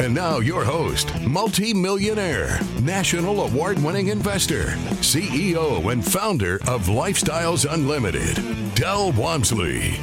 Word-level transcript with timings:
And 0.00 0.14
now, 0.14 0.38
your 0.38 0.64
host, 0.64 1.12
multi-millionaire, 1.20 2.58
national 2.80 3.42
award-winning 3.42 4.08
investor, 4.08 4.68
CEO 5.02 5.92
and 5.92 6.02
founder 6.02 6.54
of 6.66 6.86
Lifestyles 6.86 7.70
Unlimited, 7.70 8.42
Del 8.74 9.12
Walmsley. 9.12 10.00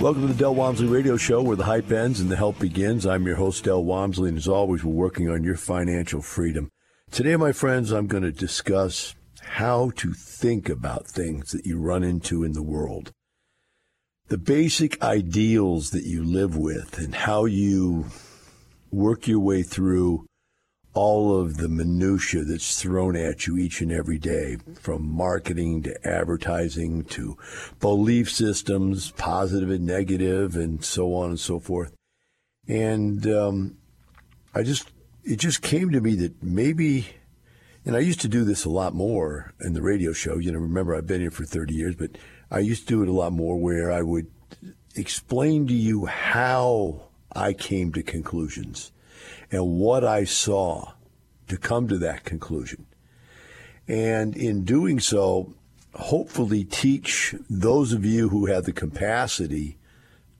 Welcome 0.00 0.22
to 0.22 0.28
the 0.28 0.38
Del 0.38 0.54
Walmsley 0.54 0.86
Radio 0.86 1.18
Show, 1.18 1.42
where 1.42 1.58
the 1.58 1.64
hype 1.64 1.92
ends 1.92 2.18
and 2.18 2.30
the 2.30 2.36
help 2.36 2.58
begins. 2.58 3.04
I'm 3.04 3.26
your 3.26 3.36
host, 3.36 3.64
Del 3.64 3.84
Walmsley, 3.84 4.30
and 4.30 4.38
as 4.38 4.48
always, 4.48 4.82
we're 4.82 4.90
working 4.90 5.28
on 5.28 5.44
your 5.44 5.58
financial 5.58 6.22
freedom. 6.22 6.70
Today, 7.10 7.36
my 7.36 7.52
friends, 7.52 7.92
I'm 7.92 8.06
going 8.06 8.22
to 8.22 8.32
discuss 8.32 9.14
how 9.42 9.90
to 9.96 10.14
think 10.14 10.70
about 10.70 11.06
things 11.06 11.52
that 11.52 11.66
you 11.66 11.78
run 11.78 12.02
into 12.02 12.42
in 12.42 12.52
the 12.52 12.62
world. 12.62 13.12
The 14.28 14.38
basic 14.38 15.02
ideals 15.02 15.90
that 15.90 16.04
you 16.04 16.24
live 16.24 16.56
with 16.56 16.96
and 16.96 17.14
how 17.14 17.44
you 17.44 18.06
work 18.96 19.28
your 19.28 19.40
way 19.40 19.62
through 19.62 20.26
all 20.94 21.38
of 21.38 21.58
the 21.58 21.68
minutia 21.68 22.42
that's 22.42 22.80
thrown 22.80 23.14
at 23.14 23.46
you 23.46 23.58
each 23.58 23.82
and 23.82 23.92
every 23.92 24.18
day, 24.18 24.56
from 24.80 25.06
marketing 25.06 25.82
to 25.82 26.08
advertising 26.08 27.04
to 27.04 27.36
belief 27.78 28.30
systems, 28.30 29.10
positive 29.12 29.70
and 29.70 29.84
negative, 29.84 30.56
and 30.56 30.82
so 30.82 31.14
on 31.14 31.28
and 31.28 31.38
so 31.38 31.60
forth. 31.60 31.92
And 32.66 33.26
um, 33.26 33.76
I 34.54 34.62
just, 34.62 34.90
it 35.22 35.36
just 35.36 35.60
came 35.60 35.90
to 35.90 36.00
me 36.00 36.14
that 36.14 36.42
maybe, 36.42 37.08
and 37.84 37.94
I 37.94 37.98
used 37.98 38.22
to 38.22 38.28
do 38.28 38.44
this 38.44 38.64
a 38.64 38.70
lot 38.70 38.94
more 38.94 39.52
in 39.60 39.74
the 39.74 39.82
radio 39.82 40.14
show. 40.14 40.38
You 40.38 40.52
know, 40.52 40.58
remember 40.58 40.94
I've 40.94 41.06
been 41.06 41.20
here 41.20 41.30
for 41.30 41.44
30 41.44 41.74
years, 41.74 41.94
but 41.94 42.12
I 42.50 42.60
used 42.60 42.88
to 42.88 42.94
do 42.94 43.02
it 43.02 43.08
a 43.10 43.12
lot 43.12 43.34
more 43.34 43.60
where 43.60 43.92
I 43.92 44.00
would 44.00 44.28
explain 44.94 45.66
to 45.66 45.74
you 45.74 46.06
how 46.06 47.05
I 47.36 47.52
came 47.52 47.92
to 47.92 48.02
conclusions 48.02 48.92
and 49.50 49.78
what 49.78 50.04
I 50.04 50.24
saw 50.24 50.92
to 51.48 51.56
come 51.56 51.88
to 51.88 51.98
that 51.98 52.24
conclusion. 52.24 52.86
And 53.86 54.36
in 54.36 54.64
doing 54.64 54.98
so, 54.98 55.54
hopefully 55.94 56.64
teach 56.64 57.34
those 57.48 57.92
of 57.92 58.04
you 58.04 58.28
who 58.28 58.46
have 58.46 58.64
the 58.64 58.72
capacity 58.72 59.78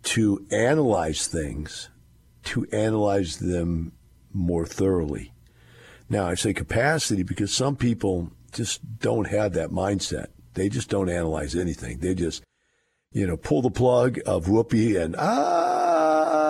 to 0.03 0.45
analyze 0.51 1.27
things, 1.27 1.89
to 2.45 2.67
analyze 2.73 3.39
them 3.39 3.93
more 4.33 4.67
thoroughly. 4.67 5.33
Now, 6.09 6.27
I 6.27 6.35
say 6.35 6.53
capacity 6.53 7.23
because 7.23 7.53
some 7.53 7.77
people 7.77 8.31
just 8.53 8.99
don't 8.99 9.27
have 9.29 9.55
that 9.55 9.71
mindset. 9.71 10.29
They 10.55 10.69
just 10.69 10.89
don't 10.89 11.11
analyze 11.11 11.57
anything. 11.57 11.99
They 11.99 12.15
just, 12.15 12.43
you 13.13 13.27
know, 13.27 13.37
pull 13.37 13.63
the 13.63 13.71
plug 13.71 14.19
of 14.25 14.49
whoopee 14.49 14.97
and 14.97 15.17
ah, 15.19 16.46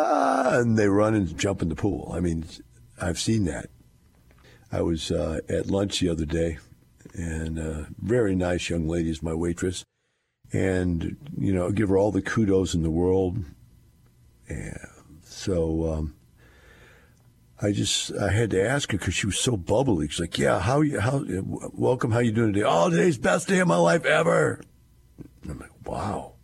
and 0.54 0.78
they 0.78 0.88
run 0.88 1.14
and 1.14 1.36
jump 1.38 1.62
in 1.62 1.68
the 1.68 1.74
pool. 1.74 2.12
I 2.14 2.20
mean, 2.20 2.44
I've 3.00 3.18
seen 3.18 3.44
that. 3.44 3.70
I 4.72 4.82
was 4.82 5.10
uh, 5.10 5.40
at 5.48 5.66
lunch 5.66 6.00
the 6.00 6.08
other 6.08 6.24
day, 6.24 6.58
and 7.14 7.58
a 7.58 7.88
very 7.98 8.34
nice 8.34 8.68
young 8.68 8.88
lady 8.88 9.10
is 9.10 9.22
my 9.22 9.34
waitress, 9.34 9.84
and 10.52 11.16
you 11.38 11.52
know, 11.52 11.70
give 11.70 11.88
her 11.88 11.98
all 11.98 12.12
the 12.12 12.22
kudos 12.22 12.74
in 12.74 12.82
the 12.82 12.90
world. 12.90 13.38
And 14.48 14.78
so 15.24 15.92
um, 15.92 16.14
I 17.60 17.72
just 17.72 18.12
I 18.14 18.32
had 18.32 18.50
to 18.50 18.62
ask 18.62 18.90
her 18.92 18.98
because 18.98 19.14
she 19.14 19.26
was 19.26 19.38
so 19.38 19.56
bubbly. 19.56 20.08
She's 20.08 20.20
like, 20.20 20.38
"Yeah, 20.38 20.60
how 20.60 20.80
you 20.80 21.00
how 21.00 21.24
welcome? 21.72 22.12
How 22.12 22.18
you 22.18 22.32
doing 22.32 22.52
today? 22.52 22.66
Oh, 22.66 22.90
today's 22.90 23.18
best 23.18 23.48
day 23.48 23.60
of 23.60 23.68
my 23.68 23.76
life 23.76 24.04
ever." 24.04 24.60
And 25.42 25.52
I'm 25.52 25.58
like, 25.58 25.86
"Wow." 25.86 26.35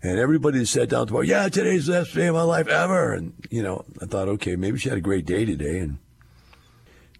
And 0.00 0.18
everybody 0.18 0.64
sat 0.64 0.90
down 0.90 1.08
to 1.08 1.12
bar, 1.12 1.24
yeah, 1.24 1.48
today's 1.48 1.86
the 1.86 1.92
best 1.92 2.14
day 2.14 2.28
of 2.28 2.34
my 2.34 2.42
life 2.42 2.68
ever. 2.68 3.14
And, 3.14 3.32
you 3.50 3.62
know, 3.62 3.84
I 4.00 4.06
thought, 4.06 4.28
okay, 4.28 4.54
maybe 4.54 4.78
she 4.78 4.88
had 4.88 4.98
a 4.98 5.02
great 5.02 5.26
day 5.26 5.44
today. 5.44 5.80
And 5.80 5.98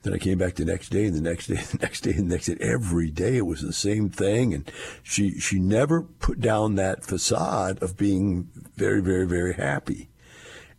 then 0.03 0.15
I 0.15 0.19
came 0.19 0.39
back 0.39 0.55
the 0.55 0.65
next 0.65 0.91
day 0.91 1.06
and 1.06 1.15
the 1.15 1.21
next 1.21 1.47
day, 1.49 1.56
and 1.56 1.66
the 1.66 1.78
next 1.78 2.03
day, 2.03 2.12
and 2.12 2.31
the 2.31 2.34
next 2.34 2.47
day. 2.47 2.56
Every 2.61 3.11
day 3.11 3.37
it 3.37 3.47
was 3.47 3.62
the 3.62 3.72
same 3.72 4.09
thing. 4.11 4.55
And 4.55 4.71
she, 5.03 5.41
she 5.41 5.59
never 5.59 6.03
put 6.03 6.41
down 6.41 6.77
that 6.77 7.05
facade 7.05 7.83
of 7.83 7.97
being 7.97 8.49
very, 8.77 9.00
very, 9.00 9.27
very 9.27 9.55
happy 9.55 10.09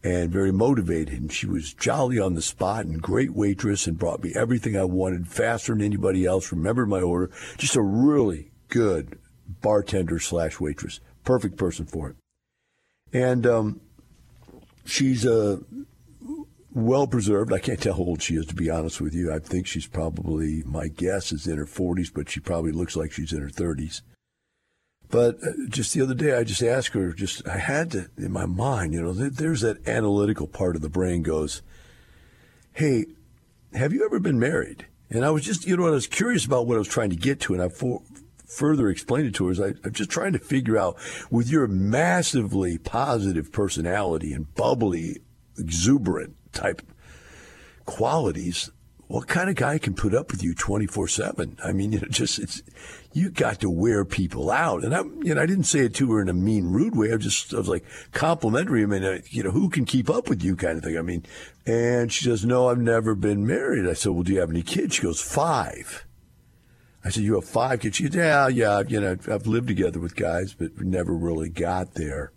and 0.02 0.32
very 0.32 0.54
motivated. 0.54 1.20
And 1.20 1.34
she 1.34 1.48
was 1.48 1.74
jolly 1.74 2.18
on 2.18 2.34
the 2.34 2.42
spot 2.42 2.86
and 2.86 3.02
great 3.02 3.34
waitress 3.34 3.88
and 3.88 4.00
brought 4.00 4.24
me 4.24 4.32
everything 4.36 4.78
I 4.78 4.86
wanted 4.86 5.28
faster 5.28 5.74
than 5.74 5.84
anybody 5.84 6.26
else, 6.26 6.54
remembered 6.54 6.88
my 6.88 7.02
order. 7.02 7.30
Just 7.58 7.76
a 7.76 7.82
really 7.82 8.52
good 8.70 9.20
bartender 9.62 10.20
slash 10.20 10.62
waitress 10.62 11.02
perfect 11.24 11.58
person 11.58 11.86
for 11.86 12.10
it. 12.10 12.16
And 13.12 13.46
um, 13.46 13.82
she's 14.86 15.26
uh, 15.26 15.58
well 16.74 17.08
preserved. 17.08 17.54
I 17.54 17.60
can't 17.60 17.82
tell 17.82 17.94
how 17.94 18.04
old 18.04 18.22
she 18.22 18.36
is, 18.36 18.46
to 18.48 18.56
be 18.56 18.70
honest 18.70 19.02
with 19.02 19.14
you. 19.14 19.34
I 19.34 19.40
think 19.40 19.68
she's 19.68 19.88
probably, 19.88 20.64
my 20.66 20.88
guess 20.88 21.32
is 21.32 21.48
in 21.48 21.58
her 21.58 21.66
40s, 21.66 22.12
but 22.14 22.30
she 22.30 22.40
probably 22.40 22.72
looks 22.72 22.96
like 22.96 23.12
she's 23.12 23.34
in 23.34 23.42
her 23.42 23.50
30s. 23.50 24.02
But 25.10 25.38
uh, 25.44 25.52
just 25.70 25.94
the 25.94 26.02
other 26.02 26.14
day, 26.14 26.36
I 26.36 26.44
just 26.44 26.62
asked 26.62 26.94
her, 26.94 27.14
just, 27.14 27.48
I 27.48 27.58
had 27.58 27.92
to, 27.92 28.10
in 28.18 28.32
my 28.32 28.46
mind, 28.46 28.94
you 28.94 29.02
know, 29.02 29.14
there's 29.14 29.62
that 29.62 29.88
analytical 29.88 30.48
part 30.48 30.76
of 30.76 30.82
the 30.82 30.90
brain 30.90 31.24
goes, 31.24 31.64
hey, 32.74 33.06
have 33.74 33.92
you 33.92 34.06
ever 34.06 34.20
been 34.20 34.40
married? 34.40 34.86
And 35.10 35.26
I 35.26 35.32
was 35.32 35.44
just, 35.44 35.66
you 35.66 35.76
know, 35.76 35.88
I 35.88 35.92
was 35.92 36.06
curious 36.06 36.46
about 36.46 36.68
what 36.68 36.76
I 36.76 36.80
was 36.80 36.88
trying 36.88 37.10
to 37.10 37.16
get 37.16 37.40
to, 37.42 37.54
and 37.54 37.64
I 37.64 37.70
for, 37.70 38.04
further 38.50 38.90
explain 38.90 39.26
it 39.26 39.36
to 39.36 39.46
her 39.46 39.52
is 39.52 39.62
I, 39.62 39.74
am 39.84 39.94
just 39.94 40.10
trying 40.10 40.34
to 40.34 40.40
figure 40.40 40.78
out 40.78 40.98
with 41.30 41.50
your 41.50 41.68
massively 41.68 42.78
positive 42.78 43.52
personality 43.52 44.34
and 44.34 44.54
bubbly, 44.56 45.18
exuberant 45.58 46.36
type 46.52 46.82
qualities, 47.86 48.72
what 49.08 49.28
kind 49.28 49.50
of 49.50 49.56
guy 49.56 49.80
can 49.80 49.96
put 49.96 50.14
up 50.14 50.32
with 50.32 50.44
you 50.44 50.54
24 50.54 51.08
seven? 51.08 51.58
I 51.66 51.72
mean, 51.72 51.92
you 51.94 52.00
know, 52.00 52.08
just, 52.10 52.38
it's, 52.38 52.62
you 53.12 53.32
got 53.32 53.60
to 53.62 53.70
wear 53.70 54.06
people 54.06 54.52
out. 54.52 54.84
And 54.84 54.96
I, 54.96 55.02
you 55.02 55.34
know, 55.34 55.42
I 55.42 55.48
didn't 55.48 55.64
say 55.64 55.80
it 55.80 55.96
to 55.96 56.12
her 56.14 56.22
in 56.22 56.30
a 56.30 56.34
mean, 56.34 56.68
rude 56.68 56.96
way. 56.96 57.12
I 57.12 57.18
just, 57.18 57.54
I 57.54 57.58
was 57.58 57.68
like 57.68 57.84
complimentary. 58.12 58.84
I 58.84 58.86
mean, 58.86 59.04
uh, 59.04 59.20
you 59.30 59.42
know, 59.42 59.52
who 59.52 59.70
can 59.70 59.86
keep 59.86 60.10
up 60.10 60.30
with 60.30 60.44
you 60.44 60.56
kind 60.56 60.78
of 60.78 60.84
thing. 60.84 60.98
I 60.98 61.02
mean, 61.02 61.26
and 61.66 62.12
she 62.12 62.26
says, 62.26 62.46
no, 62.46 62.70
I've 62.70 62.78
never 62.78 63.16
been 63.16 63.48
married. 63.48 63.88
I 63.88 63.94
said, 63.94 64.12
well, 64.12 64.24
do 64.24 64.34
you 64.34 64.40
have 64.40 64.52
any 64.52 64.62
kids? 64.62 64.96
She 64.96 65.02
goes, 65.02 65.22
five. 65.22 66.06
I 67.04 67.10
said, 67.10 67.24
"You 67.24 67.36
have 67.36 67.46
five 67.46 67.80
kids?" 67.80 67.98
She 67.98 68.04
said, 68.04 68.16
"Yeah, 68.16 68.48
yeah. 68.48 68.84
You 68.88 69.00
know, 69.00 69.18
I've 69.32 69.48
lived 69.48 69.68
together 69.68 70.00
with 70.00 70.16
guys, 70.16 70.54
but 70.54 70.80
never 70.82 71.14
really 71.14 71.50
got 71.50 71.94
there." 71.94 72.34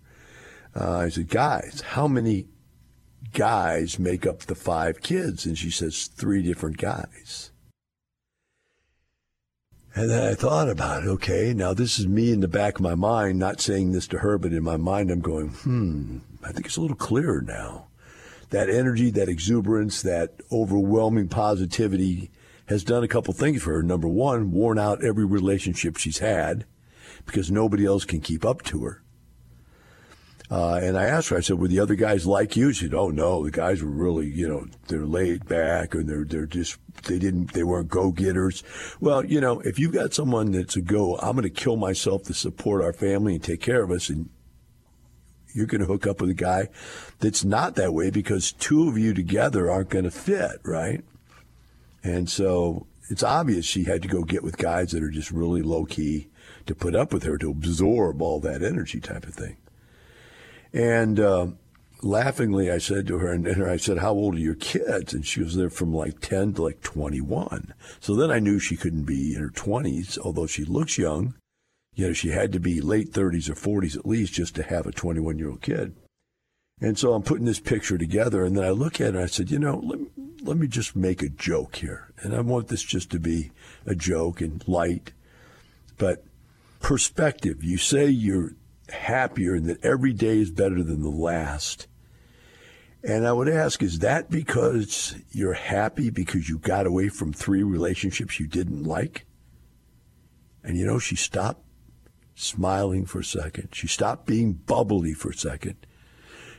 Uh, 0.74 0.98
I 0.98 1.08
said, 1.08 1.28
"Guys, 1.28 1.82
how 1.84 2.06
many 2.08 2.46
guys 3.32 3.98
make 3.98 4.26
up 4.26 4.40
the 4.40 4.54
five 4.54 5.00
kids?" 5.02 5.46
And 5.46 5.58
she 5.58 5.70
says, 5.70 6.06
three 6.06 6.42
different 6.42 6.78
guys." 6.78 7.50
And 9.94 10.08
then 10.08 10.24
I 10.24 10.34
thought 10.34 10.70
about 10.70 11.02
it. 11.02 11.08
Okay, 11.08 11.52
now 11.52 11.74
this 11.74 11.98
is 11.98 12.06
me 12.06 12.32
in 12.32 12.40
the 12.40 12.48
back 12.48 12.76
of 12.76 12.80
my 12.80 12.94
mind, 12.94 13.38
not 13.38 13.60
saying 13.60 13.92
this 13.92 14.06
to 14.08 14.18
her, 14.18 14.38
but 14.38 14.52
in 14.52 14.62
my 14.62 14.78
mind, 14.78 15.10
I'm 15.10 15.20
going, 15.20 15.48
"Hmm, 15.48 16.18
I 16.42 16.52
think 16.52 16.66
it's 16.66 16.78
a 16.78 16.80
little 16.80 16.96
clearer 16.96 17.42
now." 17.42 17.88
That 18.50 18.70
energy, 18.70 19.10
that 19.10 19.28
exuberance, 19.28 20.00
that 20.02 20.40
overwhelming 20.50 21.28
positivity 21.28 22.30
has 22.72 22.84
done 22.84 23.04
a 23.04 23.08
couple 23.08 23.32
things 23.34 23.62
for 23.62 23.72
her. 23.74 23.82
Number 23.82 24.08
one, 24.08 24.50
worn 24.50 24.78
out 24.78 25.04
every 25.04 25.24
relationship 25.24 25.96
she's 25.96 26.18
had 26.18 26.64
because 27.24 27.50
nobody 27.50 27.86
else 27.86 28.04
can 28.04 28.20
keep 28.20 28.44
up 28.44 28.62
to 28.62 28.84
her. 28.84 29.02
Uh, 30.50 30.80
and 30.82 30.98
I 30.98 31.04
asked 31.04 31.30
her, 31.30 31.38
I 31.38 31.40
said, 31.40 31.58
were 31.58 31.68
the 31.68 31.80
other 31.80 31.94
guys 31.94 32.26
like 32.26 32.56
you? 32.56 32.74
She 32.74 32.84
said, 32.84 32.94
oh 32.94 33.08
no, 33.08 33.42
the 33.42 33.50
guys 33.50 33.82
were 33.82 33.88
really, 33.88 34.26
you 34.26 34.46
know, 34.46 34.66
they're 34.88 35.06
laid 35.06 35.46
back 35.46 35.94
and 35.94 36.06
they're, 36.06 36.24
they're 36.24 36.44
just, 36.44 36.76
they 37.04 37.18
didn't, 37.18 37.54
they 37.54 37.62
weren't 37.62 37.88
go-getters. 37.88 38.62
Well, 39.00 39.24
you 39.24 39.40
know, 39.40 39.60
if 39.60 39.78
you've 39.78 39.94
got 39.94 40.12
someone 40.12 40.52
that's 40.52 40.76
a 40.76 40.82
go, 40.82 41.16
I'm 41.16 41.36
going 41.36 41.44
to 41.44 41.50
kill 41.50 41.76
myself 41.76 42.24
to 42.24 42.34
support 42.34 42.82
our 42.82 42.92
family 42.92 43.34
and 43.34 43.42
take 43.42 43.62
care 43.62 43.82
of 43.82 43.90
us. 43.90 44.10
And 44.10 44.28
you're 45.54 45.66
going 45.66 45.80
to 45.80 45.86
hook 45.86 46.06
up 46.06 46.20
with 46.20 46.28
a 46.28 46.34
guy 46.34 46.68
that's 47.20 47.44
not 47.44 47.74
that 47.76 47.94
way 47.94 48.10
because 48.10 48.52
two 48.52 48.88
of 48.88 48.98
you 48.98 49.14
together 49.14 49.70
aren't 49.70 49.88
going 49.88 50.04
to 50.04 50.10
fit, 50.10 50.60
right? 50.64 51.02
And 52.02 52.28
so 52.28 52.86
it's 53.08 53.22
obvious 53.22 53.66
she 53.66 53.84
had 53.84 54.02
to 54.02 54.08
go 54.08 54.24
get 54.24 54.42
with 54.42 54.56
guys 54.56 54.90
that 54.92 55.02
are 55.02 55.10
just 55.10 55.30
really 55.30 55.62
low 55.62 55.84
key 55.84 56.28
to 56.66 56.74
put 56.74 56.94
up 56.94 57.12
with 57.12 57.24
her, 57.24 57.38
to 57.38 57.50
absorb 57.50 58.22
all 58.22 58.40
that 58.40 58.62
energy 58.62 59.00
type 59.00 59.26
of 59.26 59.34
thing. 59.34 59.56
And 60.72 61.20
uh, 61.20 61.48
laughingly, 62.02 62.70
I 62.70 62.78
said 62.78 63.06
to 63.08 63.18
her, 63.18 63.32
and, 63.32 63.46
I 63.64 63.76
said, 63.76 63.98
How 63.98 64.12
old 64.12 64.36
are 64.36 64.40
your 64.40 64.54
kids? 64.54 65.12
And 65.12 65.26
she 65.26 65.42
was 65.42 65.56
there 65.56 65.70
from 65.70 65.94
like 65.94 66.20
10 66.20 66.54
to 66.54 66.62
like 66.62 66.80
21. 66.82 67.74
So 68.00 68.14
then 68.14 68.30
I 68.30 68.38
knew 68.38 68.58
she 68.58 68.76
couldn't 68.76 69.04
be 69.04 69.34
in 69.34 69.42
her 69.42 69.50
20s, 69.50 70.18
although 70.18 70.46
she 70.46 70.64
looks 70.64 70.98
young. 70.98 71.34
You 71.94 72.08
know, 72.08 72.12
she 72.12 72.30
had 72.30 72.52
to 72.52 72.60
be 72.60 72.80
late 72.80 73.12
30s 73.12 73.50
or 73.50 73.54
40s 73.82 73.96
at 73.96 74.06
least 74.06 74.32
just 74.32 74.54
to 74.54 74.62
have 74.62 74.86
a 74.86 74.92
21 74.92 75.38
year 75.38 75.50
old 75.50 75.60
kid. 75.60 75.94
And 76.80 76.98
so 76.98 77.12
I'm 77.12 77.22
putting 77.22 77.44
this 77.44 77.60
picture 77.60 77.98
together, 77.98 78.44
and 78.44 78.56
then 78.56 78.64
I 78.64 78.70
look 78.70 79.00
at 79.00 79.08
it 79.08 79.14
and 79.14 79.18
I 79.18 79.26
said, 79.26 79.50
you 79.50 79.58
know, 79.58 79.78
let, 79.84 80.00
let 80.42 80.56
me 80.56 80.66
just 80.66 80.96
make 80.96 81.22
a 81.22 81.28
joke 81.28 81.76
here. 81.76 82.12
And 82.18 82.34
I 82.34 82.40
want 82.40 82.68
this 82.68 82.82
just 82.82 83.10
to 83.10 83.20
be 83.20 83.52
a 83.86 83.94
joke 83.94 84.40
and 84.40 84.66
light. 84.66 85.12
But 85.98 86.24
perspective, 86.80 87.62
you 87.62 87.78
say 87.78 88.08
you're 88.08 88.52
happier 88.88 89.54
and 89.54 89.66
that 89.66 89.84
every 89.84 90.12
day 90.12 90.38
is 90.38 90.50
better 90.50 90.82
than 90.82 91.02
the 91.02 91.10
last. 91.10 91.86
And 93.04 93.26
I 93.26 93.32
would 93.32 93.48
ask, 93.48 93.82
is 93.82 94.00
that 94.00 94.30
because 94.30 95.16
you're 95.30 95.54
happy 95.54 96.10
because 96.10 96.48
you 96.48 96.58
got 96.58 96.86
away 96.86 97.08
from 97.08 97.32
three 97.32 97.62
relationships 97.62 98.38
you 98.38 98.46
didn't 98.46 98.84
like? 98.84 99.26
And 100.62 100.76
you 100.76 100.86
know, 100.86 100.98
she 100.98 101.16
stopped 101.16 101.64
smiling 102.34 103.06
for 103.06 103.20
a 103.20 103.24
second. 103.24 103.70
She 103.72 103.88
stopped 103.88 104.26
being 104.26 104.52
bubbly 104.52 105.14
for 105.14 105.30
a 105.30 105.36
second. 105.36 105.76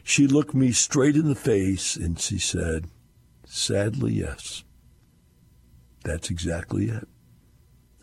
She 0.04 0.28
looked 0.28 0.54
me 0.54 0.74
straight 0.74 1.16
in 1.16 1.30
the 1.30 1.36
face 1.36 1.96
and 1.96 2.20
she 2.20 2.38
said, 2.38 2.90
Sadly, 3.56 4.14
yes. 4.14 4.64
That's 6.04 6.32
exactly 6.32 6.90
it. 6.90 7.08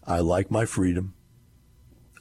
I 0.06 0.20
like 0.20 0.48
my 0.48 0.64
freedom. 0.64 1.14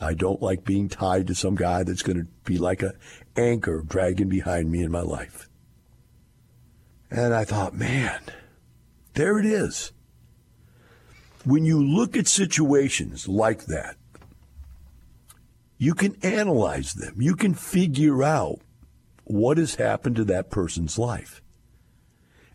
I 0.01 0.15
don't 0.15 0.41
like 0.41 0.65
being 0.65 0.89
tied 0.89 1.27
to 1.27 1.35
some 1.35 1.53
guy 1.53 1.83
that's 1.83 2.01
going 2.01 2.17
to 2.17 2.27
be 2.43 2.57
like 2.57 2.81
an 2.81 2.93
anchor 3.37 3.83
dragging 3.85 4.29
behind 4.29 4.71
me 4.71 4.81
in 4.81 4.91
my 4.91 5.01
life. 5.01 5.47
And 7.11 7.35
I 7.35 7.45
thought, 7.45 7.75
man, 7.75 8.19
there 9.13 9.37
it 9.37 9.45
is. 9.45 9.91
When 11.45 11.65
you 11.65 11.79
look 11.79 12.17
at 12.17 12.27
situations 12.27 13.27
like 13.27 13.65
that, 13.65 13.95
you 15.77 15.93
can 15.93 16.17
analyze 16.23 16.93
them. 16.93 17.21
You 17.21 17.35
can 17.35 17.53
figure 17.53 18.23
out 18.23 18.61
what 19.25 19.59
has 19.59 19.75
happened 19.75 20.15
to 20.15 20.23
that 20.25 20.49
person's 20.49 20.97
life. 20.97 21.43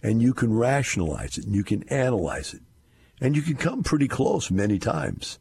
And 0.04 0.20
you 0.20 0.34
can 0.34 0.52
rationalize 0.52 1.38
it 1.38 1.46
and 1.46 1.54
you 1.54 1.64
can 1.64 1.82
analyze 1.88 2.52
it. 2.52 2.60
And 3.22 3.34
you 3.34 3.40
can 3.40 3.56
come 3.56 3.82
pretty 3.82 4.06
close 4.06 4.50
many 4.50 4.78
times. 4.78 5.38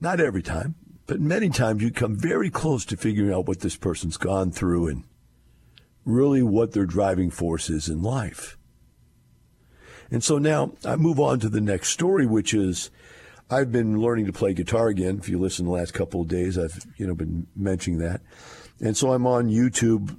Not 0.00 0.18
every 0.18 0.42
time, 0.42 0.74
but 1.06 1.20
many 1.20 1.50
times 1.50 1.80
you 1.80 1.92
come 1.92 2.16
very 2.16 2.50
close 2.50 2.84
to 2.86 2.96
figuring 2.96 3.32
out 3.32 3.46
what 3.46 3.60
this 3.60 3.76
person's 3.76 4.16
gone 4.16 4.50
through 4.50 4.88
and 4.88 5.04
really 6.04 6.42
what 6.42 6.72
their 6.72 6.84
driving 6.84 7.30
force 7.30 7.70
is 7.70 7.88
in 7.88 8.02
life. 8.02 8.58
And 10.10 10.24
so 10.24 10.38
now 10.38 10.72
I 10.84 10.96
move 10.96 11.20
on 11.20 11.38
to 11.40 11.48
the 11.48 11.60
next 11.60 11.90
story, 11.90 12.26
which 12.26 12.52
is 12.52 12.90
I've 13.48 13.70
been 13.70 14.00
learning 14.00 14.26
to 14.26 14.32
play 14.32 14.52
guitar 14.52 14.88
again. 14.88 15.18
If 15.18 15.28
you 15.28 15.38
listen 15.38 15.66
the 15.66 15.70
last 15.70 15.94
couple 15.94 16.22
of 16.22 16.28
days, 16.28 16.58
I've 16.58 16.84
you 16.96 17.06
know 17.06 17.14
been 17.14 17.46
mentioning 17.54 18.00
that. 18.00 18.20
And 18.80 18.96
so 18.96 19.12
I'm 19.12 19.26
on 19.28 19.48
YouTube 19.48 20.16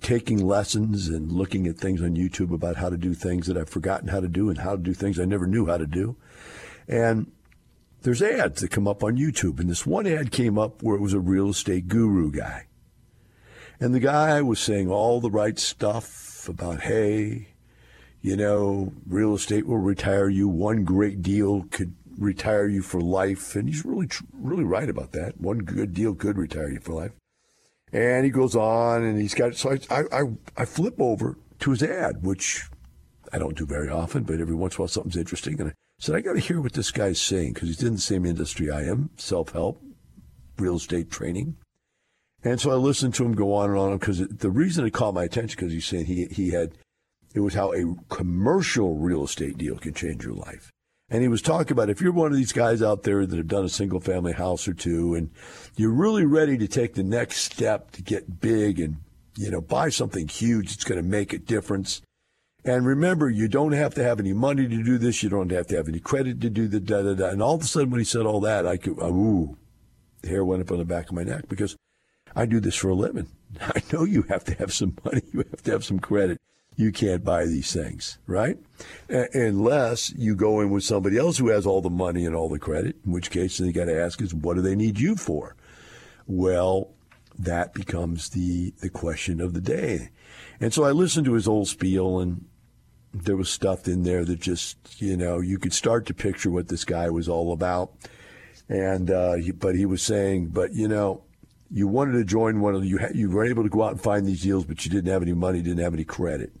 taking 0.00 0.44
lessons 0.46 1.08
and 1.08 1.30
looking 1.30 1.66
at 1.66 1.76
things 1.76 2.02
on 2.02 2.16
YouTube 2.16 2.52
about 2.52 2.76
how 2.76 2.88
to 2.88 2.96
do 2.96 3.14
things 3.14 3.46
that 3.46 3.56
I've 3.56 3.68
forgotten 3.68 4.08
how 4.08 4.20
to 4.20 4.28
do 4.28 4.48
and 4.48 4.58
how 4.58 4.72
to 4.72 4.82
do 4.82 4.94
things 4.94 5.18
I 5.18 5.24
never 5.24 5.46
knew 5.46 5.66
how 5.66 5.76
to 5.76 5.86
do. 5.86 6.16
And 6.88 7.30
there's 8.02 8.22
ads 8.22 8.60
that 8.60 8.70
come 8.70 8.86
up 8.86 9.02
on 9.02 9.16
YouTube. 9.16 9.58
And 9.60 9.68
this 9.68 9.86
one 9.86 10.06
ad 10.06 10.30
came 10.30 10.58
up 10.58 10.82
where 10.82 10.96
it 10.96 11.02
was 11.02 11.14
a 11.14 11.20
real 11.20 11.50
estate 11.50 11.88
guru 11.88 12.30
guy. 12.30 12.66
And 13.80 13.94
the 13.94 14.00
guy 14.00 14.40
was 14.42 14.60
saying 14.60 14.90
all 14.90 15.20
the 15.20 15.30
right 15.30 15.58
stuff 15.58 16.48
about, 16.48 16.82
hey, 16.82 17.48
you 18.22 18.36
know, 18.36 18.92
real 19.06 19.34
estate 19.34 19.66
will 19.66 19.78
retire 19.78 20.28
you. 20.28 20.48
One 20.48 20.84
great 20.84 21.22
deal 21.22 21.66
could 21.70 21.94
retire 22.18 22.68
you 22.68 22.82
for 22.82 23.00
life. 23.00 23.56
And 23.56 23.68
he's 23.68 23.84
really, 23.84 24.08
really 24.32 24.64
right 24.64 24.88
about 24.88 25.12
that. 25.12 25.40
One 25.40 25.58
good 25.58 25.92
deal 25.92 26.14
could 26.14 26.38
retire 26.38 26.70
you 26.70 26.80
for 26.80 26.92
life. 26.92 27.12
And 27.94 28.24
he 28.24 28.30
goes 28.30 28.56
on 28.56 29.04
and 29.04 29.20
he's 29.20 29.34
got, 29.34 29.54
so 29.54 29.78
I, 29.88 30.02
I, 30.12 30.22
I 30.56 30.64
flip 30.64 30.96
over 30.98 31.38
to 31.60 31.70
his 31.70 31.80
ad, 31.80 32.24
which 32.24 32.64
I 33.32 33.38
don't 33.38 33.56
do 33.56 33.64
very 33.64 33.88
often, 33.88 34.24
but 34.24 34.40
every 34.40 34.56
once 34.56 34.74
in 34.74 34.78
a 34.78 34.80
while 34.82 34.88
something's 34.88 35.16
interesting. 35.16 35.60
And 35.60 35.70
I 35.70 35.74
said, 36.00 36.16
I 36.16 36.20
got 36.20 36.32
to 36.32 36.40
hear 36.40 36.60
what 36.60 36.72
this 36.72 36.90
guy's 36.90 37.20
saying 37.20 37.52
because 37.52 37.68
he's 37.68 37.84
in 37.84 37.94
the 37.94 38.00
same 38.00 38.26
industry 38.26 38.68
I 38.68 38.82
am 38.82 39.10
self 39.16 39.52
help, 39.52 39.80
real 40.58 40.74
estate 40.74 41.08
training. 41.08 41.56
And 42.42 42.60
so 42.60 42.72
I 42.72 42.74
listened 42.74 43.14
to 43.14 43.24
him 43.24 43.32
go 43.32 43.54
on 43.54 43.70
and 43.70 43.78
on 43.78 43.96
because 43.96 44.26
the 44.26 44.50
reason 44.50 44.84
it 44.84 44.92
caught 44.92 45.14
my 45.14 45.24
attention 45.24 45.56
because 45.56 45.72
he's 45.72 45.86
saying 45.86 46.06
he 46.06 46.26
he 46.26 46.50
had 46.50 46.72
it 47.32 47.40
was 47.40 47.54
how 47.54 47.72
a 47.72 47.94
commercial 48.10 48.96
real 48.96 49.24
estate 49.24 49.56
deal 49.56 49.78
can 49.78 49.94
change 49.94 50.24
your 50.24 50.34
life. 50.34 50.70
And 51.14 51.22
he 51.22 51.28
was 51.28 51.42
talking 51.42 51.70
about 51.70 51.90
if 51.90 52.00
you're 52.00 52.10
one 52.10 52.32
of 52.32 52.36
these 52.36 52.52
guys 52.52 52.82
out 52.82 53.04
there 53.04 53.24
that 53.24 53.36
have 53.36 53.46
done 53.46 53.64
a 53.64 53.68
single 53.68 54.00
family 54.00 54.32
house 54.32 54.66
or 54.66 54.74
two 54.74 55.14
and 55.14 55.30
you're 55.76 55.92
really 55.92 56.24
ready 56.24 56.58
to 56.58 56.66
take 56.66 56.94
the 56.94 57.04
next 57.04 57.42
step 57.42 57.92
to 57.92 58.02
get 58.02 58.40
big 58.40 58.80
and 58.80 58.96
you 59.36 59.48
know 59.48 59.60
buy 59.60 59.90
something 59.90 60.26
huge 60.26 60.70
that's 60.70 60.82
going 60.82 61.00
to 61.00 61.08
make 61.08 61.32
a 61.32 61.38
difference. 61.38 62.02
And 62.64 62.84
remember, 62.84 63.30
you 63.30 63.46
don't 63.46 63.74
have 63.74 63.94
to 63.94 64.02
have 64.02 64.18
any 64.18 64.32
money 64.32 64.66
to 64.66 64.82
do 64.82 64.98
this. 64.98 65.22
You 65.22 65.28
don't 65.28 65.52
have 65.52 65.68
to 65.68 65.76
have 65.76 65.88
any 65.88 66.00
credit 66.00 66.40
to 66.40 66.50
do 66.50 66.66
the 66.66 66.80
da 66.80 67.02
da 67.02 67.14
da. 67.14 67.28
And 67.28 67.40
all 67.40 67.54
of 67.54 67.62
a 67.62 67.64
sudden, 67.64 67.90
when 67.90 68.00
he 68.00 68.04
said 68.04 68.26
all 68.26 68.40
that, 68.40 68.66
I 68.66 68.76
could, 68.76 68.98
ooh, 68.98 69.56
the 70.22 70.30
hair 70.30 70.44
went 70.44 70.62
up 70.62 70.72
on 70.72 70.78
the 70.78 70.84
back 70.84 71.10
of 71.10 71.12
my 71.12 71.22
neck 71.22 71.44
because 71.48 71.76
I 72.34 72.44
do 72.44 72.58
this 72.58 72.74
for 72.74 72.88
a 72.88 72.94
living. 72.96 73.28
I 73.60 73.82
know 73.92 74.02
you 74.02 74.22
have 74.22 74.42
to 74.46 74.54
have 74.54 74.72
some 74.72 74.96
money, 75.04 75.22
you 75.32 75.44
have 75.52 75.62
to 75.62 75.70
have 75.70 75.84
some 75.84 76.00
credit. 76.00 76.40
You 76.76 76.90
can't 76.90 77.24
buy 77.24 77.46
these 77.46 77.72
things, 77.72 78.18
right? 78.26 78.58
Unless 79.08 80.12
you 80.16 80.34
go 80.34 80.60
in 80.60 80.70
with 80.70 80.82
somebody 80.82 81.18
else 81.18 81.38
who 81.38 81.48
has 81.48 81.66
all 81.66 81.80
the 81.80 81.90
money 81.90 82.26
and 82.26 82.34
all 82.34 82.48
the 82.48 82.58
credit, 82.58 82.96
in 83.04 83.12
which 83.12 83.30
case 83.30 83.58
then 83.58 83.68
you 83.68 83.72
got 83.72 83.84
to 83.84 84.00
ask 84.00 84.20
is 84.20 84.34
what 84.34 84.54
do 84.54 84.62
they 84.62 84.74
need 84.74 84.98
you 84.98 85.14
for? 85.14 85.54
Well, 86.26 86.90
that 87.38 87.74
becomes 87.74 88.30
the 88.30 88.72
the 88.80 88.90
question 88.90 89.40
of 89.40 89.54
the 89.54 89.60
day. 89.60 90.10
And 90.60 90.72
so 90.72 90.84
I 90.84 90.90
listened 90.90 91.26
to 91.26 91.34
his 91.34 91.48
old 91.48 91.68
spiel 91.68 92.20
and 92.20 92.44
there 93.12 93.36
was 93.36 93.48
stuff 93.48 93.86
in 93.86 94.02
there 94.02 94.24
that 94.24 94.40
just, 94.40 95.00
you 95.00 95.16
know, 95.16 95.40
you 95.40 95.58
could 95.58 95.72
start 95.72 96.06
to 96.06 96.14
picture 96.14 96.50
what 96.50 96.68
this 96.68 96.84
guy 96.84 97.08
was 97.10 97.28
all 97.28 97.52
about. 97.52 97.92
And, 98.68 99.10
uh, 99.10 99.34
he, 99.34 99.52
but 99.52 99.76
he 99.76 99.86
was 99.86 100.02
saying, 100.02 100.48
but, 100.48 100.72
you 100.72 100.88
know, 100.88 101.22
you 101.70 101.86
wanted 101.86 102.12
to 102.12 102.24
join 102.24 102.60
one 102.60 102.74
of 102.74 102.84
you, 102.84 102.98
ha- 102.98 103.12
you 103.14 103.30
were 103.30 103.44
able 103.44 103.62
to 103.62 103.68
go 103.68 103.82
out 103.82 103.92
and 103.92 104.00
find 104.00 104.26
these 104.26 104.42
deals, 104.42 104.64
but 104.64 104.84
you 104.84 104.90
didn't 104.90 105.12
have 105.12 105.22
any 105.22 105.32
money, 105.32 105.62
didn't 105.62 105.82
have 105.82 105.94
any 105.94 106.04
credit. 106.04 106.52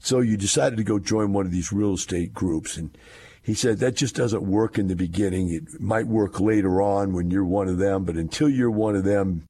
So 0.00 0.20
you 0.20 0.36
decided 0.36 0.76
to 0.76 0.84
go 0.84 0.98
join 0.98 1.32
one 1.32 1.46
of 1.46 1.52
these 1.52 1.72
real 1.72 1.94
estate 1.94 2.34
groups. 2.34 2.76
And 2.76 2.96
he 3.42 3.54
said 3.54 3.78
that 3.78 3.96
just 3.96 4.16
doesn't 4.16 4.42
work 4.42 4.78
in 4.78 4.88
the 4.88 4.96
beginning. 4.96 5.50
It 5.50 5.80
might 5.80 6.06
work 6.06 6.40
later 6.40 6.82
on 6.82 7.12
when 7.12 7.30
you're 7.30 7.44
one 7.44 7.68
of 7.68 7.78
them, 7.78 8.04
but 8.04 8.16
until 8.16 8.48
you're 8.48 8.70
one 8.70 8.96
of 8.96 9.04
them, 9.04 9.46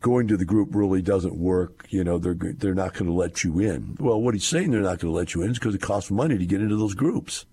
going 0.00 0.26
to 0.28 0.36
the 0.36 0.44
group 0.44 0.70
really 0.72 1.02
doesn't 1.02 1.36
work. 1.36 1.86
You 1.90 2.02
know, 2.02 2.18
they're, 2.18 2.34
they're 2.34 2.74
not 2.74 2.94
going 2.94 3.06
to 3.06 3.12
let 3.12 3.44
you 3.44 3.60
in. 3.60 3.96
Well, 4.00 4.20
what 4.20 4.34
he's 4.34 4.44
saying 4.44 4.70
they're 4.70 4.80
not 4.80 4.98
going 4.98 5.12
to 5.12 5.16
let 5.16 5.34
you 5.34 5.42
in 5.42 5.50
is 5.50 5.58
because 5.58 5.74
it 5.74 5.82
costs 5.82 6.10
money 6.10 6.38
to 6.38 6.46
get 6.46 6.62
into 6.62 6.76
those 6.76 6.94
groups. 6.94 7.44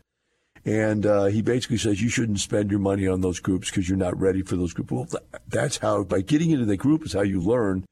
And 0.66 1.06
uh, 1.06 1.26
he 1.26 1.42
basically 1.42 1.78
says 1.78 2.02
you 2.02 2.10
shouldn't 2.10 2.40
spend 2.40 2.72
your 2.72 2.80
money 2.80 3.08
on 3.08 3.22
those 3.22 3.40
groups 3.40 3.70
because 3.70 3.88
you're 3.88 3.98
not 3.98 4.20
ready 4.20 4.42
for 4.42 4.56
those 4.56 4.74
groups. 4.74 4.92
Well, 4.92 5.08
that's 5.48 5.78
how, 5.78 6.04
by 6.04 6.22
getting 6.22 6.52
into 6.52 6.66
the 6.66 6.78
group 6.78 7.06
is 7.06 7.14
how 7.14 7.22
you 7.22 7.40
learn 7.40 7.86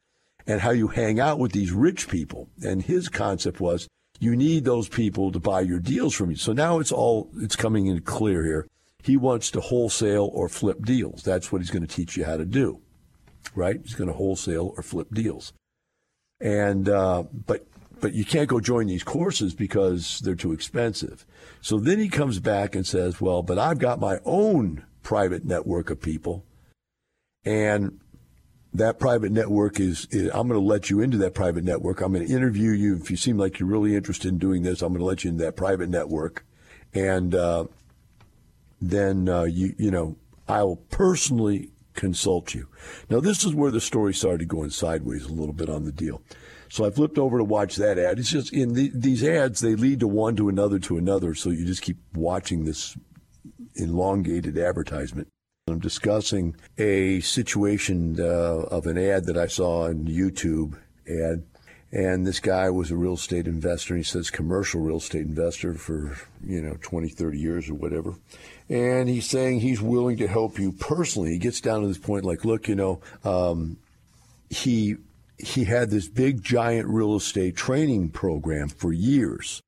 and 0.47 0.61
how 0.61 0.71
you 0.71 0.89
hang 0.89 1.19
out 1.19 1.39
with 1.39 1.53
these 1.53 1.71
rich 1.71 2.09
people. 2.09 2.49
And 2.63 2.81
his 2.81 3.07
concept 3.07 3.59
was 3.59 3.87
you 4.19 4.35
need 4.35 4.65
those 4.65 4.87
people 4.87 5.31
to 5.31 5.39
buy 5.39 5.61
your 5.61 5.79
deals 5.79 6.13
from 6.13 6.31
you. 6.31 6.37
So 6.37 6.53
now 6.53 6.79
it's 6.79 6.91
all, 6.91 7.29
it's 7.37 7.55
coming 7.55 7.87
in 7.87 8.01
clear 8.01 8.43
here. 8.43 8.67
He 9.03 9.17
wants 9.17 9.51
to 9.51 9.61
wholesale 9.61 10.29
or 10.33 10.49
flip 10.49 10.83
deals. 10.83 11.23
That's 11.23 11.51
what 11.51 11.61
he's 11.61 11.69
going 11.69 11.85
to 11.85 11.93
teach 11.95 12.17
you 12.17 12.25
how 12.25 12.37
to 12.37 12.45
do, 12.45 12.81
right? 13.53 13.79
He's 13.81 13.93
going 13.93 14.07
to 14.07 14.15
wholesale 14.15 14.73
or 14.75 14.83
flip 14.83 15.07
deals. 15.13 15.53
And, 16.41 16.89
uh, 16.89 17.23
but 17.45 17.67
but 18.01 18.13
you 18.13 18.25
can't 18.25 18.49
go 18.49 18.59
join 18.59 18.87
these 18.87 19.03
courses 19.03 19.53
because 19.53 20.19
they're 20.19 20.35
too 20.35 20.51
expensive. 20.51 21.25
So 21.61 21.79
then 21.79 21.97
he 21.99 22.09
comes 22.09 22.39
back 22.39 22.75
and 22.75 22.85
says, 22.85 23.21
well, 23.21 23.41
but 23.41 23.57
I've 23.57 23.79
got 23.79 23.99
my 23.99 24.19
own 24.25 24.83
private 25.01 25.45
network 25.45 25.89
of 25.89 26.01
people. 26.01 26.43
And 27.43 27.99
that 28.77 28.99
private 28.99 29.31
network 29.31 29.79
is, 29.79 30.07
is 30.11 30.29
I'm 30.33 30.47
going 30.47 30.59
to 30.59 30.65
let 30.65 30.89
you 30.89 31.01
into 31.01 31.17
that 31.17 31.33
private 31.33 31.63
network. 31.63 32.01
I'm 32.01 32.13
going 32.13 32.27
to 32.27 32.33
interview 32.33 32.71
you. 32.71 32.95
If 32.95 33.11
you 33.11 33.17
seem 33.17 33.37
like 33.37 33.59
you're 33.59 33.69
really 33.69 33.95
interested 33.95 34.29
in 34.29 34.37
doing 34.37 34.63
this, 34.63 34.81
I'm 34.81 34.89
going 34.89 34.99
to 34.99 35.05
let 35.05 35.23
you 35.23 35.31
into 35.31 35.43
that 35.43 35.55
private 35.55 35.89
network. 35.89 36.45
And 36.93 37.35
uh, 37.35 37.65
then, 38.81 39.27
uh, 39.27 39.43
you, 39.43 39.75
you 39.77 39.91
know, 39.91 40.17
I'll 40.47 40.77
personally 40.89 41.71
consult 41.93 42.53
you. 42.53 42.67
Now, 43.09 43.19
this 43.19 43.43
is 43.43 43.55
where 43.55 43.71
the 43.71 43.81
story 43.81 44.13
started 44.13 44.47
going 44.47 44.69
sideways 44.69 45.25
a 45.25 45.33
little 45.33 45.53
bit 45.53 45.69
on 45.69 45.85
the 45.85 45.91
deal. 45.91 46.21
So 46.69 46.85
I 46.85 46.89
flipped 46.89 47.17
over 47.17 47.37
to 47.37 47.43
watch 47.43 47.75
that 47.77 47.97
ad. 47.97 48.19
It's 48.19 48.31
just 48.31 48.51
in 48.51 48.73
the, 48.73 48.91
these 48.93 49.23
ads, 49.23 49.61
they 49.61 49.75
lead 49.75 50.01
to 50.01 50.07
one 50.07 50.35
to 50.35 50.49
another 50.49 50.79
to 50.79 50.97
another. 50.97 51.33
So 51.35 51.49
you 51.49 51.65
just 51.65 51.81
keep 51.81 51.97
watching 52.13 52.65
this 52.65 52.97
elongated 53.75 54.57
advertisement. 54.57 55.27
I'm 55.67 55.79
discussing 55.79 56.55
a 56.77 57.21
situation 57.21 58.19
uh, 58.19 58.67
of 58.69 58.85
an 58.85 58.99
ad 58.99 59.25
that 59.25 59.35
I 59.35 59.47
saw 59.47 59.85
on 59.85 60.05
YouTube 60.05 60.77
ad. 61.09 61.43
And 61.91 62.27
this 62.27 62.39
guy 62.39 62.69
was 62.69 62.91
a 62.91 62.95
real 62.95 63.15
estate 63.15 63.47
investor. 63.47 63.95
And 63.95 64.01
he 64.01 64.07
says 64.07 64.29
commercial 64.29 64.81
real 64.81 64.97
estate 64.97 65.25
investor 65.25 65.73
for, 65.73 66.19
you 66.45 66.61
know, 66.61 66.77
20, 66.83 67.09
30 67.09 67.39
years 67.39 67.67
or 67.67 67.73
whatever. 67.73 68.13
And 68.69 69.09
he's 69.09 69.27
saying 69.27 69.61
he's 69.61 69.81
willing 69.81 70.17
to 70.17 70.27
help 70.27 70.59
you 70.59 70.71
personally. 70.71 71.31
He 71.31 71.39
gets 71.39 71.61
down 71.61 71.81
to 71.81 71.87
this 71.87 71.97
point 71.97 72.25
like, 72.25 72.45
look, 72.45 72.67
you 72.67 72.75
know, 72.75 73.01
um, 73.23 73.77
he 74.51 74.97
he 75.39 75.63
had 75.63 75.89
this 75.89 76.07
big 76.07 76.43
giant 76.43 76.87
real 76.89 77.15
estate 77.15 77.55
training 77.55 78.09
program 78.09 78.69
for 78.69 78.93
years. 78.93 79.63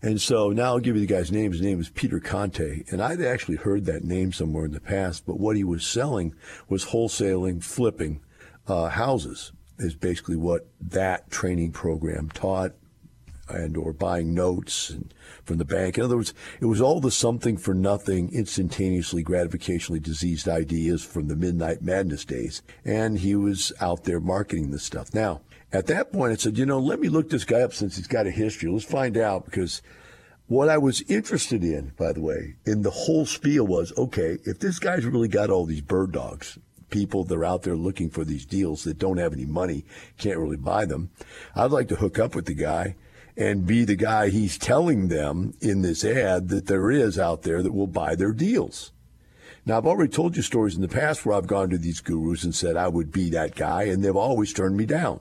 And 0.00 0.20
so 0.20 0.50
now 0.50 0.64
I'll 0.64 0.78
give 0.78 0.94
you 0.94 1.00
the 1.00 1.12
guy's 1.12 1.32
name. 1.32 1.50
His 1.50 1.60
name 1.60 1.80
is 1.80 1.88
Peter 1.88 2.20
Conti. 2.20 2.84
And 2.90 3.02
I'd 3.02 3.20
actually 3.20 3.56
heard 3.56 3.84
that 3.86 4.04
name 4.04 4.32
somewhere 4.32 4.64
in 4.64 4.72
the 4.72 4.80
past, 4.80 5.26
but 5.26 5.40
what 5.40 5.56
he 5.56 5.64
was 5.64 5.84
selling 5.84 6.34
was 6.68 6.86
wholesaling, 6.86 7.62
flipping 7.62 8.20
uh, 8.68 8.90
houses, 8.90 9.52
is 9.78 9.94
basically 9.96 10.36
what 10.36 10.68
that 10.80 11.30
training 11.30 11.72
program 11.72 12.28
taught 12.30 12.72
and 13.48 13.76
or 13.76 13.92
buying 13.92 14.34
notes 14.34 14.94
from 15.44 15.56
the 15.56 15.64
bank. 15.64 15.96
In 15.96 16.04
other 16.04 16.16
words, 16.16 16.34
it 16.60 16.66
was 16.66 16.80
all 16.80 17.00
the 17.00 17.10
something 17.10 17.56
for 17.56 17.74
nothing, 17.74 18.30
instantaneously 18.32 19.24
gratificationally 19.24 20.02
diseased 20.02 20.48
ideas 20.48 21.02
from 21.02 21.28
the 21.28 21.36
midnight 21.36 21.82
madness 21.82 22.24
days. 22.24 22.62
And 22.84 23.18
he 23.18 23.34
was 23.34 23.72
out 23.80 24.04
there 24.04 24.20
marketing 24.20 24.70
this 24.70 24.82
stuff. 24.82 25.14
Now, 25.14 25.40
at 25.72 25.86
that 25.86 26.12
point, 26.12 26.32
I 26.32 26.36
said, 26.36 26.56
you 26.56 26.64
know, 26.64 26.78
let 26.78 27.00
me 27.00 27.08
look 27.08 27.28
this 27.28 27.44
guy 27.44 27.60
up 27.60 27.74
since 27.74 27.96
he's 27.96 28.06
got 28.06 28.26
a 28.26 28.30
history. 28.30 28.70
Let's 28.70 28.84
find 28.84 29.16
out 29.16 29.44
because 29.44 29.82
what 30.46 30.70
I 30.70 30.78
was 30.78 31.02
interested 31.02 31.62
in, 31.62 31.92
by 31.98 32.12
the 32.12 32.22
way, 32.22 32.56
in 32.64 32.82
the 32.82 32.90
whole 32.90 33.26
spiel 33.26 33.66
was, 33.66 33.92
okay, 33.98 34.38
if 34.44 34.60
this 34.60 34.78
guy's 34.78 35.04
really 35.04 35.28
got 35.28 35.50
all 35.50 35.66
these 35.66 35.82
bird 35.82 36.12
dogs, 36.12 36.58
people 36.88 37.22
that 37.24 37.36
are 37.36 37.44
out 37.44 37.62
there 37.62 37.76
looking 37.76 38.08
for 38.08 38.24
these 38.24 38.46
deals 38.46 38.84
that 38.84 38.98
don't 38.98 39.18
have 39.18 39.34
any 39.34 39.44
money, 39.44 39.84
can't 40.16 40.38
really 40.38 40.56
buy 40.56 40.86
them, 40.86 41.10
I'd 41.54 41.70
like 41.70 41.88
to 41.88 41.96
hook 41.96 42.18
up 42.18 42.34
with 42.34 42.46
the 42.46 42.54
guy 42.54 42.96
and 43.36 43.66
be 43.66 43.84
the 43.84 43.94
guy 43.94 44.30
he's 44.30 44.56
telling 44.56 45.08
them 45.08 45.52
in 45.60 45.82
this 45.82 46.02
ad 46.02 46.48
that 46.48 46.66
there 46.66 46.90
is 46.90 47.18
out 47.18 47.42
there 47.42 47.62
that 47.62 47.74
will 47.74 47.86
buy 47.86 48.14
their 48.14 48.32
deals. 48.32 48.90
Now, 49.66 49.76
I've 49.76 49.86
already 49.86 50.10
told 50.10 50.34
you 50.34 50.42
stories 50.42 50.76
in 50.76 50.80
the 50.80 50.88
past 50.88 51.26
where 51.26 51.36
I've 51.36 51.46
gone 51.46 51.68
to 51.70 51.78
these 51.78 52.00
gurus 52.00 52.42
and 52.42 52.54
said 52.54 52.74
I 52.74 52.88
would 52.88 53.12
be 53.12 53.28
that 53.30 53.54
guy, 53.54 53.82
and 53.82 54.02
they've 54.02 54.16
always 54.16 54.54
turned 54.54 54.78
me 54.78 54.86
down. 54.86 55.20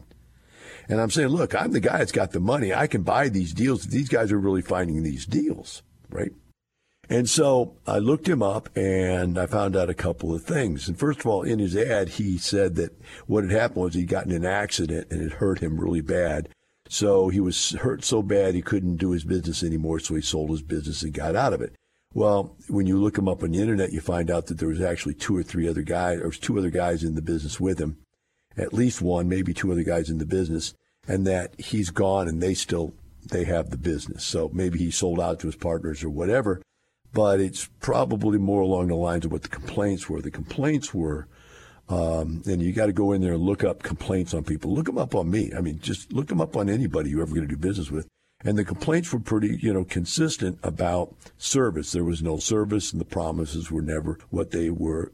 And 0.89 1.01
I'm 1.01 1.09
saying, 1.09 1.29
look, 1.29 1.53
I'm 1.53 1.71
the 1.71 1.79
guy 1.79 1.97
that's 1.97 2.11
got 2.11 2.31
the 2.31 2.39
money. 2.39 2.73
I 2.73 2.87
can 2.87 3.03
buy 3.03 3.29
these 3.29 3.53
deals. 3.53 3.87
These 3.87 4.09
guys 4.09 4.31
are 4.31 4.39
really 4.39 4.61
finding 4.61 5.03
these 5.03 5.25
deals, 5.25 5.83
right? 6.09 6.31
And 7.09 7.29
so 7.29 7.77
I 7.85 7.99
looked 7.99 8.27
him 8.27 8.43
up 8.43 8.69
and 8.75 9.37
I 9.37 9.45
found 9.45 9.75
out 9.75 9.89
a 9.89 9.93
couple 9.93 10.33
of 10.33 10.43
things. 10.43 10.87
And 10.87 10.99
first 10.99 11.21
of 11.21 11.27
all, 11.27 11.43
in 11.43 11.59
his 11.59 11.75
ad, 11.75 12.09
he 12.09 12.37
said 12.37 12.75
that 12.75 12.99
what 13.27 13.43
had 13.43 13.53
happened 13.53 13.83
was 13.83 13.93
he'd 13.93 14.09
gotten 14.09 14.31
in 14.31 14.43
an 14.43 14.51
accident 14.51 15.07
and 15.09 15.21
it 15.21 15.33
hurt 15.33 15.59
him 15.59 15.79
really 15.79 16.01
bad. 16.01 16.49
So 16.89 17.29
he 17.29 17.39
was 17.39 17.71
hurt 17.71 18.03
so 18.03 18.21
bad 18.21 18.55
he 18.55 18.61
couldn't 18.61 18.97
do 18.97 19.11
his 19.11 19.23
business 19.23 19.63
anymore, 19.63 19.99
so 19.99 20.15
he 20.15 20.21
sold 20.21 20.49
his 20.49 20.61
business 20.61 21.01
and 21.03 21.13
got 21.13 21.35
out 21.35 21.53
of 21.53 21.61
it. 21.61 21.73
Well, 22.13 22.55
when 22.69 22.87
you 22.87 22.97
look 22.97 23.17
him 23.17 23.27
up 23.27 23.43
on 23.43 23.51
the 23.51 23.61
internet, 23.61 23.91
you 23.91 23.99
find 23.99 24.31
out 24.31 24.47
that 24.47 24.57
there 24.57 24.69
was 24.69 24.81
actually 24.81 25.13
two 25.13 25.35
or 25.35 25.43
three 25.43 25.67
other 25.67 25.81
guys, 25.81 26.19
or 26.21 26.31
two 26.31 26.57
other 26.57 26.69
guys 26.69 27.03
in 27.03 27.15
the 27.15 27.21
business 27.21 27.59
with 27.59 27.79
him, 27.79 27.97
at 28.57 28.73
least 28.73 29.01
one, 29.01 29.29
maybe 29.29 29.53
two 29.53 29.71
other 29.71 29.83
guys 29.83 30.09
in 30.09 30.17
the 30.17 30.25
business, 30.25 30.73
and 31.07 31.25
that 31.27 31.59
he's 31.59 31.89
gone 31.89 32.27
and 32.27 32.41
they 32.41 32.53
still 32.53 32.93
they 33.29 33.43
have 33.43 33.69
the 33.69 33.77
business. 33.77 34.23
So 34.23 34.49
maybe 34.53 34.79
he 34.79 34.91
sold 34.91 35.19
out 35.19 35.39
to 35.41 35.47
his 35.47 35.55
partners 35.55 36.03
or 36.03 36.09
whatever, 36.09 36.61
but 37.13 37.39
it's 37.39 37.69
probably 37.79 38.37
more 38.37 38.61
along 38.61 38.87
the 38.87 38.95
lines 38.95 39.25
of 39.25 39.31
what 39.31 39.43
the 39.43 39.49
complaints 39.49 40.09
were. 40.09 40.21
The 40.21 40.31
complaints 40.31 40.93
were 40.93 41.27
um, 41.89 42.41
and 42.45 42.61
you 42.61 42.73
got 42.73 42.87
to 42.87 42.93
go 42.93 43.13
in 43.13 43.21
there 43.21 43.33
and 43.33 43.43
look 43.43 43.63
up 43.63 43.81
complaints 43.81 44.33
on 44.33 44.43
people. 44.43 44.73
Look 44.73 44.87
them 44.87 44.97
up 44.97 45.15
on 45.15 45.31
me. 45.31 45.51
I 45.55 45.61
mean, 45.61 45.79
just 45.79 46.11
look 46.11 46.27
them 46.27 46.41
up 46.41 46.57
on 46.57 46.69
anybody 46.69 47.09
you're 47.09 47.21
ever 47.21 47.33
going 47.33 47.47
to 47.47 47.55
do 47.55 47.57
business 47.57 47.89
with. 47.89 48.07
And 48.43 48.57
the 48.57 48.65
complaints 48.65 49.11
were 49.11 49.19
pretty, 49.19 49.57
you 49.61 49.73
know, 49.73 49.83
consistent 49.83 50.59
about 50.63 51.15
service. 51.37 51.91
There 51.91 52.03
was 52.03 52.21
no 52.21 52.37
service, 52.37 52.91
and 52.91 53.01
the 53.01 53.05
promises 53.05 53.71
were 53.71 53.81
never 53.81 54.19
what 54.29 54.51
they 54.51 54.69
were, 54.69 55.11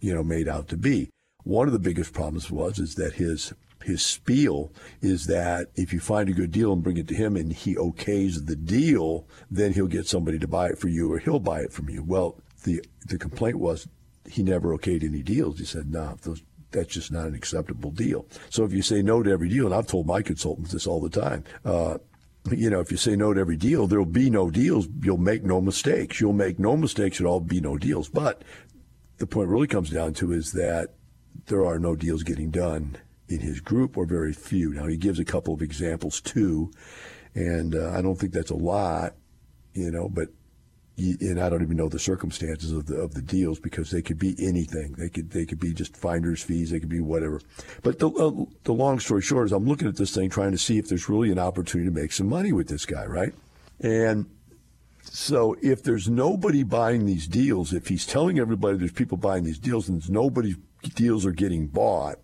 you 0.00 0.14
know, 0.14 0.24
made 0.24 0.48
out 0.48 0.68
to 0.68 0.76
be. 0.76 1.10
One 1.44 1.66
of 1.66 1.72
the 1.72 1.78
biggest 1.78 2.12
problems 2.12 2.50
was 2.50 2.78
is 2.78 2.94
that 2.96 3.14
his 3.14 3.52
his 3.84 4.04
spiel 4.04 4.72
is 5.00 5.26
that 5.26 5.68
if 5.74 5.92
you 5.92 6.00
find 6.00 6.28
a 6.28 6.34
good 6.34 6.50
deal 6.50 6.72
and 6.72 6.82
bring 6.82 6.98
it 6.98 7.08
to 7.08 7.14
him 7.14 7.36
and 7.36 7.52
he 7.52 7.74
okays 7.76 8.46
the 8.46 8.56
deal, 8.56 9.26
then 9.50 9.72
he'll 9.72 9.86
get 9.86 10.06
somebody 10.06 10.38
to 10.38 10.46
buy 10.46 10.68
it 10.68 10.78
for 10.78 10.88
you 10.88 11.10
or 11.12 11.18
he'll 11.18 11.40
buy 11.40 11.60
it 11.60 11.72
from 11.72 11.88
you. 11.88 12.02
Well, 12.02 12.36
the 12.64 12.84
the 13.06 13.18
complaint 13.18 13.58
was 13.58 13.88
he 14.28 14.42
never 14.42 14.76
okayed 14.76 15.02
any 15.02 15.22
deals. 15.22 15.58
He 15.58 15.64
said, 15.64 15.90
"No, 15.90 16.16
nah, 16.24 16.34
that's 16.70 16.92
just 16.92 17.10
not 17.10 17.26
an 17.26 17.34
acceptable 17.34 17.90
deal." 17.90 18.26
So 18.50 18.64
if 18.64 18.72
you 18.72 18.82
say 18.82 19.02
no 19.02 19.22
to 19.22 19.30
every 19.30 19.48
deal, 19.48 19.66
and 19.66 19.74
I've 19.74 19.86
told 19.86 20.06
my 20.06 20.22
consultants 20.22 20.72
this 20.72 20.86
all 20.86 21.00
the 21.00 21.10
time. 21.10 21.44
Uh, 21.64 21.98
you 22.50 22.70
know, 22.70 22.80
if 22.80 22.90
you 22.90 22.96
say 22.96 23.16
no 23.16 23.34
to 23.34 23.40
every 23.40 23.56
deal, 23.56 23.86
there'll 23.86 24.06
be 24.06 24.30
no 24.30 24.50
deals. 24.50 24.88
You'll 25.02 25.18
make 25.18 25.44
no 25.44 25.60
mistakes. 25.60 26.20
You'll 26.20 26.32
make 26.32 26.58
no 26.58 26.76
mistakes 26.76 27.20
at 27.20 27.26
all, 27.26 27.40
be 27.40 27.60
no 27.60 27.76
deals. 27.76 28.08
But 28.08 28.42
the 29.18 29.26
point 29.26 29.50
really 29.50 29.66
comes 29.66 29.90
down 29.90 30.14
to 30.14 30.32
is 30.32 30.52
that 30.52 30.94
there 31.50 31.66
are 31.66 31.78
no 31.78 31.94
deals 31.94 32.22
getting 32.22 32.50
done 32.50 32.96
in 33.28 33.40
his 33.40 33.60
group 33.60 33.96
or 33.96 34.06
very 34.06 34.32
few. 34.32 34.72
Now, 34.72 34.86
he 34.86 34.96
gives 34.96 35.18
a 35.18 35.24
couple 35.24 35.52
of 35.52 35.62
examples 35.62 36.20
too, 36.20 36.72
and 37.34 37.74
uh, 37.74 37.90
I 37.90 38.00
don't 38.02 38.16
think 38.16 38.32
that's 38.32 38.50
a 38.50 38.56
lot, 38.56 39.14
you 39.74 39.90
know, 39.90 40.08
but 40.08 40.28
and 40.96 41.40
I 41.40 41.48
don't 41.48 41.62
even 41.62 41.78
know 41.78 41.88
the 41.88 41.98
circumstances 41.98 42.72
of 42.72 42.86
the 42.86 42.96
of 42.96 43.14
the 43.14 43.22
deals 43.22 43.58
because 43.58 43.90
they 43.90 44.02
could 44.02 44.18
be 44.18 44.36
anything. 44.38 44.92
They 44.98 45.08
could 45.08 45.30
they 45.30 45.46
could 45.46 45.58
be 45.58 45.72
just 45.72 45.96
finder's 45.96 46.42
fees. 46.42 46.70
They 46.70 46.80
could 46.80 46.90
be 46.90 47.00
whatever. 47.00 47.40
But 47.82 47.98
the 47.98 48.10
uh, 48.10 48.44
the 48.64 48.72
long 48.72 49.00
story 49.00 49.22
short 49.22 49.46
is 49.46 49.52
I'm 49.52 49.66
looking 49.66 49.88
at 49.88 49.96
this 49.96 50.14
thing 50.14 50.28
trying 50.28 50.52
to 50.52 50.58
see 50.58 50.78
if 50.78 50.88
there's 50.88 51.08
really 51.08 51.32
an 51.32 51.38
opportunity 51.38 51.88
to 51.88 51.94
make 51.94 52.12
some 52.12 52.28
money 52.28 52.52
with 52.52 52.68
this 52.68 52.84
guy, 52.84 53.06
right? 53.06 53.32
And 53.80 54.26
so 55.02 55.56
if 55.62 55.82
there's 55.82 56.08
nobody 56.08 56.62
buying 56.64 57.06
these 57.06 57.26
deals, 57.26 57.72
if 57.72 57.88
he's 57.88 58.04
telling 58.04 58.38
everybody 58.38 58.76
there's 58.76 58.92
people 58.92 59.16
buying 59.16 59.44
these 59.44 59.58
deals 59.58 59.88
and 59.88 60.00
there's 60.00 60.10
nobody 60.10 60.54
deals 60.82 61.26
are 61.26 61.32
getting 61.32 61.66
bought, 61.66 62.16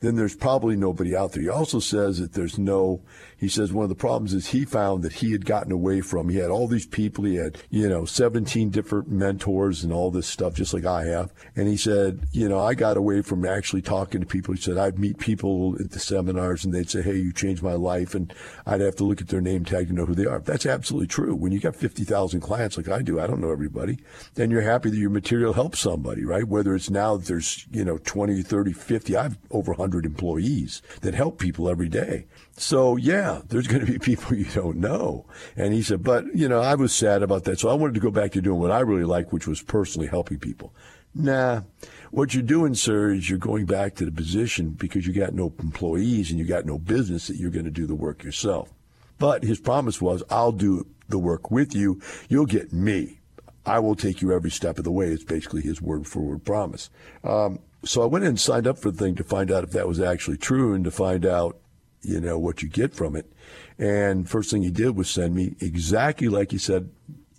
then 0.00 0.16
there's 0.16 0.36
probably 0.36 0.76
nobody 0.76 1.16
out 1.16 1.32
there. 1.32 1.42
He 1.42 1.48
also 1.48 1.80
says 1.80 2.18
that 2.18 2.34
there's 2.34 2.58
no, 2.58 3.02
he 3.36 3.48
says 3.48 3.72
one 3.72 3.82
of 3.82 3.88
the 3.88 3.94
problems 3.94 4.34
is 4.34 4.48
he 4.48 4.64
found 4.64 5.02
that 5.02 5.14
he 5.14 5.32
had 5.32 5.44
gotten 5.44 5.72
away 5.72 6.00
from, 6.00 6.28
he 6.28 6.38
had 6.38 6.50
all 6.50 6.68
these 6.68 6.86
people, 6.86 7.24
he 7.24 7.36
had, 7.36 7.58
you 7.70 7.88
know, 7.88 8.04
17 8.04 8.70
different 8.70 9.08
mentors 9.08 9.84
and 9.84 9.92
all 9.92 10.10
this 10.10 10.26
stuff, 10.26 10.54
just 10.54 10.74
like 10.74 10.84
I 10.84 11.04
have. 11.04 11.32
And 11.54 11.66
he 11.68 11.76
said, 11.76 12.26
you 12.32 12.48
know, 12.48 12.58
I 12.58 12.74
got 12.74 12.96
away 12.96 13.22
from 13.22 13.44
actually 13.44 13.82
talking 13.82 14.20
to 14.20 14.26
people. 14.26 14.54
He 14.54 14.60
said, 14.60 14.78
I'd 14.78 14.98
meet 14.98 15.18
people 15.18 15.76
at 15.80 15.90
the 15.90 15.98
seminars 15.98 16.64
and 16.64 16.74
they'd 16.74 16.90
say, 16.90 17.02
hey, 17.02 17.16
you 17.16 17.32
changed 17.32 17.62
my 17.62 17.74
life. 17.74 18.14
And 18.14 18.32
I'd 18.66 18.80
have 18.80 18.96
to 18.96 19.04
look 19.04 19.20
at 19.20 19.28
their 19.28 19.40
name 19.40 19.64
tag 19.64 19.88
to 19.88 19.94
know 19.94 20.06
who 20.06 20.14
they 20.14 20.26
are. 20.26 20.40
That's 20.40 20.66
absolutely 20.66 21.08
true. 21.08 21.34
When 21.34 21.52
you 21.52 21.60
got 21.60 21.76
50,000 21.76 22.40
clients 22.40 22.76
like 22.76 22.88
I 22.88 23.02
do, 23.02 23.18
I 23.18 23.26
don't 23.26 23.40
know 23.40 23.52
everybody, 23.52 23.98
then 24.34 24.50
you're 24.50 24.62
happy 24.62 24.90
that 24.90 24.96
your 24.96 25.10
material 25.10 25.52
helps 25.52 25.80
somebody, 25.80 26.24
right? 26.24 26.46
Whether 26.46 26.74
it's 26.74 26.90
now 26.90 27.16
that 27.16 27.26
there's, 27.26 27.66
you 27.70 27.84
know, 27.84 27.98
20, 27.98 28.42
30, 28.42 28.72
50, 28.72 29.16
I've 29.16 29.38
over 29.50 29.72
100 29.72 29.85
100 29.86 30.04
employees 30.04 30.82
that 31.02 31.14
help 31.14 31.38
people 31.38 31.68
every 31.68 31.88
day. 31.88 32.26
So, 32.56 32.96
yeah, 32.96 33.42
there's 33.48 33.68
going 33.68 33.86
to 33.86 33.92
be 33.92 33.98
people 34.14 34.36
you 34.36 34.46
don't 34.46 34.78
know. 34.78 35.26
And 35.54 35.72
he 35.72 35.82
said, 35.82 36.02
but, 36.02 36.24
you 36.34 36.48
know, 36.48 36.60
I 36.60 36.74
was 36.74 36.92
sad 36.92 37.22
about 37.22 37.44
that. 37.44 37.60
So 37.60 37.68
I 37.68 37.74
wanted 37.74 37.94
to 37.94 38.00
go 38.00 38.10
back 38.10 38.32
to 38.32 38.42
doing 38.42 38.60
what 38.60 38.72
I 38.72 38.80
really 38.80 39.04
like, 39.04 39.32
which 39.32 39.46
was 39.46 39.62
personally 39.62 40.08
helping 40.08 40.38
people. 40.38 40.74
Nah, 41.14 41.62
what 42.10 42.34
you're 42.34 42.42
doing, 42.42 42.74
sir, 42.74 43.12
is 43.12 43.30
you're 43.30 43.38
going 43.38 43.64
back 43.64 43.94
to 43.94 44.04
the 44.04 44.12
position 44.12 44.70
because 44.70 45.06
you 45.06 45.12
got 45.12 45.32
no 45.32 45.52
employees 45.60 46.30
and 46.30 46.38
you 46.38 46.44
got 46.44 46.66
no 46.66 46.78
business 46.78 47.28
that 47.28 47.36
you're 47.36 47.50
going 47.50 47.64
to 47.64 47.70
do 47.70 47.86
the 47.86 47.94
work 47.94 48.22
yourself. 48.22 48.70
But 49.18 49.44
his 49.44 49.60
promise 49.60 50.02
was, 50.02 50.22
I'll 50.28 50.52
do 50.52 50.86
the 51.08 51.18
work 51.18 51.50
with 51.50 51.74
you. 51.74 52.02
You'll 52.28 52.46
get 52.46 52.72
me. 52.72 53.20
I 53.64 53.78
will 53.78 53.96
take 53.96 54.20
you 54.20 54.32
every 54.32 54.50
step 54.50 54.78
of 54.78 54.84
the 54.84 54.92
way. 54.92 55.08
It's 55.08 55.24
basically 55.24 55.62
his 55.62 55.80
word 55.80 56.06
for 56.06 56.20
word 56.20 56.44
promise. 56.44 56.90
Um, 57.24 57.60
so 57.84 58.02
I 58.02 58.06
went 58.06 58.24
in 58.24 58.30
and 58.30 58.40
signed 58.40 58.66
up 58.66 58.78
for 58.78 58.90
the 58.90 58.98
thing 58.98 59.14
to 59.16 59.24
find 59.24 59.50
out 59.50 59.64
if 59.64 59.70
that 59.70 59.88
was 59.88 60.00
actually 60.00 60.38
true 60.38 60.74
and 60.74 60.84
to 60.84 60.90
find 60.90 61.24
out, 61.24 61.58
you 62.02 62.20
know, 62.20 62.38
what 62.38 62.62
you 62.62 62.68
get 62.68 62.94
from 62.94 63.16
it. 63.16 63.30
And 63.78 64.28
first 64.28 64.50
thing 64.50 64.62
he 64.62 64.70
did 64.70 64.96
was 64.96 65.08
send 65.08 65.34
me 65.34 65.54
exactly 65.60 66.28
like 66.28 66.50
he 66.50 66.58
said 66.58 66.90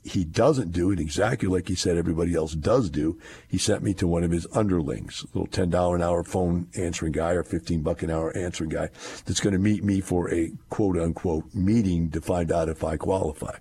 he 0.08 0.24
doesn't 0.24 0.72
do 0.72 0.92
it 0.92 1.00
exactly 1.00 1.50
like 1.50 1.68
he 1.68 1.76
said 1.76 1.98
everybody 1.98 2.34
else 2.34 2.54
does 2.54 2.90
do. 2.90 3.20
He 3.48 3.58
sent 3.58 3.84
me 3.84 3.94
to 3.96 4.08
one 4.08 4.24
of 4.24 4.32
his 4.32 4.48
underlings, 4.54 5.24
a 5.24 5.28
little 5.28 5.48
ten 5.48 5.70
dollar 5.70 5.98
an 5.98 6.02
hour 6.02 6.24
phone 6.24 6.68
answering 6.78 7.12
guy 7.12 7.32
or 7.32 7.44
fifteen 7.44 7.82
buck 7.82 8.04
an 8.04 8.12
hour 8.12 8.36
answering 8.36 8.70
guy 8.70 8.90
that's 9.26 9.42
going 9.42 9.54
to 9.54 9.60
meet 9.60 9.84
me 9.84 10.00
for 10.00 10.34
a 10.34 10.52
quote 10.70 10.98
unquote 10.98 11.54
meeting 11.54 12.10
to 12.12 12.22
find 12.22 12.52
out 12.52 12.70
if 12.70 12.84
I 12.84 12.96
qualify. 12.96 13.58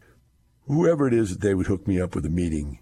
Whoever 0.67 1.09
it 1.09 1.15
is 1.15 1.31
that 1.31 1.41
they 1.41 1.55
would 1.55 1.67
hook 1.67 1.87
me 1.89 2.01
up 2.01 2.15
with 2.15 2.27
a 2.27 2.31
meeting 2.31 2.79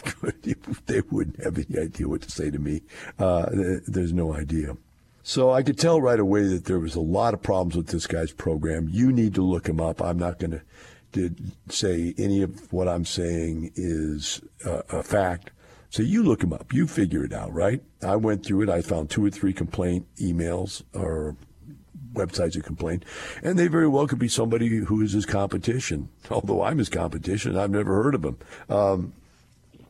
good. 0.00 0.32
They 0.86 1.00
wouldn't 1.10 1.42
have 1.42 1.58
any 1.58 1.78
idea 1.78 2.08
what 2.08 2.22
to 2.22 2.30
say 2.30 2.50
to 2.50 2.58
me. 2.58 2.82
Uh, 3.18 3.46
there's 3.86 4.12
no 4.12 4.34
idea. 4.34 4.76
So 5.22 5.52
I 5.52 5.62
could 5.62 5.78
tell 5.78 6.00
right 6.00 6.18
away 6.18 6.48
that 6.48 6.64
there 6.64 6.80
was 6.80 6.96
a 6.96 7.00
lot 7.00 7.32
of 7.32 7.42
problems 7.42 7.76
with 7.76 7.88
this 7.88 8.06
guy's 8.06 8.32
program. 8.32 8.88
You 8.90 9.12
need 9.12 9.34
to 9.36 9.42
look 9.42 9.68
him 9.68 9.80
up. 9.80 10.02
I'm 10.02 10.18
not 10.18 10.38
going 10.38 10.60
to 11.12 11.34
say 11.68 12.14
any 12.18 12.42
of 12.42 12.72
what 12.72 12.88
I'm 12.88 13.04
saying 13.04 13.72
is 13.76 14.40
a 14.64 15.02
fact. 15.02 15.50
So 15.90 16.02
you 16.02 16.22
look 16.22 16.42
him 16.42 16.52
up. 16.52 16.72
You 16.72 16.86
figure 16.86 17.24
it 17.24 17.32
out, 17.32 17.52
right? 17.52 17.82
I 18.02 18.16
went 18.16 18.44
through 18.44 18.62
it. 18.62 18.68
I 18.70 18.82
found 18.82 19.10
two 19.10 19.24
or 19.24 19.30
three 19.30 19.52
complaint 19.52 20.06
emails 20.16 20.82
or 20.94 21.36
websites 22.12 22.54
that 22.54 22.64
complain, 22.64 23.02
and 23.42 23.58
they 23.58 23.66
very 23.66 23.88
well 23.88 24.06
could 24.06 24.18
be 24.18 24.28
somebody 24.28 24.68
who 24.68 25.02
is 25.02 25.12
his 25.12 25.26
competition. 25.26 26.08
Although 26.30 26.62
I'm 26.62 26.78
his 26.78 26.88
competition, 26.88 27.56
I've 27.56 27.70
never 27.70 28.02
heard 28.02 28.14
of 28.14 28.24
him. 28.24 28.38
Um, 28.68 29.12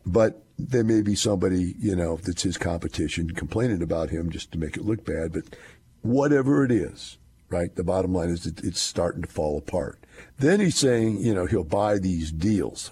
but 0.04 0.42
there 0.58 0.84
may 0.84 1.02
be 1.02 1.14
somebody, 1.14 1.74
you 1.78 1.96
know, 1.96 2.16
that's 2.16 2.42
his 2.42 2.58
competition 2.58 3.30
complaining 3.30 3.82
about 3.82 4.10
him 4.10 4.30
just 4.30 4.52
to 4.52 4.58
make 4.58 4.76
it 4.76 4.84
look 4.84 5.04
bad. 5.04 5.32
But 5.32 5.44
whatever 6.02 6.64
it 6.64 6.70
is, 6.70 7.18
right? 7.48 7.74
The 7.74 7.84
bottom 7.84 8.14
line 8.14 8.30
is 8.30 8.46
it's 8.46 8.80
starting 8.80 9.22
to 9.22 9.28
fall 9.28 9.58
apart. 9.58 9.98
Then 10.38 10.60
he's 10.60 10.76
saying, 10.76 11.18
you 11.18 11.34
know, 11.34 11.46
he'll 11.46 11.64
buy 11.64 11.98
these 11.98 12.32
deals. 12.32 12.90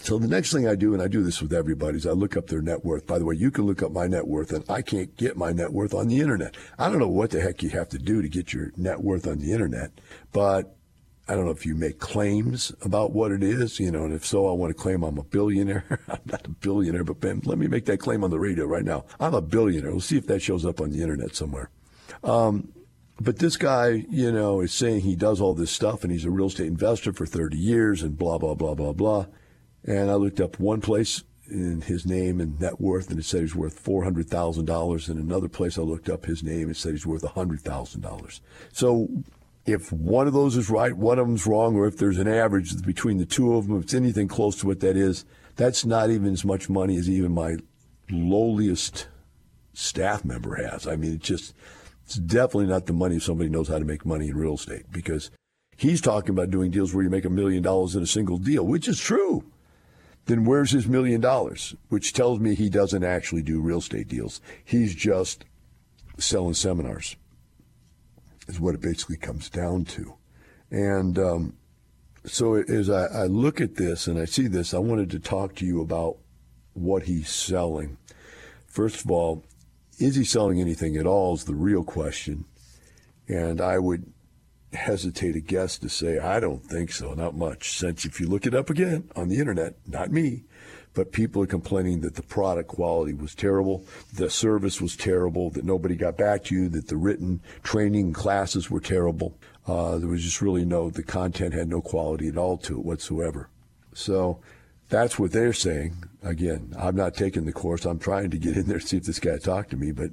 So 0.00 0.18
the 0.18 0.28
next 0.28 0.52
thing 0.52 0.66
I 0.66 0.74
do, 0.74 0.94
and 0.94 1.02
I 1.02 1.08
do 1.08 1.22
this 1.22 1.42
with 1.42 1.52
everybody, 1.52 1.98
is 1.98 2.06
I 2.06 2.12
look 2.12 2.36
up 2.36 2.46
their 2.46 2.62
net 2.62 2.84
worth. 2.84 3.06
By 3.06 3.18
the 3.18 3.24
way, 3.24 3.34
you 3.34 3.50
can 3.50 3.66
look 3.66 3.82
up 3.82 3.92
my 3.92 4.06
net 4.06 4.26
worth, 4.26 4.52
and 4.52 4.64
I 4.68 4.80
can't 4.80 5.14
get 5.16 5.36
my 5.36 5.52
net 5.52 5.72
worth 5.72 5.92
on 5.92 6.08
the 6.08 6.20
internet. 6.20 6.56
I 6.78 6.88
don't 6.88 6.98
know 6.98 7.08
what 7.08 7.30
the 7.30 7.40
heck 7.40 7.62
you 7.62 7.70
have 7.70 7.88
to 7.90 7.98
do 7.98 8.22
to 8.22 8.28
get 8.28 8.52
your 8.52 8.72
net 8.76 9.00
worth 9.00 9.26
on 9.26 9.38
the 9.38 9.52
internet, 9.52 9.90
but 10.32 10.76
I 11.28 11.34
don't 11.34 11.44
know 11.44 11.50
if 11.50 11.66
you 11.66 11.74
make 11.74 11.98
claims 11.98 12.72
about 12.82 13.12
what 13.12 13.32
it 13.32 13.42
is, 13.42 13.78
you 13.78 13.90
know, 13.90 14.04
and 14.04 14.14
if 14.14 14.24
so, 14.24 14.48
I 14.48 14.52
want 14.52 14.74
to 14.74 14.82
claim 14.82 15.02
I'm 15.02 15.18
a 15.18 15.24
billionaire. 15.24 15.84
I'm 16.08 16.20
not 16.24 16.46
a 16.46 16.50
billionaire, 16.50 17.04
but 17.04 17.20
Ben, 17.20 17.42
let 17.44 17.58
me 17.58 17.66
make 17.66 17.84
that 17.84 17.98
claim 17.98 18.24
on 18.24 18.30
the 18.30 18.38
radio 18.38 18.64
right 18.64 18.84
now. 18.84 19.04
I'm 19.20 19.34
a 19.34 19.42
billionaire. 19.42 19.90
We'll 19.90 20.00
see 20.00 20.16
if 20.16 20.26
that 20.28 20.40
shows 20.40 20.64
up 20.64 20.80
on 20.80 20.90
the 20.90 21.02
internet 21.02 21.36
somewhere. 21.36 21.70
Um, 22.24 22.72
but 23.20 23.40
this 23.40 23.58
guy, 23.58 24.06
you 24.08 24.32
know, 24.32 24.60
is 24.60 24.72
saying 24.72 25.00
he 25.00 25.16
does 25.16 25.40
all 25.40 25.52
this 25.52 25.70
stuff 25.70 26.02
and 26.02 26.12
he's 26.12 26.24
a 26.24 26.30
real 26.30 26.46
estate 26.46 26.68
investor 26.68 27.12
for 27.12 27.26
30 27.26 27.58
years 27.58 28.02
and 28.02 28.16
blah, 28.16 28.38
blah, 28.38 28.54
blah, 28.54 28.74
blah, 28.74 28.92
blah. 28.92 29.26
And 29.84 30.10
I 30.10 30.14
looked 30.14 30.40
up 30.40 30.58
one 30.58 30.80
place 30.80 31.22
in 31.50 31.80
his 31.82 32.04
name 32.04 32.40
and 32.40 32.60
net 32.60 32.80
worth, 32.80 33.10
and 33.10 33.18
it 33.18 33.24
said 33.24 33.40
he's 33.40 33.54
worth 33.54 33.78
four 33.78 34.04
hundred 34.04 34.28
thousand 34.28 34.66
dollars. 34.66 35.08
And 35.08 35.18
another 35.18 35.48
place 35.48 35.78
I 35.78 35.82
looked 35.82 36.08
up 36.08 36.26
his 36.26 36.42
name, 36.42 36.70
it 36.70 36.76
said 36.76 36.92
he's 36.92 37.06
worth 37.06 37.24
hundred 37.26 37.60
thousand 37.60 38.02
dollars. 38.02 38.40
So 38.72 39.08
if 39.66 39.92
one 39.92 40.26
of 40.26 40.32
those 40.32 40.56
is 40.56 40.70
right, 40.70 40.94
one 40.94 41.18
of 41.18 41.26
them's 41.26 41.46
wrong, 41.46 41.76
or 41.76 41.86
if 41.86 41.96
there's 41.96 42.18
an 42.18 42.28
average 42.28 42.82
between 42.82 43.18
the 43.18 43.26
two 43.26 43.54
of 43.54 43.66
them, 43.66 43.76
if 43.78 43.84
it's 43.84 43.94
anything 43.94 44.28
close 44.28 44.56
to 44.56 44.66
what 44.66 44.80
that 44.80 44.96
is, 44.96 45.24
that's 45.56 45.84
not 45.84 46.10
even 46.10 46.32
as 46.32 46.44
much 46.44 46.68
money 46.68 46.96
as 46.96 47.08
even 47.08 47.32
my 47.32 47.56
lowliest 48.10 49.08
staff 49.74 50.24
member 50.24 50.56
has. 50.56 50.86
I 50.86 50.96
mean, 50.96 51.14
it's 51.14 51.26
just 51.26 51.54
it's 52.04 52.16
definitely 52.16 52.66
not 52.66 52.86
the 52.86 52.92
money 52.92 53.16
if 53.16 53.24
somebody 53.24 53.48
knows 53.50 53.68
how 53.68 53.78
to 53.78 53.84
make 53.84 54.04
money 54.04 54.28
in 54.28 54.36
real 54.36 54.54
estate 54.54 54.86
because 54.90 55.30
he's 55.76 56.00
talking 56.00 56.30
about 56.30 56.50
doing 56.50 56.70
deals 56.70 56.94
where 56.94 57.04
you 57.04 57.10
make 57.10 57.24
a 57.24 57.30
million 57.30 57.62
dollars 57.62 57.94
in 57.94 58.02
a 58.02 58.06
single 58.06 58.38
deal, 58.38 58.66
which 58.66 58.88
is 58.88 58.98
true 58.98 59.44
then 60.28 60.44
where's 60.44 60.70
his 60.70 60.86
million 60.86 61.20
dollars? 61.20 61.74
Which 61.88 62.12
tells 62.12 62.38
me 62.38 62.54
he 62.54 62.68
doesn't 62.68 63.02
actually 63.02 63.42
do 63.42 63.60
real 63.60 63.78
estate 63.78 64.08
deals. 64.08 64.40
He's 64.62 64.94
just 64.94 65.44
selling 66.18 66.54
seminars, 66.54 67.16
is 68.46 68.60
what 68.60 68.74
it 68.74 68.80
basically 68.82 69.16
comes 69.16 69.48
down 69.48 69.86
to. 69.86 70.14
And 70.70 71.18
um, 71.18 71.56
so 72.26 72.54
as 72.54 72.90
I, 72.90 73.06
I 73.06 73.24
look 73.24 73.60
at 73.60 73.76
this 73.76 74.06
and 74.06 74.18
I 74.18 74.26
see 74.26 74.48
this, 74.48 74.74
I 74.74 74.78
wanted 74.78 75.10
to 75.10 75.18
talk 75.18 75.54
to 75.56 75.66
you 75.66 75.80
about 75.80 76.18
what 76.74 77.04
he's 77.04 77.30
selling. 77.30 77.96
First 78.66 79.04
of 79.04 79.10
all, 79.10 79.44
is 79.98 80.16
he 80.16 80.24
selling 80.24 80.60
anything 80.60 80.96
at 80.96 81.06
all 81.06 81.34
is 81.34 81.44
the 81.44 81.54
real 81.54 81.82
question. 81.82 82.44
And 83.26 83.60
I 83.60 83.78
would 83.78 84.12
hesitate 84.72 85.36
a 85.36 85.40
guess 85.40 85.78
to 85.78 85.88
say, 85.88 86.18
I 86.18 86.40
don't 86.40 86.64
think 86.64 86.92
so, 86.92 87.14
not 87.14 87.34
much. 87.34 87.76
Since 87.76 88.04
if 88.04 88.20
you 88.20 88.26
look 88.26 88.46
it 88.46 88.54
up 88.54 88.70
again 88.70 89.10
on 89.16 89.28
the 89.28 89.38
internet, 89.38 89.76
not 89.86 90.10
me, 90.10 90.44
but 90.94 91.12
people 91.12 91.42
are 91.42 91.46
complaining 91.46 92.00
that 92.00 92.16
the 92.16 92.22
product 92.22 92.68
quality 92.68 93.14
was 93.14 93.34
terrible, 93.34 93.84
the 94.12 94.28
service 94.28 94.80
was 94.80 94.96
terrible, 94.96 95.50
that 95.50 95.64
nobody 95.64 95.94
got 95.94 96.16
back 96.16 96.44
to 96.44 96.54
you, 96.54 96.68
that 96.70 96.88
the 96.88 96.96
written 96.96 97.40
training 97.62 98.12
classes 98.12 98.70
were 98.70 98.80
terrible. 98.80 99.38
Uh, 99.66 99.98
there 99.98 100.08
was 100.08 100.24
just 100.24 100.42
really 100.42 100.64
no, 100.64 100.90
the 100.90 101.02
content 101.02 101.54
had 101.54 101.68
no 101.68 101.80
quality 101.80 102.28
at 102.28 102.38
all 102.38 102.56
to 102.56 102.78
it 102.78 102.84
whatsoever. 102.84 103.48
So 103.94 104.40
that's 104.88 105.18
what 105.18 105.32
they're 105.32 105.52
saying. 105.52 106.04
Again, 106.22 106.74
I'm 106.78 106.96
not 106.96 107.14
taking 107.14 107.44
the 107.44 107.52
course. 107.52 107.84
I'm 107.84 107.98
trying 107.98 108.30
to 108.30 108.38
get 108.38 108.56
in 108.56 108.66
there 108.66 108.80
see 108.80 108.96
if 108.96 109.04
this 109.04 109.20
guy 109.20 109.38
talked 109.38 109.70
to 109.70 109.76
me, 109.76 109.92
but 109.92 110.10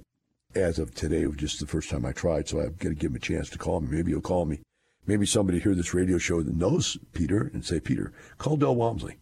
as 0.55 0.79
of 0.79 0.94
today, 0.96 1.24
it 1.24 1.27
was 1.27 1.37
just 1.37 1.59
the 1.59 1.68
first 1.68 1.89
time 1.89 2.05
I 2.05 2.11
tried, 2.11 2.48
so 2.48 2.61
I've 2.61 2.79
got 2.79 2.89
to 2.89 2.96
give 2.96 3.11
him 3.11 3.18
a 3.18 3.20
chance 3.20 3.50
to 3.50 3.57
call 3.57 3.81
me. 3.81 3.89
Maybe 3.91 4.11
he'll 4.11 4.22
call 4.22 4.46
me. 4.46 4.61
Maybe 5.05 5.25
somebody 5.25 5.59
hear 5.59 5.75
this 5.75 5.94
radio 5.94 6.18
show 6.18 6.41
that 6.41 6.55
knows 6.55 6.98
Peter 7.13 7.51
and 7.53 7.63
say, 7.63 7.79
Peter, 7.79 8.11
call 8.37 8.57
Del 8.57 8.75
Walmsley. 8.75 9.18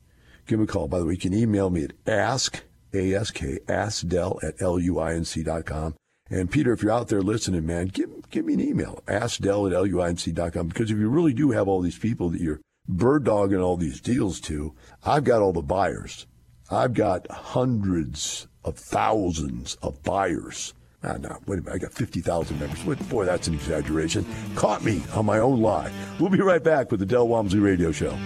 Give 0.47 0.59
him 0.59 0.63
a 0.63 0.67
call. 0.67 0.87
By 0.87 0.99
the 0.99 1.05
way, 1.05 1.13
you 1.13 1.19
can 1.19 1.33
email 1.33 1.69
me 1.69 1.83
at 1.83 1.93
ask, 2.07 2.63
A-S-K, 2.93 3.59
askdell 3.67 4.39
at 4.43 4.61
L-U-I-N-C 4.61 5.43
dot 5.43 5.65
com. 5.65 5.95
And 6.29 6.49
Peter, 6.49 6.71
if 6.71 6.81
you're 6.81 6.91
out 6.91 7.09
there 7.09 7.21
listening, 7.21 7.65
man, 7.65 7.87
give, 7.87 8.09
give 8.29 8.45
me 8.45 8.53
an 8.53 8.61
email, 8.61 9.03
askdell 9.07 9.67
at 9.67 9.73
L-U-I-N-C 9.73 10.31
dot 10.31 10.53
com. 10.53 10.67
Because 10.67 10.89
if 10.89 10.97
you 10.97 11.09
really 11.09 11.33
do 11.33 11.51
have 11.51 11.67
all 11.67 11.81
these 11.81 11.99
people 11.99 12.29
that 12.29 12.41
you're 12.41 12.61
bird 12.87 13.25
dogging 13.25 13.59
all 13.59 13.77
these 13.77 13.99
deals 13.99 14.39
to, 14.41 14.73
I've 15.03 15.23
got 15.23 15.41
all 15.41 15.53
the 15.53 15.61
buyers. 15.61 16.27
I've 16.69 16.93
got 16.93 17.29
hundreds 17.29 18.47
of 18.63 18.77
thousands 18.77 19.75
of 19.81 20.01
buyers 20.03 20.73
Ah, 21.05 21.17
no, 21.19 21.37
wait 21.47 21.59
a 21.59 21.61
minute. 21.61 21.75
I 21.75 21.77
got 21.79 21.91
50,000 21.93 22.59
members. 22.59 22.81
Boy, 23.09 23.25
that's 23.25 23.47
an 23.47 23.55
exaggeration. 23.55 24.25
Caught 24.55 24.83
me 24.83 25.03
on 25.13 25.25
my 25.25 25.39
own 25.39 25.61
lie. 25.61 25.91
We'll 26.19 26.29
be 26.29 26.39
right 26.39 26.63
back 26.63 26.91
with 26.91 27.01
the 27.01 27.05
Del 27.05 27.27
Walmsley 27.27 27.59
Radio 27.59 27.91
Show. 27.91 28.17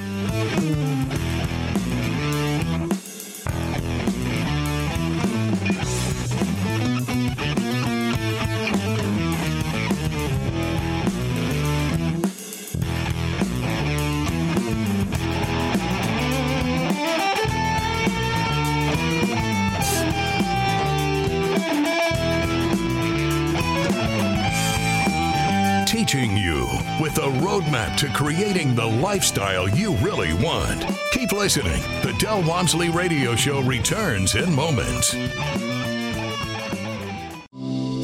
Lifestyle 29.02 29.70
you 29.70 29.94
really 29.98 30.34
want. 30.34 30.84
Keep 31.12 31.32
listening. 31.32 31.82
The 32.02 32.16
Del 32.18 32.42
Walmsley 32.42 32.90
Radio 32.90 33.36
Show 33.36 33.62
returns 33.62 34.34
in 34.34 34.52
moments. 34.52 35.16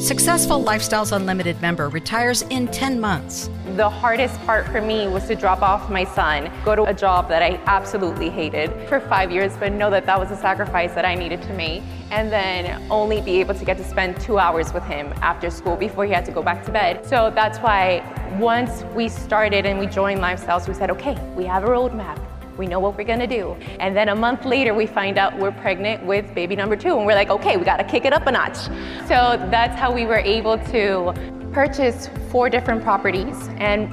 Successful 0.04 0.62
Lifestyles 0.62 1.16
Unlimited 1.16 1.58
member 1.62 1.88
retires 1.88 2.42
in 2.50 2.68
10 2.68 3.00
months. 3.00 3.48
The 3.74 3.88
hardest 3.88 4.38
part 4.44 4.66
for 4.66 4.82
me 4.82 5.08
was 5.08 5.26
to 5.28 5.34
drop 5.34 5.62
off 5.62 5.88
my 5.88 6.04
son, 6.04 6.52
go 6.62 6.76
to 6.76 6.84
a 6.84 6.92
job 6.92 7.26
that 7.30 7.42
I 7.42 7.58
absolutely 7.64 8.28
hated 8.28 8.70
for 8.86 9.00
five 9.00 9.32
years, 9.32 9.56
but 9.56 9.72
know 9.72 9.88
that 9.88 10.04
that 10.04 10.20
was 10.20 10.30
a 10.30 10.36
sacrifice 10.36 10.92
that 10.92 11.06
I 11.06 11.14
needed 11.14 11.40
to 11.44 11.54
make, 11.54 11.82
and 12.10 12.30
then 12.30 12.86
only 12.90 13.22
be 13.22 13.40
able 13.40 13.54
to 13.54 13.64
get 13.64 13.78
to 13.78 13.84
spend 13.84 14.20
two 14.20 14.38
hours 14.38 14.74
with 14.74 14.84
him 14.84 15.10
after 15.22 15.48
school 15.48 15.74
before 15.74 16.04
he 16.04 16.12
had 16.12 16.26
to 16.26 16.32
go 16.32 16.42
back 16.42 16.66
to 16.66 16.70
bed. 16.70 17.06
So 17.06 17.32
that's 17.34 17.56
why 17.60 18.04
once 18.38 18.82
we 18.94 19.08
started 19.08 19.64
and 19.64 19.78
we 19.78 19.86
joined 19.86 20.20
Lifestyles, 20.20 20.68
we 20.68 20.74
said, 20.74 20.90
okay, 20.90 21.18
we 21.34 21.46
have 21.46 21.64
a 21.64 21.68
roadmap. 21.68 22.20
We 22.56 22.66
know 22.66 22.78
what 22.80 22.96
we're 22.96 23.04
gonna 23.04 23.26
do. 23.26 23.56
And 23.80 23.96
then 23.96 24.08
a 24.08 24.14
month 24.14 24.44
later, 24.44 24.74
we 24.74 24.86
find 24.86 25.18
out 25.18 25.38
we're 25.38 25.52
pregnant 25.52 26.04
with 26.04 26.34
baby 26.34 26.56
number 26.56 26.76
two. 26.76 26.96
And 26.96 27.06
we're 27.06 27.14
like, 27.14 27.30
okay, 27.30 27.56
we 27.56 27.64
gotta 27.64 27.84
kick 27.84 28.04
it 28.04 28.12
up 28.12 28.26
a 28.26 28.32
notch. 28.32 28.56
So 29.08 29.36
that's 29.50 29.78
how 29.78 29.92
we 29.92 30.06
were 30.06 30.18
able 30.18 30.58
to 30.58 31.12
purchase 31.52 32.08
four 32.30 32.50
different 32.50 32.82
properties 32.82 33.48
and 33.58 33.88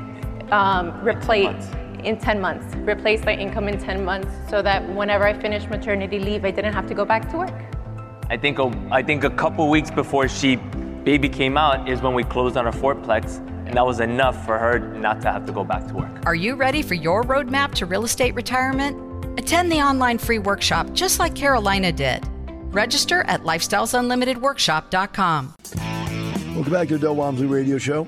um, 0.52 1.00
replace 1.04 1.70
in 2.04 2.18
10 2.18 2.42
months, 2.42 2.76
replace 2.78 3.24
my 3.24 3.36
income 3.36 3.68
in 3.68 3.78
10 3.78 4.04
months 4.04 4.34
so 4.50 4.62
that 4.62 4.88
whenever 4.96 5.26
I 5.26 5.34
finished 5.34 5.70
maternity 5.70 6.20
leave, 6.20 6.44
I 6.46 6.52
didn't 6.52 6.74
have 6.74 6.88
to 6.88 6.96
go 6.96 7.06
back 7.06 7.30
to 7.32 7.38
work. 7.38 7.54
I 8.30 8.38
think 8.38 8.60
a, 8.60 8.72
I 8.92 9.04
think 9.04 9.24
a 9.24 9.30
couple 9.30 9.70
weeks 9.70 9.92
before 9.92 10.28
she 10.28 10.56
baby 11.04 11.30
came 11.30 11.58
out 11.58 11.90
is 11.90 12.02
when 12.02 12.14
we 12.14 12.24
closed 12.24 12.58
on 12.58 12.66
our 12.66 12.72
fourplex 12.72 13.46
and 13.72 13.78
that 13.78 13.86
was 13.86 14.02
enough 14.02 14.46
for 14.46 14.60
her 14.60 14.80
not 14.80 15.22
to 15.22 15.32
have 15.32 15.46
to 15.46 15.54
go 15.54 15.64
back 15.64 15.88
to 15.88 15.94
work. 15.94 16.26
Are 16.26 16.36
you 16.36 16.56
ready 16.56 16.82
for 16.82 16.96
your 16.96 17.24
roadmap 17.24 17.74
to 17.76 17.86
real 17.86 18.04
estate 18.04 18.36
retirement? 18.36 19.40
Attend 19.40 19.72
the 19.72 19.78
online 19.78 20.18
free 20.18 20.40
workshop 20.40 20.92
just 20.92 21.20
like 21.20 21.36
Carolina 21.36 21.94
did. 21.94 22.22
Register 22.74 23.24
at 23.28 23.44
lifestylesunlimitedworkshop.com. 23.44 25.56
Welcome 26.54 26.74
back 26.74 26.90
to 26.90 26.98
the 26.98 27.00
Del 27.00 27.16
Walmsley 27.16 27.48
Radio 27.48 27.78
Show. 27.78 28.08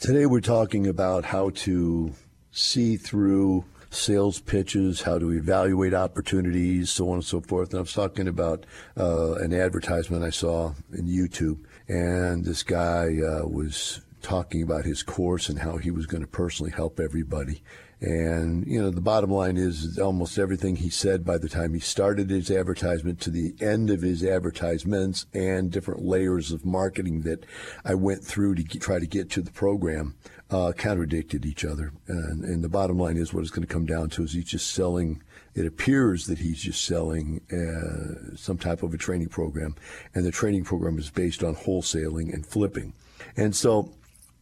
Today 0.00 0.24
we're 0.24 0.40
talking 0.40 0.86
about 0.86 1.26
how 1.26 1.50
to 1.50 2.14
see 2.52 2.96
through 2.96 3.66
sales 3.90 4.40
pitches, 4.40 5.02
how 5.02 5.18
to 5.18 5.30
evaluate 5.32 5.92
opportunities, 5.92 6.88
so 6.88 7.10
on 7.10 7.16
and 7.16 7.24
so 7.24 7.42
forth. 7.42 7.72
And 7.72 7.80
I 7.80 7.82
was 7.82 7.92
talking 7.92 8.28
about 8.28 8.64
uh, 8.96 9.34
an 9.34 9.52
advertisement 9.52 10.24
I 10.24 10.30
saw 10.30 10.72
in 10.90 11.04
YouTube, 11.04 11.58
and 11.86 12.46
this 12.46 12.62
guy 12.62 13.18
uh, 13.20 13.44
was 13.46 14.00
talking 14.22 14.62
about 14.62 14.84
his 14.84 15.02
course 15.02 15.48
and 15.48 15.58
how 15.58 15.76
he 15.76 15.90
was 15.90 16.06
going 16.06 16.22
to 16.22 16.28
personally 16.28 16.72
help 16.72 17.00
everybody. 17.00 17.62
And, 18.00 18.66
you 18.66 18.82
know, 18.82 18.90
the 18.90 19.00
bottom 19.00 19.30
line 19.30 19.56
is 19.56 19.96
almost 19.96 20.36
everything 20.36 20.74
he 20.76 20.90
said 20.90 21.24
by 21.24 21.38
the 21.38 21.48
time 21.48 21.72
he 21.72 21.78
started 21.78 22.30
his 22.30 22.50
advertisement 22.50 23.20
to 23.20 23.30
the 23.30 23.54
end 23.60 23.90
of 23.90 24.02
his 24.02 24.24
advertisements 24.24 25.26
and 25.32 25.70
different 25.70 26.04
layers 26.04 26.50
of 26.50 26.64
marketing 26.64 27.22
that 27.22 27.46
I 27.84 27.94
went 27.94 28.24
through 28.24 28.56
to 28.56 28.64
try 28.64 28.98
to 28.98 29.06
get 29.06 29.30
to 29.30 29.40
the 29.40 29.52
program 29.52 30.16
uh, 30.50 30.72
contradicted 30.76 31.46
each 31.46 31.64
other. 31.64 31.92
And, 32.08 32.44
and, 32.44 32.64
the 32.64 32.68
bottom 32.68 32.98
line 32.98 33.16
is 33.16 33.32
what 33.32 33.40
it's 33.40 33.50
going 33.50 33.66
to 33.66 33.72
come 33.72 33.86
down 33.86 34.10
to 34.10 34.24
is 34.24 34.32
he's 34.32 34.44
just 34.44 34.74
selling. 34.74 35.22
It 35.54 35.64
appears 35.64 36.26
that 36.26 36.38
he's 36.38 36.60
just 36.60 36.84
selling 36.84 37.40
uh, 37.50 38.36
some 38.36 38.58
type 38.58 38.82
of 38.82 38.92
a 38.92 38.98
training 38.98 39.28
program, 39.28 39.76
and 40.14 40.24
the 40.24 40.30
training 40.30 40.64
program 40.64 40.98
is 40.98 41.08
based 41.08 41.42
on 41.42 41.54
wholesaling 41.54 42.34
and 42.34 42.44
flipping. 42.44 42.92
And 43.36 43.56
so, 43.56 43.92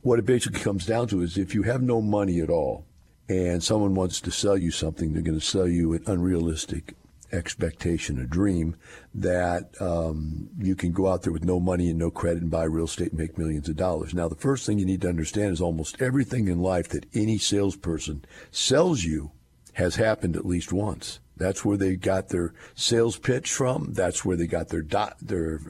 what 0.03 0.19
it 0.19 0.27
basically 0.27 0.61
comes 0.61 0.87
down 0.87 1.09
to 1.09 1.23
is 1.23 1.37
if 1.37 1.55
you 1.55 1.63
have 1.63 1.83
no 1.83 2.01
money 2.01 2.41
at 2.41 2.51
all, 2.51 2.87
and 3.29 3.63
someone 3.63 3.95
wants 3.95 4.21
to 4.21 4.31
sell 4.31 4.59
you 4.59 4.73
something, 4.73 5.13
they're 5.13 5.23
going 5.23 5.39
to 5.39 5.45
sell 5.45 5.69
you 5.69 5.93
an 5.93 6.03
unrealistic 6.07 6.95
expectation, 7.33 8.19
a 8.19 8.27
dream 8.27 8.75
that 9.15 9.71
um, 9.81 10.49
you 10.59 10.75
can 10.75 10.91
go 10.91 11.07
out 11.07 11.23
there 11.23 11.33
with 11.33 11.45
no 11.45 11.61
money 11.61 11.91
and 11.91 11.99
no 11.99 12.11
credit 12.11 12.43
and 12.43 12.51
buy 12.51 12.65
real 12.65 12.87
estate 12.87 13.11
and 13.11 13.21
make 13.21 13.39
millions 13.39 13.69
of 13.69 13.77
dollars. 13.77 14.13
Now, 14.13 14.29
the 14.29 14.35
first 14.35 14.67
thing 14.67 14.81
you 14.81 14.85
need 14.85 15.03
to 15.03 15.09
understand 15.09 15.53
is 15.53 15.61
almost 15.61 16.03
everything 16.03 16.49
in 16.49 16.61
life 16.61 16.89
that 16.89 17.07
any 17.15 17.39
salesperson 17.39 18.25
sells 18.51 19.05
you 19.05 19.31
has 19.75 19.95
happened 19.95 20.37
at 20.37 20.45
least 20.45 20.73
once. 20.73 21.21
That's 21.37 21.65
where 21.65 21.77
they 21.77 21.97
got 21.97 22.29
their 22.29 22.53
sales 22.75 23.17
pitch 23.17 23.51
from. 23.53 23.95
That's 23.95 24.25
where 24.25 24.37
they 24.37 24.47
got 24.47 24.69
their 24.69 24.83
dot, 24.83 25.17
their 25.23 25.61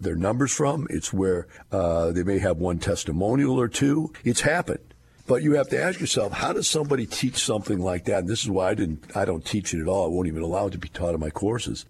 their 0.00 0.16
numbers 0.16 0.52
from. 0.52 0.86
It's 0.90 1.12
where 1.12 1.46
uh, 1.72 2.12
they 2.12 2.22
may 2.22 2.38
have 2.38 2.58
one 2.58 2.78
testimonial 2.78 3.60
or 3.60 3.68
two. 3.68 4.12
It's 4.24 4.40
happened. 4.40 4.88
But 5.26 5.42
you 5.42 5.52
have 5.54 5.68
to 5.68 5.80
ask 5.80 6.00
yourself, 6.00 6.32
how 6.32 6.54
does 6.54 6.66
somebody 6.66 7.04
teach 7.04 7.36
something 7.36 7.78
like 7.78 8.06
that? 8.06 8.20
And 8.20 8.28
this 8.28 8.42
is 8.42 8.48
why 8.48 8.70
I 8.70 8.74
didn't, 8.74 9.14
I 9.14 9.26
don't 9.26 9.44
teach 9.44 9.74
it 9.74 9.80
at 9.82 9.86
all. 9.86 10.06
I 10.06 10.08
won't 10.08 10.26
even 10.26 10.42
allow 10.42 10.68
it 10.68 10.70
to 10.70 10.78
be 10.78 10.88
taught 10.88 11.14
in 11.14 11.20
my 11.20 11.28
courses. 11.28 11.84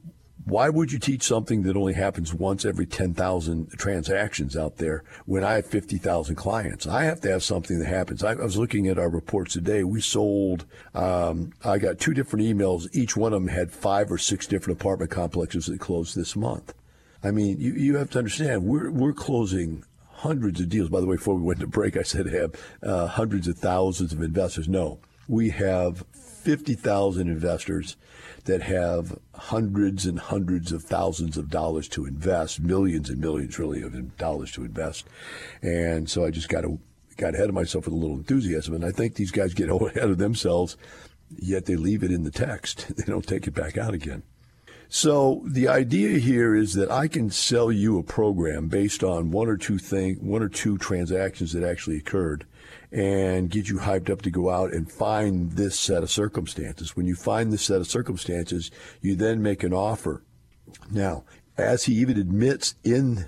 Why 0.45 0.71
would 0.71 0.91
you 0.91 0.99
teach 0.99 1.23
something 1.23 1.63
that 1.65 1.77
only 1.77 1.93
happens 1.93 2.33
once 2.35 2.65
every 2.65 2.87
10,000 2.87 3.71
transactions 3.73 4.57
out 4.57 4.79
there 4.79 5.05
when 5.27 5.45
I 5.45 5.53
have 5.55 5.67
50,000 5.67 6.35
clients? 6.35 6.87
I 6.87 7.05
have 7.05 7.21
to 7.21 7.31
have 7.31 7.45
something 7.45 7.79
that 7.79 7.87
happens. 7.87 8.25
I, 8.25 8.33
I 8.33 8.43
was 8.43 8.57
looking 8.57 8.89
at 8.89 8.99
our 8.99 9.11
reports 9.11 9.53
today. 9.53 9.85
We 9.85 10.01
sold, 10.01 10.65
um, 10.95 11.53
I 11.65 11.79
got 11.79 12.01
two 12.01 12.15
different 12.15 12.47
emails. 12.47 12.89
Each 12.93 13.15
one 13.15 13.35
of 13.35 13.43
them 13.43 13.55
had 13.55 13.71
five 13.71 14.11
or 14.11 14.19
six 14.19 14.47
different 14.47 14.81
apartment 14.81 15.11
complexes 15.11 15.67
that 15.67 15.81
closed 15.81 16.17
this 16.17 16.35
month. 16.35 16.75
I 17.23 17.31
mean, 17.31 17.59
you, 17.59 17.73
you 17.73 17.97
have 17.97 18.11
to 18.11 18.19
understand, 18.19 18.65
we're, 18.65 18.91
we're 18.91 19.13
closing 19.13 19.85
hundreds 20.19 20.61
of 20.61 20.69
deals. 20.69 20.89
By 20.89 21.01
the 21.01 21.07
way, 21.07 21.17
before 21.17 21.35
we 21.35 21.43
went 21.43 21.61
to 21.61 21.67
break, 21.67 21.97
I 21.97 22.03
said 22.03 22.27
have 22.27 22.55
uh, 22.83 23.07
hundreds 23.07 23.49
of 23.49 23.59
thousands 23.59 24.13
of 24.13 24.23
investors. 24.23 24.69
No, 24.69 25.01
we 25.27 25.51
have 25.51 26.05
50,000 26.13 27.29
investors 27.29 27.97
that 28.45 28.63
have 28.63 29.19
hundreds 29.35 30.07
and 30.07 30.19
hundreds 30.19 30.73
of 30.73 30.83
thousands 30.83 31.37
of 31.37 31.51
dollars 31.51 31.89
to 31.89 32.07
invest, 32.07 32.61
millions 32.61 33.11
and 33.11 33.21
millions 33.21 33.59
really 33.59 33.83
of 33.83 34.17
dollars 34.17 34.53
to 34.53 34.65
invest. 34.65 35.07
And 35.61 36.09
so 36.09 36.25
I 36.25 36.31
just 36.31 36.49
got 36.49 36.63
to 36.63 36.79
got 37.19 37.35
ahead 37.35 37.49
of 37.49 37.55
myself 37.55 37.85
with 37.85 37.95
a 37.95 37.97
little 37.97 38.17
enthusiasm. 38.17 38.75
And 38.75 38.85
I 38.85 38.93
think 38.93 39.15
these 39.15 39.33
guys 39.33 39.53
get 39.53 39.69
ahead 39.71 40.09
of 40.09 40.19
themselves, 40.19 40.77
yet 41.37 41.67
they 41.67 41.77
leave 41.77 42.03
it 42.03 42.13
in 42.13 42.25
the 42.25 42.31
text. 42.31 42.87
They 42.97 43.05
don't 43.05 43.27
take 43.27 43.47
it 43.47 43.55
back 43.55 43.77
out 43.77 43.93
again. 43.93 44.23
So 44.89 45.43
the 45.45 45.69
idea 45.69 46.19
here 46.19 46.55
is 46.55 46.73
that 46.75 46.91
I 46.91 47.09
can 47.09 47.31
sell 47.31 47.71
you 47.71 47.99
a 47.99 48.03
program 48.03 48.69
based 48.69 49.05
on 49.05 49.31
one 49.31 49.49
or 49.49 49.59
two 49.59 49.79
thing, 49.79 50.17
one 50.17 50.43
or 50.43 50.49
two 50.49 50.79
transactions 50.79 51.53
that 51.53 51.63
actually 51.63 51.99
occurred 51.99 52.47
and 52.91 53.51
get 53.51 53.69
you 53.69 53.79
hyped 53.79 54.09
up 54.09 54.23
to 54.23 54.31
go 54.31 54.49
out 54.49 54.73
and 54.73 54.91
find 54.91 55.53
this 55.53 55.79
set 55.79 56.03
of 56.03 56.11
circumstances. 56.11 56.97
When 56.97 57.07
you 57.07 57.15
find 57.15 57.53
this 57.53 57.63
set 57.63 57.83
of 57.83 57.87
circumstances, 57.87 58.71
you 59.03 59.15
then 59.15 59.43
make 59.43 59.63
an 59.63 59.75
offer. 59.75 60.23
Now, 60.91 61.25
as 61.59 61.85
he 61.85 61.95
even 61.95 62.19
admits 62.19 62.75
in 62.83 63.27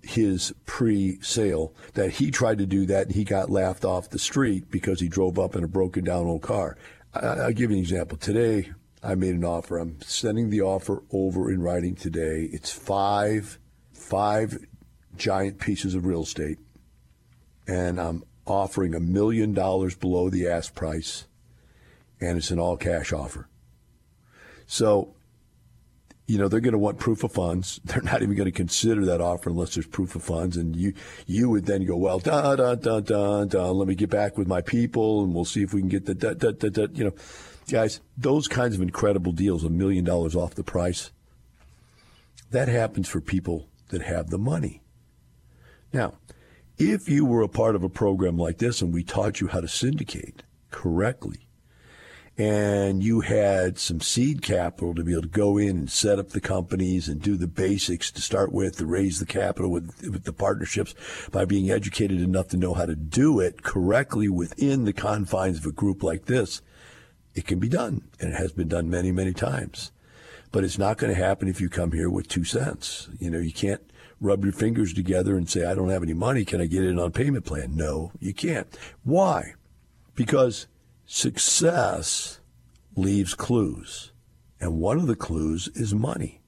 his 0.00 0.54
pre-sale 0.64 1.74
that 1.94 2.12
he 2.12 2.30
tried 2.30 2.58
to 2.58 2.66
do 2.66 2.86
that 2.86 3.06
and 3.06 3.14
he 3.14 3.24
got 3.24 3.50
laughed 3.50 3.84
off 3.84 4.10
the 4.10 4.18
street 4.18 4.70
because 4.70 5.00
he 5.00 5.08
drove 5.08 5.38
up 5.38 5.54
in 5.54 5.64
a 5.64 5.68
broken 5.68 6.04
down 6.04 6.26
old 6.26 6.42
car. 6.42 6.78
I'll 7.14 7.52
give 7.52 7.70
you 7.70 7.76
an 7.76 7.82
example. 7.82 8.16
Today, 8.18 8.70
I 9.04 9.14
made 9.14 9.34
an 9.34 9.44
offer. 9.44 9.78
I'm 9.78 10.00
sending 10.00 10.48
the 10.48 10.62
offer 10.62 11.02
over 11.12 11.50
in 11.50 11.60
writing 11.60 11.94
today. 11.94 12.48
It's 12.50 12.72
five, 12.72 13.58
five 13.92 14.58
giant 15.16 15.60
pieces 15.60 15.94
of 15.94 16.06
real 16.06 16.22
estate, 16.22 16.58
and 17.68 18.00
I'm 18.00 18.24
offering 18.46 18.94
a 18.94 19.00
million 19.00 19.52
dollars 19.52 19.94
below 19.94 20.30
the 20.30 20.48
ask 20.48 20.74
price, 20.74 21.26
and 22.18 22.38
it's 22.38 22.50
an 22.50 22.58
all 22.58 22.78
cash 22.78 23.12
offer. 23.12 23.46
So, 24.66 25.14
you 26.26 26.38
know, 26.38 26.48
they're 26.48 26.60
going 26.60 26.72
to 26.72 26.78
want 26.78 26.98
proof 26.98 27.22
of 27.22 27.32
funds. 27.32 27.80
They're 27.84 28.00
not 28.00 28.22
even 28.22 28.34
going 28.34 28.46
to 28.46 28.52
consider 28.52 29.04
that 29.04 29.20
offer 29.20 29.50
unless 29.50 29.74
there's 29.74 29.86
proof 29.86 30.16
of 30.16 30.22
funds. 30.22 30.56
And 30.56 30.74
you, 30.74 30.94
you 31.26 31.50
would 31.50 31.66
then 31.66 31.84
go, 31.84 31.96
well, 31.98 32.18
da 32.18 32.56
da 32.56 32.74
da 32.76 33.00
da 33.00 33.44
da. 33.44 33.70
Let 33.70 33.86
me 33.86 33.94
get 33.94 34.08
back 34.08 34.38
with 34.38 34.48
my 34.48 34.62
people, 34.62 35.22
and 35.22 35.34
we'll 35.34 35.44
see 35.44 35.62
if 35.62 35.74
we 35.74 35.80
can 35.82 35.90
get 35.90 36.06
the 36.06 36.14
da 36.14 36.32
da 36.32 36.52
da 36.52 36.70
da. 36.70 36.86
You 36.94 37.04
know 37.04 37.14
Guys, 37.70 38.00
those 38.16 38.46
kinds 38.46 38.74
of 38.74 38.82
incredible 38.82 39.32
deals, 39.32 39.64
a 39.64 39.70
million 39.70 40.04
dollars 40.04 40.36
off 40.36 40.54
the 40.54 40.62
price, 40.62 41.10
that 42.50 42.68
happens 42.68 43.08
for 43.08 43.20
people 43.20 43.68
that 43.88 44.02
have 44.02 44.30
the 44.30 44.38
money. 44.38 44.82
Now, 45.92 46.14
if 46.76 47.08
you 47.08 47.24
were 47.24 47.42
a 47.42 47.48
part 47.48 47.74
of 47.74 47.82
a 47.82 47.88
program 47.88 48.36
like 48.36 48.58
this 48.58 48.82
and 48.82 48.92
we 48.92 49.02
taught 49.02 49.40
you 49.40 49.48
how 49.48 49.60
to 49.60 49.68
syndicate 49.68 50.42
correctly, 50.70 51.46
and 52.36 53.02
you 53.02 53.20
had 53.20 53.78
some 53.78 54.00
seed 54.00 54.42
capital 54.42 54.92
to 54.94 55.04
be 55.04 55.12
able 55.12 55.22
to 55.22 55.28
go 55.28 55.56
in 55.56 55.70
and 55.70 55.90
set 55.90 56.18
up 56.18 56.30
the 56.30 56.40
companies 56.40 57.08
and 57.08 57.22
do 57.22 57.36
the 57.36 57.46
basics 57.46 58.10
to 58.10 58.20
start 58.20 58.52
with, 58.52 58.76
to 58.78 58.86
raise 58.86 59.20
the 59.20 59.26
capital 59.26 59.70
with, 59.70 60.02
with 60.02 60.24
the 60.24 60.32
partnerships 60.32 60.94
by 61.30 61.44
being 61.44 61.70
educated 61.70 62.20
enough 62.20 62.48
to 62.48 62.56
know 62.56 62.74
how 62.74 62.86
to 62.86 62.96
do 62.96 63.38
it 63.38 63.62
correctly 63.62 64.28
within 64.28 64.84
the 64.84 64.92
confines 64.92 65.58
of 65.58 65.66
a 65.66 65.72
group 65.72 66.02
like 66.02 66.24
this, 66.24 66.60
it 67.34 67.46
can 67.46 67.58
be 67.58 67.68
done, 67.68 68.02
and 68.20 68.32
it 68.32 68.36
has 68.36 68.52
been 68.52 68.68
done 68.68 68.88
many, 68.88 69.12
many 69.12 69.32
times. 69.32 69.92
But 70.52 70.64
it's 70.64 70.78
not 70.78 70.98
going 70.98 71.12
to 71.12 71.20
happen 71.20 71.48
if 71.48 71.60
you 71.60 71.68
come 71.68 71.92
here 71.92 72.08
with 72.08 72.28
two 72.28 72.44
cents. 72.44 73.08
You 73.18 73.30
know, 73.30 73.40
you 73.40 73.52
can't 73.52 73.82
rub 74.20 74.44
your 74.44 74.52
fingers 74.52 74.92
together 74.92 75.36
and 75.36 75.48
say, 75.48 75.64
I 75.64 75.74
don't 75.74 75.90
have 75.90 76.02
any 76.02 76.14
money. 76.14 76.44
Can 76.44 76.60
I 76.60 76.66
get 76.66 76.84
in 76.84 76.98
on 76.98 77.10
payment 77.10 77.44
plan? 77.44 77.74
No, 77.74 78.12
you 78.20 78.32
can't. 78.32 78.68
Why? 79.02 79.54
Because 80.14 80.68
success 81.06 82.40
leaves 82.94 83.34
clues. 83.34 84.12
And 84.60 84.78
one 84.78 84.98
of 84.98 85.08
the 85.08 85.16
clues 85.16 85.68
is 85.74 85.92
money. 85.92 86.40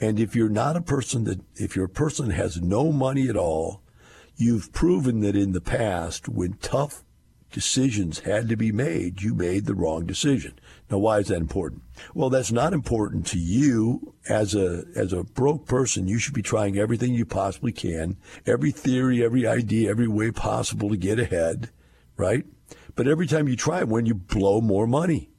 And 0.00 0.18
if 0.18 0.34
you're 0.34 0.48
not 0.48 0.76
a 0.76 0.82
person 0.82 1.24
that, 1.24 1.40
if 1.54 1.76
you're 1.76 1.84
a 1.84 1.88
person 1.88 2.30
has 2.30 2.60
no 2.60 2.90
money 2.90 3.28
at 3.28 3.36
all, 3.36 3.80
you've 4.36 4.72
proven 4.72 5.20
that 5.20 5.36
in 5.36 5.52
the 5.52 5.60
past, 5.60 6.28
when 6.28 6.54
tough 6.54 7.03
decisions 7.54 8.18
had 8.18 8.48
to 8.48 8.56
be 8.56 8.72
made, 8.72 9.22
you 9.22 9.32
made 9.32 9.64
the 9.64 9.76
wrong 9.76 10.04
decision. 10.04 10.58
Now, 10.90 10.98
why 10.98 11.20
is 11.20 11.28
that 11.28 11.36
important? 11.36 11.82
Well, 12.12 12.28
that's 12.28 12.50
not 12.50 12.72
important 12.72 13.26
to 13.28 13.38
you 13.38 14.14
as 14.28 14.56
a 14.56 14.82
as 14.96 15.12
a 15.12 15.22
broke 15.22 15.66
person. 15.66 16.08
You 16.08 16.18
should 16.18 16.34
be 16.34 16.42
trying 16.42 16.76
everything 16.76 17.14
you 17.14 17.24
possibly 17.24 17.70
can, 17.70 18.16
every 18.44 18.72
theory, 18.72 19.24
every 19.24 19.46
idea, 19.46 19.88
every 19.88 20.08
way 20.08 20.32
possible 20.32 20.90
to 20.90 20.96
get 20.96 21.20
ahead, 21.20 21.70
right? 22.16 22.44
But 22.96 23.06
every 23.06 23.28
time 23.28 23.48
you 23.48 23.54
try 23.54 23.84
one, 23.84 24.04
you 24.04 24.14
blow 24.14 24.60
more 24.60 24.88
money, 24.88 25.30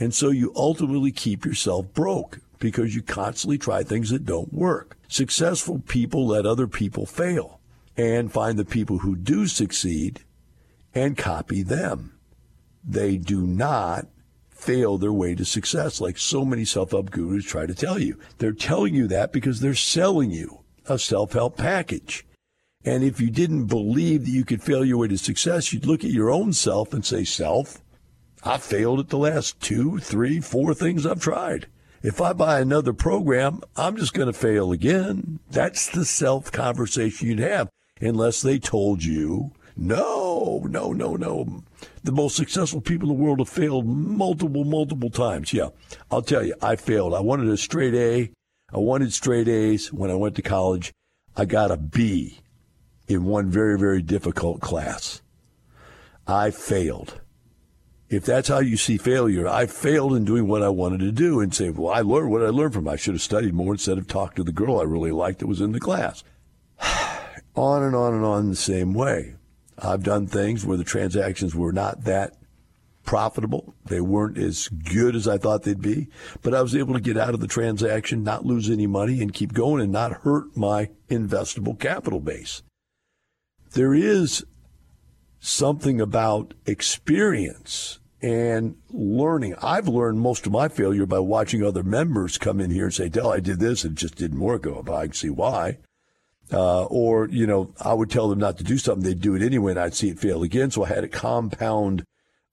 and 0.00 0.12
so 0.12 0.30
you 0.30 0.52
ultimately 0.56 1.12
keep 1.12 1.44
yourself 1.44 1.94
broke 1.94 2.40
because 2.58 2.96
you 2.96 3.02
constantly 3.02 3.58
try 3.58 3.84
things 3.84 4.10
that 4.10 4.26
don't 4.26 4.52
work. 4.52 4.98
Successful 5.06 5.78
people 5.86 6.26
let 6.26 6.46
other 6.46 6.66
people 6.66 7.06
fail 7.06 7.60
and 7.96 8.32
find 8.32 8.58
the 8.58 8.64
people 8.64 8.98
who 8.98 9.14
do 9.14 9.46
succeed 9.46 10.24
and 10.94 11.16
copy 11.16 11.62
them. 11.62 12.18
They 12.84 13.16
do 13.16 13.46
not 13.46 14.06
fail 14.50 14.98
their 14.98 15.12
way 15.12 15.34
to 15.34 15.44
success 15.44 16.00
like 16.00 16.18
so 16.18 16.44
many 16.44 16.64
self-help 16.64 17.10
gurus 17.10 17.44
try 17.44 17.66
to 17.66 17.74
tell 17.74 17.98
you. 17.98 18.18
They're 18.38 18.52
telling 18.52 18.94
you 18.94 19.06
that 19.08 19.32
because 19.32 19.60
they're 19.60 19.74
selling 19.74 20.30
you 20.30 20.60
a 20.86 20.98
self-help 20.98 21.56
package. 21.56 22.26
And 22.84 23.04
if 23.04 23.20
you 23.20 23.30
didn't 23.30 23.66
believe 23.66 24.24
that 24.24 24.30
you 24.30 24.44
could 24.44 24.62
fail 24.62 24.84
your 24.84 24.98
way 24.98 25.08
to 25.08 25.18
success, 25.18 25.72
you'd 25.72 25.86
look 25.86 26.04
at 26.04 26.10
your 26.10 26.30
own 26.30 26.52
self 26.52 26.94
and 26.94 27.04
say, 27.04 27.24
self, 27.24 27.82
I 28.42 28.56
failed 28.56 29.00
at 29.00 29.10
the 29.10 29.18
last 29.18 29.60
two, 29.60 29.98
three, 29.98 30.40
four 30.40 30.72
things 30.72 31.04
I've 31.04 31.20
tried. 31.20 31.66
If 32.02 32.22
I 32.22 32.32
buy 32.32 32.60
another 32.60 32.94
program, 32.94 33.60
I'm 33.76 33.96
just 33.96 34.14
going 34.14 34.28
to 34.28 34.32
fail 34.32 34.72
again. 34.72 35.40
That's 35.50 35.88
the 35.88 36.06
self 36.06 36.50
conversation 36.50 37.28
you'd 37.28 37.38
have 37.40 37.68
unless 38.00 38.40
they 38.40 38.58
told 38.58 39.04
you 39.04 39.52
no, 39.76 40.19
Oh, 40.42 40.60
no, 40.60 40.94
no, 40.94 41.16
no. 41.16 41.62
The 42.02 42.12
most 42.12 42.34
successful 42.34 42.80
people 42.80 43.10
in 43.10 43.14
the 43.14 43.22
world 43.22 43.40
have 43.40 43.48
failed 43.50 43.86
multiple, 43.86 44.64
multiple 44.64 45.10
times. 45.10 45.52
Yeah, 45.52 45.68
I'll 46.10 46.22
tell 46.22 46.42
you, 46.42 46.54
I 46.62 46.76
failed. 46.76 47.12
I 47.12 47.20
wanted 47.20 47.48
a 47.48 47.58
straight 47.58 47.92
A. 47.92 48.30
I 48.72 48.78
wanted 48.78 49.12
straight 49.12 49.48
A's 49.48 49.92
when 49.92 50.10
I 50.10 50.14
went 50.14 50.36
to 50.36 50.42
college. 50.42 50.92
I 51.36 51.44
got 51.44 51.70
a 51.70 51.76
B. 51.76 52.38
in 53.06 53.24
one 53.24 53.50
very, 53.50 53.78
very 53.78 54.00
difficult 54.00 54.62
class. 54.62 55.20
I 56.26 56.50
failed. 56.50 57.20
If 58.08 58.24
that's 58.24 58.48
how 58.48 58.60
you 58.60 58.78
see 58.78 58.96
failure, 58.96 59.46
I 59.46 59.66
failed 59.66 60.16
in 60.16 60.24
doing 60.24 60.48
what 60.48 60.62
I 60.62 60.70
wanted 60.70 61.00
to 61.00 61.12
do 61.12 61.40
and 61.40 61.54
say, 61.54 61.68
well, 61.68 61.92
I 61.92 62.00
learned 62.00 62.30
what 62.30 62.42
I 62.42 62.48
learned 62.48 62.72
from. 62.72 62.88
I 62.88 62.96
should 62.96 63.14
have 63.14 63.20
studied 63.20 63.52
more 63.52 63.74
instead 63.74 63.98
of 63.98 64.08
talked 64.08 64.36
to 64.36 64.44
the 64.44 64.52
girl 64.52 64.80
I 64.80 64.84
really 64.84 65.12
liked 65.12 65.40
that 65.40 65.48
was 65.48 65.60
in 65.60 65.72
the 65.72 65.80
class. 65.80 66.24
on 67.54 67.82
and 67.82 67.94
on 67.94 68.14
and 68.14 68.24
on 68.24 68.48
the 68.48 68.56
same 68.56 68.94
way. 68.94 69.34
I've 69.82 70.02
done 70.02 70.26
things 70.26 70.64
where 70.64 70.76
the 70.76 70.84
transactions 70.84 71.54
were 71.54 71.72
not 71.72 72.04
that 72.04 72.34
profitable. 73.04 73.74
They 73.86 74.00
weren't 74.00 74.38
as 74.38 74.68
good 74.68 75.16
as 75.16 75.26
I 75.26 75.38
thought 75.38 75.62
they'd 75.62 75.80
be, 75.80 76.08
but 76.42 76.54
I 76.54 76.62
was 76.62 76.76
able 76.76 76.94
to 76.94 77.00
get 77.00 77.16
out 77.16 77.34
of 77.34 77.40
the 77.40 77.46
transaction, 77.46 78.22
not 78.22 78.44
lose 78.44 78.70
any 78.70 78.86
money, 78.86 79.20
and 79.20 79.32
keep 79.32 79.52
going 79.52 79.82
and 79.82 79.92
not 79.92 80.22
hurt 80.22 80.56
my 80.56 80.90
investable 81.08 81.78
capital 81.78 82.20
base. 82.20 82.62
There 83.72 83.94
is 83.94 84.44
something 85.40 86.00
about 86.00 86.54
experience 86.66 87.98
and 88.22 88.76
learning. 88.90 89.54
I've 89.62 89.88
learned 89.88 90.20
most 90.20 90.44
of 90.46 90.52
my 90.52 90.68
failure 90.68 91.06
by 91.06 91.20
watching 91.20 91.64
other 91.64 91.82
members 91.82 92.36
come 92.36 92.60
in 92.60 92.70
here 92.70 92.84
and 92.84 92.94
say, 92.94 93.08
Del, 93.08 93.32
I 93.32 93.40
did 93.40 93.60
this, 93.60 93.84
and 93.84 93.96
it 93.96 94.00
just 94.00 94.16
didn't 94.16 94.40
work. 94.40 94.66
Oh, 94.66 94.84
I 94.92 95.06
can 95.06 95.14
see 95.14 95.30
why. 95.30 95.78
Uh, 96.52 96.84
or, 96.84 97.28
you 97.28 97.46
know, 97.46 97.72
I 97.80 97.94
would 97.94 98.10
tell 98.10 98.28
them 98.28 98.40
not 98.40 98.58
to 98.58 98.64
do 98.64 98.76
something, 98.76 99.04
they'd 99.04 99.20
do 99.20 99.36
it 99.36 99.42
anyway, 99.42 99.72
and 99.72 99.80
I'd 99.80 99.94
see 99.94 100.08
it 100.08 100.18
fail 100.18 100.42
again. 100.42 100.70
So 100.70 100.84
I 100.84 100.88
had 100.88 101.04
a 101.04 101.08
compound 101.08 102.04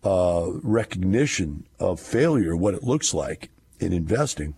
uh, 0.04 0.52
recognition 0.62 1.66
of 1.80 2.00
failure, 2.00 2.56
what 2.56 2.76
it 2.76 2.84
looks 2.84 3.14
like 3.14 3.50
in 3.80 3.94
investing. 3.94 4.56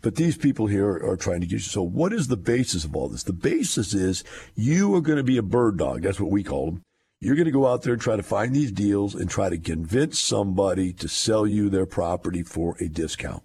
But 0.00 0.16
these 0.16 0.36
people 0.36 0.66
here 0.66 0.90
are 0.90 1.16
trying 1.16 1.40
to 1.40 1.46
get 1.46 1.54
you. 1.54 1.58
So, 1.60 1.82
what 1.82 2.12
is 2.12 2.28
the 2.28 2.36
basis 2.36 2.84
of 2.84 2.94
all 2.94 3.08
this? 3.08 3.22
The 3.22 3.32
basis 3.32 3.94
is 3.94 4.22
you 4.54 4.94
are 4.94 5.00
going 5.00 5.16
to 5.16 5.24
be 5.24 5.38
a 5.38 5.42
bird 5.42 5.78
dog. 5.78 6.02
That's 6.02 6.20
what 6.20 6.30
we 6.30 6.42
call 6.42 6.66
them. 6.66 6.82
You're 7.20 7.36
going 7.36 7.46
to 7.46 7.50
go 7.50 7.66
out 7.66 7.82
there 7.82 7.94
and 7.94 8.02
try 8.02 8.16
to 8.16 8.22
find 8.22 8.54
these 8.54 8.70
deals 8.70 9.14
and 9.14 9.30
try 9.30 9.48
to 9.48 9.56
convince 9.56 10.20
somebody 10.20 10.92
to 10.92 11.08
sell 11.08 11.46
you 11.46 11.70
their 11.70 11.86
property 11.86 12.42
for 12.42 12.76
a 12.80 12.88
discount. 12.88 13.42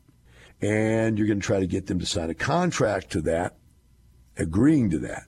And 0.60 1.18
you're 1.18 1.28
going 1.28 1.40
to 1.40 1.46
try 1.46 1.62
to 1.62 1.68
get 1.68 1.88
them 1.88 1.98
to 2.00 2.06
sign 2.06 2.30
a 2.30 2.34
contract 2.34 3.10
to 3.12 3.22
that, 3.22 3.56
agreeing 4.40 4.90
to 4.90 5.00
that. 5.00 5.26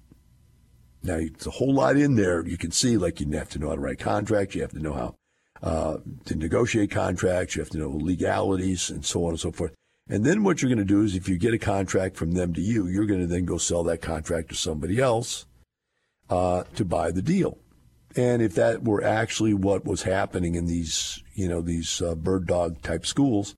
Now, 1.03 1.15
it's 1.15 1.47
a 1.47 1.51
whole 1.51 1.73
lot 1.73 1.97
in 1.97 2.15
there. 2.15 2.45
You 2.45 2.57
can 2.57 2.71
see, 2.71 2.97
like, 2.97 3.19
you 3.19 3.29
have 3.31 3.49
to 3.49 3.59
know 3.59 3.69
how 3.69 3.75
to 3.75 3.81
write 3.81 3.99
contracts. 3.99 4.55
You 4.55 4.61
have 4.61 4.71
to 4.71 4.79
know 4.79 4.93
how 4.93 5.15
uh, 5.63 5.97
to 6.25 6.35
negotiate 6.35 6.91
contracts. 6.91 7.55
You 7.55 7.61
have 7.61 7.71
to 7.71 7.77
know 7.77 7.89
legalities 7.89 8.89
and 8.89 9.05
so 9.05 9.25
on 9.25 9.31
and 9.31 9.39
so 9.39 9.51
forth. 9.51 9.73
And 10.09 10.25
then 10.25 10.43
what 10.43 10.61
you're 10.61 10.69
going 10.69 10.79
to 10.79 10.85
do 10.85 11.03
is 11.03 11.15
if 11.15 11.29
you 11.29 11.37
get 11.37 11.53
a 11.53 11.59
contract 11.59 12.17
from 12.17 12.33
them 12.33 12.53
to 12.53 12.61
you, 12.61 12.87
you're 12.87 13.05
going 13.05 13.21
to 13.21 13.27
then 13.27 13.45
go 13.45 13.57
sell 13.57 13.83
that 13.83 14.01
contract 14.01 14.49
to 14.49 14.55
somebody 14.55 14.99
else 14.99 15.45
uh, 16.29 16.63
to 16.75 16.85
buy 16.85 17.11
the 17.11 17.21
deal. 17.21 17.57
And 18.15 18.41
if 18.41 18.55
that 18.55 18.83
were 18.83 19.03
actually 19.03 19.53
what 19.53 19.85
was 19.85 20.03
happening 20.03 20.55
in 20.55 20.65
these, 20.65 21.23
you 21.33 21.47
know, 21.47 21.61
these 21.61 22.01
uh, 22.01 22.15
bird 22.15 22.45
dog 22.45 22.81
type 22.81 23.05
schools, 23.05 23.55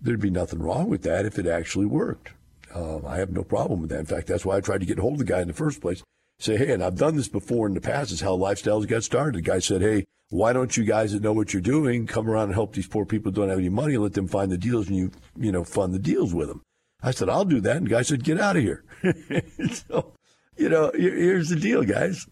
there'd 0.00 0.20
be 0.20 0.30
nothing 0.30 0.60
wrong 0.60 0.88
with 0.88 1.02
that 1.02 1.26
if 1.26 1.38
it 1.38 1.46
actually 1.46 1.86
worked. 1.86 2.30
Uh, 2.74 3.04
I 3.06 3.16
have 3.16 3.30
no 3.30 3.42
problem 3.42 3.80
with 3.80 3.90
that. 3.90 4.00
In 4.00 4.06
fact, 4.06 4.26
that's 4.26 4.44
why 4.44 4.56
I 4.56 4.60
tried 4.60 4.80
to 4.80 4.86
get 4.86 4.98
hold 4.98 5.14
of 5.14 5.18
the 5.18 5.24
guy 5.24 5.40
in 5.40 5.48
the 5.48 5.54
first 5.54 5.80
place. 5.80 6.02
Say, 6.38 6.56
hey, 6.56 6.72
and 6.72 6.82
I've 6.82 6.96
done 6.96 7.16
this 7.16 7.28
before 7.28 7.66
in 7.66 7.74
the 7.74 7.80
past. 7.80 8.12
Is 8.12 8.20
how 8.20 8.36
lifestyles 8.36 8.88
got 8.88 9.04
started. 9.04 9.38
The 9.38 9.42
guy 9.42 9.58
said, 9.58 9.82
hey, 9.82 10.06
why 10.30 10.52
don't 10.52 10.76
you 10.76 10.84
guys 10.84 11.12
that 11.12 11.22
know 11.22 11.32
what 11.32 11.52
you're 11.52 11.60
doing 11.60 12.06
come 12.06 12.30
around 12.30 12.44
and 12.44 12.54
help 12.54 12.72
these 12.72 12.86
poor 12.86 13.04
people 13.04 13.30
who 13.30 13.36
don't 13.36 13.48
have 13.48 13.58
any 13.58 13.68
money 13.68 13.94
and 13.94 14.02
let 14.02 14.14
them 14.14 14.28
find 14.28 14.50
the 14.50 14.56
deals 14.56 14.86
and 14.86 14.96
you, 14.96 15.10
you 15.36 15.52
know, 15.52 15.64
fund 15.64 15.92
the 15.92 15.98
deals 15.98 16.32
with 16.32 16.48
them? 16.48 16.62
I 17.02 17.10
said, 17.10 17.28
I'll 17.28 17.44
do 17.44 17.60
that. 17.60 17.76
And 17.76 17.86
the 17.86 17.90
guy 17.90 18.02
said, 18.02 18.24
get 18.24 18.40
out 18.40 18.56
of 18.56 18.62
here. 18.62 18.84
so, 19.72 20.12
you 20.56 20.68
know, 20.68 20.92
here's 20.94 21.48
the 21.48 21.56
deal, 21.56 21.82
guys, 21.82 22.26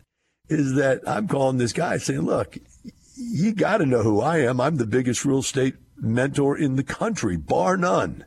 is 0.49 0.75
that 0.77 1.01
I'm 1.07 1.27
calling 1.27 1.59
this 1.59 1.73
guy 1.73 1.99
saying, 1.99 2.21
look, 2.21 2.57
you 3.17 3.53
got 3.53 3.79
to 3.79 3.87
know 3.87 4.03
who 4.03 4.21
I 4.21 4.39
am. 4.39 4.61
I'm 4.61 4.77
the 4.77 4.87
biggest 4.87 5.25
real 5.25 5.41
estate 5.41 5.75
mentor 5.97 6.57
in 6.57 6.77
the 6.77 6.85
country, 6.85 7.37
bar 7.37 7.77
none. 7.77 8.25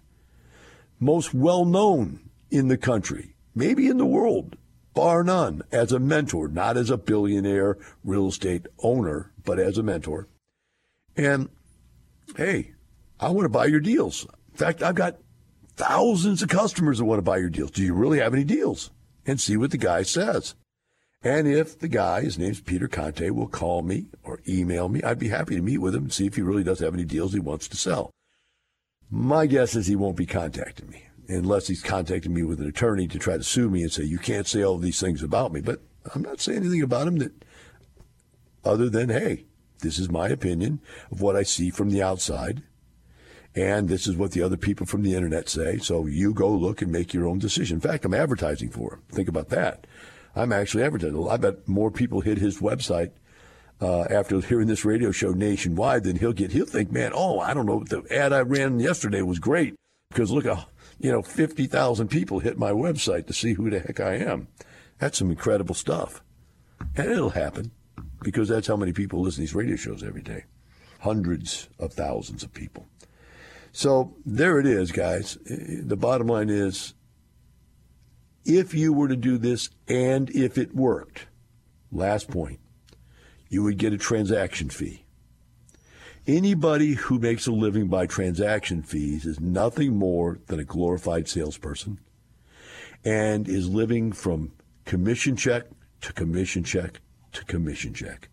Most 1.01 1.33
well 1.33 1.65
known 1.65 2.29
in 2.51 2.67
the 2.67 2.77
country, 2.77 3.35
maybe 3.55 3.87
in 3.87 3.97
the 3.97 4.05
world, 4.05 4.55
bar 4.93 5.23
none, 5.23 5.63
as 5.71 5.91
a 5.91 5.99
mentor, 5.99 6.47
not 6.47 6.77
as 6.77 6.91
a 6.91 6.97
billionaire 6.97 7.77
real 8.03 8.27
estate 8.27 8.67
owner 8.83 9.31
but 9.43 9.57
as 9.57 9.79
a 9.79 9.83
mentor. 9.83 10.27
And 11.17 11.49
hey, 12.37 12.73
I 13.19 13.29
want 13.29 13.45
to 13.45 13.49
buy 13.49 13.65
your 13.65 13.79
deals. 13.79 14.25
In 14.51 14.57
fact, 14.57 14.83
I've 14.83 14.95
got 14.95 15.17
thousands 15.75 16.43
of 16.43 16.49
customers 16.49 16.99
that 16.99 17.05
want 17.05 17.17
to 17.17 17.23
buy 17.23 17.37
your 17.37 17.49
deals. 17.49 17.71
Do 17.71 17.83
you 17.83 17.95
really 17.95 18.19
have 18.19 18.35
any 18.35 18.43
deals? 18.43 18.91
And 19.25 19.41
see 19.41 19.57
what 19.57 19.71
the 19.71 19.77
guy 19.77 20.03
says. 20.03 20.55
And 21.23 21.47
if 21.47 21.77
the 21.77 21.87
guy, 21.87 22.21
his 22.21 22.37
name's 22.37 22.61
Peter 22.61 22.87
Conti, 22.87 23.29
will 23.29 23.47
call 23.47 23.81
me 23.81 24.07
or 24.23 24.41
email 24.47 24.89
me, 24.89 25.01
I'd 25.03 25.19
be 25.19 25.29
happy 25.29 25.55
to 25.55 25.61
meet 25.61 25.77
with 25.77 25.95
him 25.95 26.03
and 26.03 26.13
see 26.13 26.25
if 26.25 26.35
he 26.35 26.41
really 26.41 26.63
does 26.63 26.79
have 26.79 26.93
any 26.93 27.05
deals 27.05 27.33
he 27.33 27.39
wants 27.39 27.67
to 27.69 27.77
sell. 27.77 28.11
My 29.13 29.45
guess 29.45 29.75
is 29.75 29.87
he 29.87 29.97
won't 29.97 30.15
be 30.15 30.25
contacting 30.25 30.89
me 30.89 31.03
unless 31.27 31.67
he's 31.67 31.83
contacting 31.83 32.33
me 32.33 32.43
with 32.43 32.61
an 32.61 32.67
attorney 32.67 33.07
to 33.09 33.19
try 33.19 33.35
to 33.37 33.43
sue 33.43 33.69
me 33.69 33.83
and 33.83 33.91
say, 33.91 34.03
you 34.03 34.17
can't 34.17 34.47
say 34.47 34.63
all 34.63 34.77
these 34.77 35.01
things 35.01 35.21
about 35.21 35.51
me. 35.51 35.59
But 35.59 35.81
I'm 36.15 36.21
not 36.21 36.39
saying 36.39 36.59
anything 36.59 36.81
about 36.81 37.07
him 37.07 37.17
that 37.17 37.45
other 38.63 38.89
than, 38.89 39.09
hey, 39.09 39.45
this 39.79 39.99
is 39.99 40.09
my 40.09 40.29
opinion 40.29 40.79
of 41.11 41.21
what 41.21 41.35
I 41.35 41.43
see 41.43 41.69
from 41.69 41.89
the 41.89 42.01
outside. 42.01 42.63
And 43.53 43.89
this 43.89 44.07
is 44.07 44.15
what 44.15 44.31
the 44.31 44.41
other 44.41 44.55
people 44.55 44.85
from 44.85 45.03
the 45.03 45.13
internet 45.13 45.49
say. 45.49 45.77
So 45.77 46.05
you 46.05 46.33
go 46.33 46.49
look 46.49 46.81
and 46.81 46.89
make 46.89 47.13
your 47.13 47.27
own 47.27 47.39
decision. 47.39 47.75
In 47.75 47.81
fact, 47.81 48.05
I'm 48.05 48.13
advertising 48.13 48.69
for 48.69 48.93
him. 48.93 49.01
Think 49.11 49.27
about 49.27 49.49
that. 49.49 49.87
I'm 50.37 50.53
actually 50.53 50.83
advertising. 50.83 51.27
I 51.27 51.35
bet 51.35 51.67
more 51.67 51.91
people 51.91 52.21
hit 52.21 52.37
his 52.37 52.59
website 52.59 53.11
uh, 53.81 54.03
after 54.03 54.39
hearing 54.39 54.67
this 54.67 54.85
radio 54.85 55.11
show 55.11 55.31
nationwide 55.31 56.03
then 56.03 56.17
he'll 56.17 56.33
get. 56.33 56.51
He'll 56.51 56.65
think, 56.65 56.91
man, 56.91 57.11
oh, 57.13 57.39
I 57.39 57.53
don't 57.53 57.65
know. 57.65 57.83
The 57.83 58.03
ad 58.11 58.31
I 58.31 58.41
ran 58.41 58.79
yesterday 58.79 59.21
was 59.21 59.39
great 59.39 59.75
because 60.09 60.31
look, 60.31 60.45
you 60.99 61.11
know, 61.11 61.21
50,000 61.21 62.07
people 62.07 62.39
hit 62.39 62.57
my 62.57 62.71
website 62.71 63.27
to 63.27 63.33
see 63.33 63.53
who 63.53 63.69
the 63.69 63.79
heck 63.79 63.99
I 63.99 64.15
am. 64.15 64.47
That's 64.99 65.17
some 65.17 65.31
incredible 65.31 65.75
stuff. 65.75 66.21
And 66.95 67.11
it'll 67.11 67.31
happen 67.31 67.71
because 68.21 68.49
that's 68.49 68.67
how 68.67 68.75
many 68.75 68.93
people 68.93 69.21
listen 69.21 69.37
to 69.37 69.41
these 69.41 69.55
radio 69.55 69.75
shows 69.75 70.03
every 70.03 70.21
day 70.21 70.45
hundreds 70.99 71.67
of 71.79 71.91
thousands 71.93 72.43
of 72.43 72.53
people. 72.53 72.87
So 73.71 74.15
there 74.25 74.59
it 74.59 74.67
is, 74.67 74.91
guys. 74.91 75.37
The 75.45 75.97
bottom 75.97 76.27
line 76.27 76.49
is 76.49 76.93
if 78.45 78.73
you 78.73 78.93
were 78.93 79.07
to 79.07 79.15
do 79.15 79.37
this 79.37 79.69
and 79.87 80.29
if 80.29 80.57
it 80.57 80.75
worked, 80.75 81.27
last 81.91 82.29
point, 82.29 82.59
you 83.51 83.61
would 83.61 83.77
get 83.77 83.91
a 83.93 83.97
transaction 83.97 84.69
fee. 84.69 85.03
Anybody 86.25 86.93
who 86.93 87.19
makes 87.19 87.45
a 87.47 87.51
living 87.51 87.89
by 87.89 88.07
transaction 88.07 88.81
fees 88.81 89.25
is 89.25 89.41
nothing 89.41 89.97
more 89.97 90.39
than 90.47 90.59
a 90.59 90.63
glorified 90.63 91.27
salesperson 91.27 91.99
and 93.03 93.49
is 93.49 93.67
living 93.67 94.13
from 94.13 94.53
commission 94.85 95.35
check 95.35 95.65
to 95.99 96.13
commission 96.13 96.63
check 96.63 97.01
to 97.33 97.43
commission 97.43 97.93
check. 97.93 98.29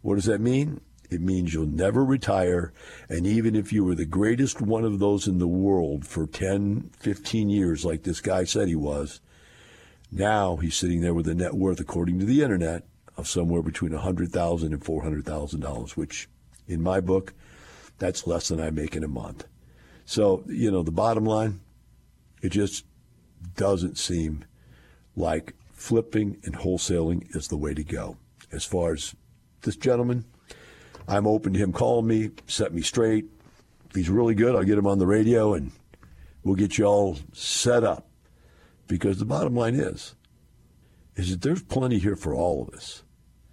What 0.00 0.16
does 0.16 0.24
that 0.24 0.40
mean? 0.40 0.80
It 1.08 1.20
means 1.20 1.54
you'll 1.54 1.66
never 1.66 2.04
retire. 2.04 2.72
And 3.08 3.26
even 3.26 3.54
if 3.54 3.72
you 3.72 3.84
were 3.84 3.94
the 3.94 4.06
greatest 4.06 4.60
one 4.60 4.84
of 4.84 4.98
those 4.98 5.28
in 5.28 5.38
the 5.38 5.46
world 5.46 6.04
for 6.04 6.26
10, 6.26 6.90
15 6.98 7.48
years, 7.48 7.84
like 7.84 8.02
this 8.02 8.20
guy 8.20 8.42
said 8.42 8.66
he 8.66 8.74
was, 8.74 9.20
now 10.10 10.56
he's 10.56 10.74
sitting 10.74 11.00
there 11.00 11.14
with 11.14 11.28
a 11.28 11.34
net 11.34 11.54
worth, 11.54 11.78
according 11.78 12.18
to 12.18 12.24
the 12.24 12.42
internet, 12.42 12.84
of 13.16 13.28
somewhere 13.28 13.62
between 13.62 13.92
$100,000 13.92 14.62
and 14.62 14.80
$400,000, 14.80 15.90
which 15.96 16.28
in 16.66 16.82
my 16.82 17.00
book, 17.00 17.34
that's 17.98 18.26
less 18.26 18.48
than 18.48 18.60
I 18.60 18.70
make 18.70 18.96
in 18.96 19.04
a 19.04 19.08
month. 19.08 19.46
So, 20.04 20.42
you 20.46 20.70
know, 20.70 20.82
the 20.82 20.90
bottom 20.90 21.24
line, 21.24 21.60
it 22.42 22.50
just 22.50 22.84
doesn't 23.56 23.98
seem 23.98 24.44
like 25.14 25.54
flipping 25.72 26.38
and 26.44 26.56
wholesaling 26.56 27.34
is 27.36 27.48
the 27.48 27.56
way 27.56 27.74
to 27.74 27.84
go. 27.84 28.16
As 28.50 28.64
far 28.64 28.92
as 28.92 29.14
this 29.62 29.76
gentleman, 29.76 30.24
I'm 31.08 31.26
open 31.26 31.52
to 31.52 31.58
him 31.58 31.72
calling 31.72 32.06
me, 32.06 32.30
set 32.46 32.72
me 32.72 32.82
straight. 32.82 33.26
If 33.90 33.96
he's 33.96 34.10
really 34.10 34.34
good, 34.34 34.54
I'll 34.54 34.64
get 34.64 34.78
him 34.78 34.86
on 34.86 34.98
the 34.98 35.06
radio 35.06 35.54
and 35.54 35.72
we'll 36.44 36.56
get 36.56 36.78
you 36.78 36.84
all 36.84 37.18
set 37.32 37.84
up. 37.84 38.08
Because 38.88 39.18
the 39.18 39.24
bottom 39.24 39.54
line 39.54 39.74
is, 39.74 40.14
is 41.16 41.30
that 41.30 41.42
there's 41.42 41.62
plenty 41.62 41.98
here 41.98 42.16
for 42.16 42.34
all 42.34 42.62
of 42.62 42.74
us. 42.74 43.02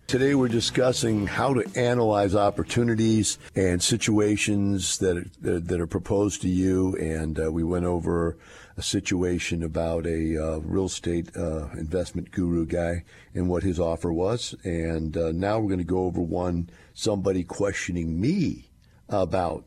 Today 0.08 0.34
we're 0.34 0.48
discussing 0.48 1.28
how 1.28 1.54
to 1.54 1.80
analyze 1.80 2.34
opportunities 2.34 3.38
and 3.56 3.82
situations 3.82 4.98
that 4.98 5.18
are, 5.18 5.60
that 5.60 5.80
are 5.80 5.86
proposed 5.86 6.42
to 6.42 6.50
you, 6.50 6.96
and 6.96 7.40
uh, 7.40 7.52
we 7.52 7.64
went 7.64 7.86
over 7.86 8.36
a 8.76 8.82
situation 8.82 9.62
about 9.62 10.08
a 10.08 10.36
uh, 10.36 10.58
real 10.62 10.86
estate 10.86 11.30
uh, 11.38 11.68
investment 11.74 12.32
guru 12.32 12.66
guy 12.66 13.04
and 13.36 13.50
what 13.50 13.62
his 13.62 13.80
offer 13.80 14.12
was. 14.12 14.56
And 14.64 15.16
uh, 15.16 15.32
now 15.32 15.60
we're 15.60 15.68
going 15.68 15.78
to 15.78 15.84
go 15.84 16.06
over 16.06 16.22
one 16.22 16.72
somebody 16.96 17.44
questioning 17.44 18.20
me 18.20 18.72
about, 19.10 19.66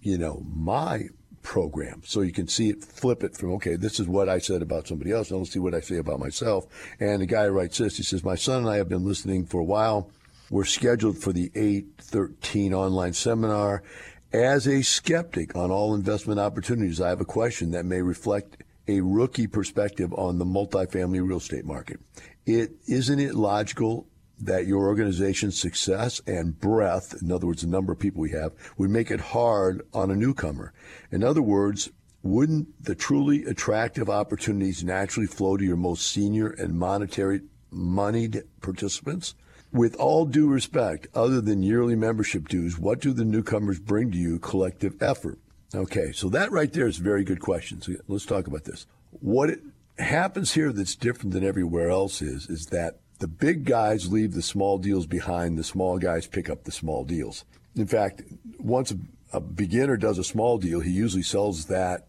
you 0.00 0.18
know, 0.18 0.44
my 0.46 1.08
program. 1.42 2.02
So 2.04 2.20
you 2.20 2.32
can 2.32 2.48
see 2.48 2.70
it, 2.70 2.84
flip 2.84 3.22
it 3.24 3.36
from, 3.36 3.52
okay, 3.52 3.76
this 3.76 3.98
is 4.00 4.06
what 4.06 4.28
I 4.28 4.38
said 4.38 4.62
about 4.62 4.86
somebody 4.86 5.12
else. 5.12 5.30
Now 5.30 5.38
let's 5.38 5.52
see 5.52 5.58
what 5.58 5.74
I 5.74 5.80
say 5.80 5.96
about 5.96 6.20
myself. 6.20 6.66
And 6.98 7.22
the 7.22 7.26
guy 7.26 7.48
writes 7.48 7.78
this. 7.78 7.96
He 7.96 8.02
says, 8.02 8.24
my 8.24 8.34
son 8.34 8.58
and 8.58 8.70
I 8.70 8.76
have 8.76 8.88
been 8.88 9.04
listening 9.04 9.46
for 9.46 9.60
a 9.60 9.64
while. 9.64 10.10
We're 10.50 10.64
scheduled 10.64 11.18
for 11.18 11.32
the 11.32 11.50
813 11.54 12.74
online 12.74 13.12
seminar. 13.12 13.82
As 14.32 14.66
a 14.66 14.82
skeptic 14.82 15.56
on 15.56 15.70
all 15.70 15.94
investment 15.94 16.40
opportunities, 16.40 17.00
I 17.00 17.08
have 17.08 17.20
a 17.20 17.24
question 17.24 17.72
that 17.72 17.84
may 17.84 18.02
reflect 18.02 18.62
a 18.86 19.00
rookie 19.00 19.46
perspective 19.46 20.12
on 20.14 20.38
the 20.38 20.44
multifamily 20.44 21.26
real 21.26 21.38
estate 21.38 21.64
market. 21.64 22.00
It 22.46 22.72
isn't 22.86 23.20
it 23.20 23.34
logical 23.34 24.06
that 24.40 24.66
your 24.66 24.86
organization's 24.86 25.58
success 25.58 26.20
and 26.26 26.58
breadth, 26.58 27.22
in 27.22 27.30
other 27.30 27.46
words, 27.46 27.62
the 27.62 27.68
number 27.68 27.92
of 27.92 27.98
people 27.98 28.20
we 28.20 28.30
have, 28.30 28.52
would 28.76 28.90
make 28.90 29.10
it 29.10 29.20
hard 29.20 29.82
on 29.92 30.10
a 30.10 30.16
newcomer. 30.16 30.72
In 31.10 31.22
other 31.22 31.42
words, 31.42 31.90
wouldn't 32.22 32.84
the 32.84 32.94
truly 32.94 33.44
attractive 33.44 34.10
opportunities 34.10 34.84
naturally 34.84 35.26
flow 35.26 35.56
to 35.56 35.64
your 35.64 35.76
most 35.76 36.06
senior 36.10 36.48
and 36.48 36.78
monetary 36.78 37.42
moneyed 37.70 38.42
participants? 38.60 39.34
With 39.72 39.94
all 39.96 40.26
due 40.26 40.48
respect, 40.48 41.06
other 41.14 41.40
than 41.40 41.62
yearly 41.62 41.94
membership 41.94 42.48
dues, 42.48 42.78
what 42.78 43.00
do 43.00 43.12
the 43.12 43.24
newcomers 43.24 43.78
bring 43.78 44.10
to 44.10 44.18
you 44.18 44.38
collective 44.38 45.00
effort? 45.00 45.38
Okay, 45.74 46.10
so 46.12 46.28
that 46.30 46.50
right 46.50 46.72
there 46.72 46.88
is 46.88 46.98
a 46.98 47.02
very 47.02 47.22
good 47.22 47.40
question. 47.40 47.80
So 47.80 47.92
let's 48.08 48.26
talk 48.26 48.48
about 48.48 48.64
this. 48.64 48.86
What 49.20 49.50
happens 49.98 50.52
here 50.54 50.72
that's 50.72 50.96
different 50.96 51.32
than 51.32 51.44
everywhere 51.44 51.90
else 51.90 52.22
is 52.22 52.48
is 52.48 52.66
that 52.66 52.99
the 53.20 53.28
big 53.28 53.64
guys 53.64 54.10
leave 54.10 54.32
the 54.32 54.42
small 54.42 54.78
deals 54.78 55.06
behind, 55.06 55.56
the 55.56 55.64
small 55.64 55.98
guys 55.98 56.26
pick 56.26 56.50
up 56.50 56.64
the 56.64 56.72
small 56.72 57.04
deals. 57.04 57.44
In 57.76 57.86
fact, 57.86 58.22
once 58.58 58.92
a, 59.32 59.40
beginner 59.40 59.96
does 59.96 60.18
a 60.18 60.24
small 60.24 60.58
deal, 60.58 60.80
he 60.80 60.90
usually 60.90 61.22
sells 61.22 61.66
that 61.66 62.06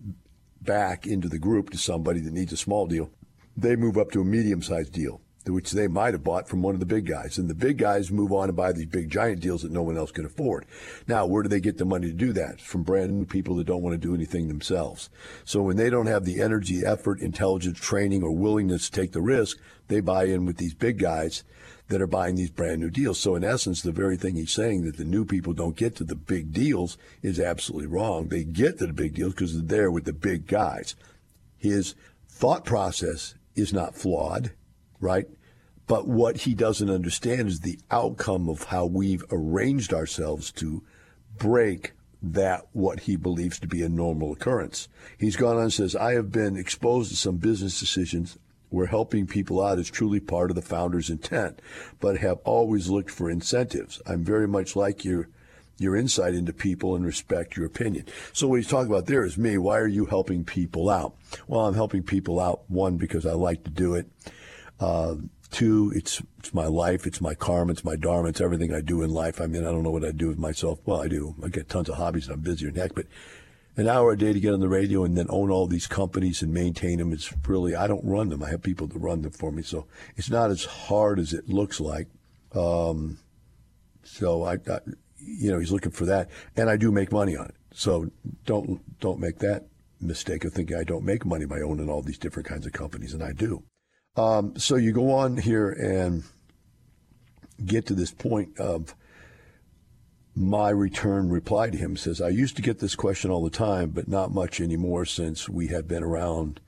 back 0.61 1.05
into 1.05 1.27
the 1.27 1.37
group 1.37 1.69
to 1.71 1.77
somebody 1.77 2.21
that 2.21 2.33
needs 2.33 2.53
a 2.53 2.57
small 2.57 2.87
deal. 2.87 3.11
They 3.57 3.75
move 3.75 3.97
up 3.97 4.11
to 4.11 4.21
a 4.21 4.25
medium 4.25 4.61
sized 4.61 4.93
deal 4.93 5.21
which 5.45 5.71
they 5.71 5.87
might 5.87 6.13
have 6.13 6.23
bought 6.23 6.47
from 6.47 6.61
one 6.61 6.73
of 6.75 6.79
the 6.79 6.85
big 6.85 7.05
guys. 7.05 7.37
And 7.37 7.49
the 7.49 7.55
big 7.55 7.77
guys 7.77 8.11
move 8.11 8.31
on 8.31 8.49
and 8.49 8.55
buy 8.55 8.71
these 8.71 8.85
big 8.85 9.09
giant 9.09 9.39
deals 9.39 9.63
that 9.63 9.71
no 9.71 9.81
one 9.81 9.97
else 9.97 10.11
can 10.11 10.25
afford. 10.25 10.65
Now, 11.07 11.25
where 11.25 11.41
do 11.41 11.49
they 11.49 11.59
get 11.59 11.77
the 11.77 11.85
money 11.85 12.07
to 12.07 12.13
do 12.13 12.31
that? 12.33 12.61
From 12.61 12.83
brand 12.83 13.11
new 13.11 13.25
people 13.25 13.55
that 13.55 13.67
don't 13.67 13.81
want 13.81 13.93
to 13.93 14.07
do 14.07 14.13
anything 14.13 14.47
themselves. 14.47 15.09
So 15.43 15.61
when 15.61 15.77
they 15.77 15.89
don't 15.89 16.07
have 16.07 16.25
the 16.25 16.41
energy, 16.41 16.81
effort, 16.85 17.19
intelligence, 17.19 17.79
training, 17.79 18.23
or 18.23 18.31
willingness 18.31 18.89
to 18.89 19.01
take 19.01 19.13
the 19.13 19.21
risk, 19.21 19.57
they 19.87 19.99
buy 19.99 20.25
in 20.25 20.45
with 20.45 20.57
these 20.57 20.73
big 20.73 20.99
guys 20.99 21.43
that 21.87 22.01
are 22.01 22.07
buying 22.07 22.35
these 22.35 22.51
brand 22.51 22.79
new 22.79 22.89
deals. 22.89 23.19
So 23.19 23.35
in 23.35 23.43
essence, 23.43 23.81
the 23.81 23.91
very 23.91 24.17
thing 24.17 24.35
he's 24.35 24.53
saying 24.53 24.85
that 24.85 24.97
the 24.97 25.03
new 25.03 25.25
people 25.25 25.53
don't 25.53 25.75
get 25.75 25.95
to 25.97 26.03
the 26.03 26.15
big 26.15 26.53
deals 26.53 26.97
is 27.21 27.39
absolutely 27.39 27.87
wrong. 27.87 28.29
They 28.29 28.43
get 28.43 28.79
to 28.79 28.87
the 28.87 28.93
big 28.93 29.15
deals 29.15 29.33
because 29.33 29.53
they're 29.53 29.79
there 29.79 29.91
with 29.91 30.05
the 30.05 30.13
big 30.13 30.47
guys. 30.47 30.95
His 31.57 31.95
thought 32.29 32.63
process 32.63 33.35
is 33.55 33.73
not 33.73 33.95
flawed 33.95 34.51
right? 35.01 35.27
But 35.87 36.07
what 36.07 36.37
he 36.37 36.53
doesn't 36.53 36.89
understand 36.89 37.49
is 37.49 37.59
the 37.59 37.79
outcome 37.89 38.47
of 38.47 38.63
how 38.65 38.85
we've 38.85 39.25
arranged 39.29 39.93
ourselves 39.93 40.51
to 40.53 40.83
break 41.37 41.91
that 42.21 42.67
what 42.71 43.01
he 43.01 43.15
believes 43.15 43.59
to 43.59 43.67
be 43.67 43.81
a 43.81 43.89
normal 43.89 44.31
occurrence. 44.31 44.87
He's 45.17 45.35
gone 45.35 45.57
on 45.57 45.63
and 45.63 45.73
says, 45.73 45.95
I 45.95 46.13
have 46.13 46.31
been 46.31 46.55
exposed 46.55 47.09
to 47.09 47.17
some 47.17 47.37
business 47.37 47.79
decisions 47.79 48.37
where 48.69 48.85
helping 48.85 49.27
people 49.27 49.61
out 49.61 49.79
is 49.79 49.89
truly 49.89 50.19
part 50.19 50.49
of 50.49 50.55
the 50.55 50.61
founder's 50.61 51.09
intent, 51.09 51.59
but 51.99 52.17
have 52.19 52.39
always 52.45 52.87
looked 52.87 53.09
for 53.09 53.29
incentives. 53.29 54.01
I'm 54.05 54.23
very 54.23 54.47
much 54.47 54.75
like 54.75 55.03
your 55.03 55.27
your 55.77 55.95
insight 55.95 56.35
into 56.35 56.53
people 56.53 56.95
and 56.95 57.03
respect 57.03 57.57
your 57.57 57.65
opinion. 57.65 58.05
So 58.33 58.47
what 58.47 58.57
he's 58.57 58.67
talking 58.67 58.91
about 58.91 59.07
there 59.07 59.25
is 59.25 59.35
me. 59.35 59.57
Why 59.57 59.79
are 59.79 59.87
you 59.87 60.05
helping 60.05 60.43
people 60.43 60.91
out? 60.91 61.15
Well, 61.47 61.65
I'm 61.65 61.73
helping 61.73 62.03
people 62.03 62.39
out 62.39 62.61
one 62.67 62.97
because 62.97 63.25
I 63.25 63.31
like 63.31 63.63
to 63.63 63.71
do 63.71 63.95
it. 63.95 64.07
Uh, 64.81 65.15
two, 65.51 65.93
it's 65.95 66.21
it's 66.39 66.53
my 66.53 66.65
life, 66.65 67.05
it's 67.05 67.21
my 67.21 67.35
karma, 67.35 67.71
it's 67.71 67.85
my 67.85 67.95
dharma, 67.95 68.29
it's 68.29 68.41
everything 68.41 68.73
I 68.73 68.81
do 68.81 69.03
in 69.03 69.11
life. 69.11 69.39
I 69.39 69.45
mean, 69.45 69.61
I 69.61 69.71
don't 69.71 69.83
know 69.83 69.91
what 69.91 70.03
I 70.03 70.11
do 70.11 70.27
with 70.27 70.39
myself. 70.39 70.79
Well, 70.85 71.01
I 71.01 71.07
do. 71.07 71.35
I 71.43 71.49
get 71.49 71.69
tons 71.69 71.87
of 71.87 71.95
hobbies. 71.95 72.25
And 72.25 72.33
I'm 72.33 72.41
busy 72.41 72.65
than 72.65 72.75
heck, 72.75 72.95
but 72.95 73.05
an 73.77 73.87
hour 73.87 74.11
a 74.11 74.17
day 74.17 74.33
to 74.33 74.39
get 74.39 74.53
on 74.53 74.59
the 74.59 74.67
radio 74.67 75.03
and 75.03 75.17
then 75.17 75.27
own 75.29 75.51
all 75.51 75.67
these 75.67 75.87
companies 75.87 76.41
and 76.41 76.53
maintain 76.53 76.97
them. 76.97 77.13
It's 77.13 77.31
really 77.47 77.75
I 77.75 77.87
don't 77.87 78.03
run 78.03 78.29
them. 78.29 78.43
I 78.43 78.49
have 78.49 78.63
people 78.63 78.87
to 78.89 78.99
run 78.99 79.21
them 79.21 79.31
for 79.31 79.51
me, 79.51 79.61
so 79.61 79.85
it's 80.17 80.31
not 80.31 80.49
as 80.49 80.65
hard 80.65 81.19
as 81.19 81.31
it 81.31 81.47
looks 81.47 81.79
like. 81.79 82.07
Um, 82.53 83.19
so 84.03 84.43
I, 84.43 84.53
I, 84.53 84.79
you 85.19 85.51
know, 85.51 85.59
he's 85.59 85.71
looking 85.71 85.91
for 85.91 86.05
that, 86.05 86.29
and 86.57 86.69
I 86.69 86.75
do 86.75 86.91
make 86.91 87.11
money 87.11 87.37
on 87.37 87.45
it. 87.45 87.55
So 87.73 88.09
don't 88.45 88.81
don't 88.99 89.19
make 89.19 89.39
that 89.39 89.67
mistake 90.01 90.43
of 90.43 90.53
thinking 90.53 90.75
I 90.75 90.83
don't 90.83 91.05
make 91.05 91.25
money 91.25 91.45
by 91.45 91.61
owning 91.61 91.89
all 91.89 92.01
these 92.01 92.17
different 92.17 92.49
kinds 92.49 92.65
of 92.65 92.73
companies, 92.73 93.13
and 93.13 93.23
I 93.23 93.31
do. 93.31 93.63
Um, 94.17 94.57
so 94.57 94.75
you 94.75 94.91
go 94.91 95.11
on 95.11 95.37
here 95.37 95.69
and 95.69 96.23
get 97.63 97.85
to 97.85 97.93
this 97.93 98.11
point 98.11 98.59
of 98.59 98.93
my 100.35 100.69
return 100.69 101.29
reply 101.29 101.69
to 101.69 101.77
him 101.77 101.95
says, 101.95 102.19
I 102.21 102.29
used 102.29 102.55
to 102.57 102.61
get 102.61 102.79
this 102.79 102.95
question 102.95 103.31
all 103.31 103.43
the 103.43 103.49
time, 103.49 103.91
but 103.91 104.07
not 104.07 104.33
much 104.33 104.59
anymore 104.59 105.05
since 105.05 105.47
we 105.47 105.67
have 105.67 105.87
been 105.87 106.03
around. 106.03 106.59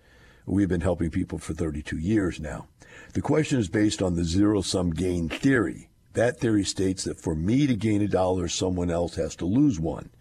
We've 0.46 0.70
been 0.70 0.82
helping 0.82 1.10
people 1.10 1.38
for 1.38 1.54
32 1.54 1.98
years 1.98 2.40
now. 2.40 2.68
The 3.14 3.22
question 3.22 3.60
is 3.60 3.68
based 3.70 4.02
on 4.02 4.16
the 4.16 4.24
zero 4.24 4.62
sum 4.62 4.92
gain 4.92 5.28
theory. 5.28 5.90
That 6.14 6.40
theory 6.40 6.64
states 6.64 7.06
that 7.06 7.20
for 7.20 7.36
me 7.36 7.68
to 7.68 7.76
gain 7.76 8.02
a 8.02 8.08
dollar, 8.08 8.48
someone 8.48 8.92
else 8.92 9.16
has 9.16 9.36
to 9.38 9.46
lose 9.46 9.80
one. 9.80 10.12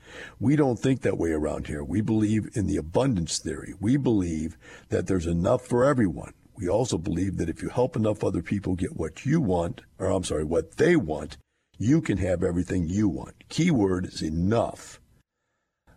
We 0.41 0.57
don't 0.57 0.79
think 0.79 1.03
that 1.03 1.19
way 1.19 1.31
around 1.31 1.67
here. 1.67 1.85
We 1.85 2.01
believe 2.01 2.49
in 2.55 2.67
the 2.67 2.79
abundance 2.79 3.39
theory. 3.39 3.75
We 3.79 3.97
believe 3.97 4.57
that 4.89 5.07
there's 5.07 5.27
enough 5.27 5.67
for 5.67 5.85
everyone 5.85 6.33
we 6.57 6.69
also 6.69 6.99
believe 6.99 7.37
that 7.39 7.49
if 7.49 7.63
you 7.63 7.69
help 7.69 7.97
enough 7.97 8.23
other 8.23 8.43
people 8.43 8.75
get 8.75 8.97
what 8.97 9.25
you 9.25 9.41
want, 9.41 9.83
or 9.99 10.09
I'm 10.09 10.25
sorry, 10.25 10.45
what 10.45 10.77
they 10.77 10.97
want, 10.97 11.37
you 11.79 12.01
can 12.01 12.19
have 12.19 12.43
everything 12.43 12.87
you 12.89 13.09
want. 13.09 13.49
Keyword 13.49 14.07
is 14.07 14.23
enough. 14.23 15.01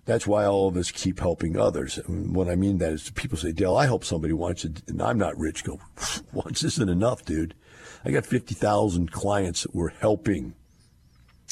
That's 0.05 0.27
why 0.27 0.45
all 0.45 0.67
of 0.67 0.77
us 0.77 0.91
keep 0.91 1.19
helping 1.19 1.57
others. 1.57 1.97
And 1.97 2.35
what 2.35 2.47
I 2.47 2.55
mean 2.55 2.77
that 2.77 2.93
is 2.93 3.09
people 3.09 3.37
say, 3.37 3.51
Del, 3.51 3.75
I 3.75 3.85
help 3.85 4.05
somebody 4.05 4.33
once 4.33 4.63
and 4.63 5.01
I'm 5.01 5.17
not 5.17 5.37
rich. 5.37 5.63
Go, 5.63 5.79
once 6.31 6.63
isn't 6.63 6.89
enough, 6.89 7.25
dude. 7.25 7.55
I 8.03 8.11
got 8.11 8.25
50,000 8.25 9.11
clients 9.11 9.63
that 9.63 9.75
we're 9.75 9.89
helping. 9.89 10.53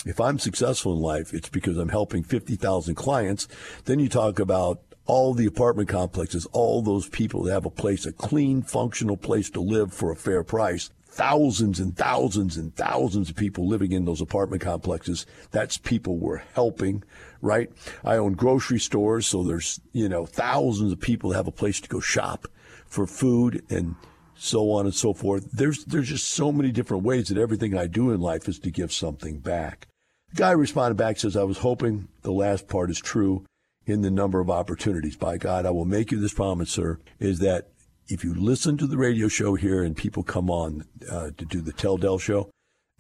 If 0.06 0.20
I'm 0.20 0.38
successful 0.38 0.94
in 0.94 1.00
life, 1.00 1.34
it's 1.34 1.50
because 1.50 1.78
I'm 1.78 1.90
helping 1.90 2.24
50,000 2.24 2.94
clients. 2.94 3.48
Then 3.86 4.00
you 4.00 4.10
talk 4.10 4.40
about 4.40 4.82
all 5.06 5.34
the 5.34 5.46
apartment 5.46 5.90
complexes, 5.90 6.46
all 6.48 6.82
those 6.82 7.10
people 7.10 7.44
that 7.44 7.54
have 7.54 7.66
a 7.66 7.70
place, 7.70 8.06
a 8.06 8.14
clean, 8.14 8.62
functional 8.62 9.18
place 9.18 9.50
to 9.50 9.62
live 9.62 9.94
for 9.94 10.12
a 10.12 10.16
fair 10.16 10.44
price. 10.44 10.90
Thousands 11.06 11.80
and 11.80 11.96
thousands 11.96 12.58
and 12.58 12.76
thousands 12.76 13.30
of 13.30 13.36
people 13.36 13.68
living 13.68 13.92
in 13.92 14.06
those 14.06 14.22
apartment 14.22 14.64
complexes. 14.64 15.28
That's 15.52 15.78
people 15.78 16.18
we're 16.18 16.42
helping, 16.56 17.04
right? 17.42 17.72
I 18.04 18.16
own 18.16 18.34
grocery 18.34 18.80
stores, 18.80 19.28
so 19.28 19.44
there's, 19.44 19.80
you 19.92 20.10
know, 20.10 20.26
thousands 20.26 20.92
of 20.92 21.00
people 21.00 21.30
that 21.30 21.36
have 21.36 21.48
a 21.48 21.52
place 21.52 21.80
to 21.82 21.90
go 21.90 22.00
shop 22.00 22.48
for 22.88 23.06
food 23.06 23.64
and 23.70 23.96
so 24.34 24.72
on 24.72 24.86
and 24.86 24.96
so 24.96 25.14
forth. 25.14 25.52
There's, 25.52 25.86
there's 25.86 26.10
just 26.10 26.30
so 26.30 26.52
many 26.52 26.72
different 26.72 27.04
ways 27.04 27.28
that 27.28 27.38
everything 27.38 27.78
I 27.78 27.86
do 27.86 28.10
in 28.12 28.20
life 28.20 28.48
is 28.48 28.58
to 28.60 28.72
give 28.72 28.92
something 28.92 29.38
back. 29.38 29.88
The 30.32 30.38
guy 30.38 30.52
responded 30.52 30.96
back, 30.96 31.20
says, 31.20 31.38
I 31.38 31.44
was 31.44 31.60
hoping 31.60 32.08
the 32.24 32.32
last 32.32 32.68
part 32.68 32.90
is 32.90 33.00
true 33.00 33.46
in 33.86 34.02
the 34.02 34.12
number 34.12 34.40
of 34.40 34.50
opportunities. 34.50 35.16
By 35.16 35.38
God, 35.38 35.66
I 35.66 35.72
will 35.72 35.86
make 35.86 36.12
you 36.12 36.20
this 36.20 36.34
promise, 36.34 36.72
sir, 36.72 37.00
is 37.20 37.40
that 37.40 37.70
if 38.08 38.24
you 38.24 38.34
listen 38.34 38.78
to 38.78 38.88
the 38.88 38.98
radio 38.98 39.28
show 39.28 39.56
here 39.56 39.84
and 39.84 39.96
people 39.96 40.24
come 40.24 40.50
on 40.50 40.86
uh, 41.10 41.32
to 41.38 41.46
do 41.46 41.62
the 41.62 41.72
Tell 41.72 41.98
Del 41.98 42.20
show, 42.20 42.50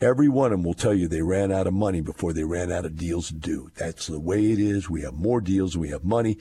every 0.01 0.29
one 0.29 0.51
of 0.51 0.59
them 0.59 0.63
will 0.63 0.73
tell 0.73 0.93
you 0.93 1.07
they 1.07 1.21
ran 1.21 1.51
out 1.51 1.67
of 1.67 1.73
money 1.73 2.01
before 2.01 2.33
they 2.33 2.43
ran 2.43 2.71
out 2.71 2.85
of 2.85 2.97
deals 2.97 3.27
to 3.27 3.35
do. 3.35 3.69
That's 3.75 4.07
the 4.07 4.19
way 4.19 4.51
it 4.51 4.59
is. 4.59 4.89
We 4.89 5.01
have 5.01 5.13
more 5.13 5.41
deals. 5.41 5.77
We 5.77 5.89
have 5.89 6.03
money. 6.03 6.37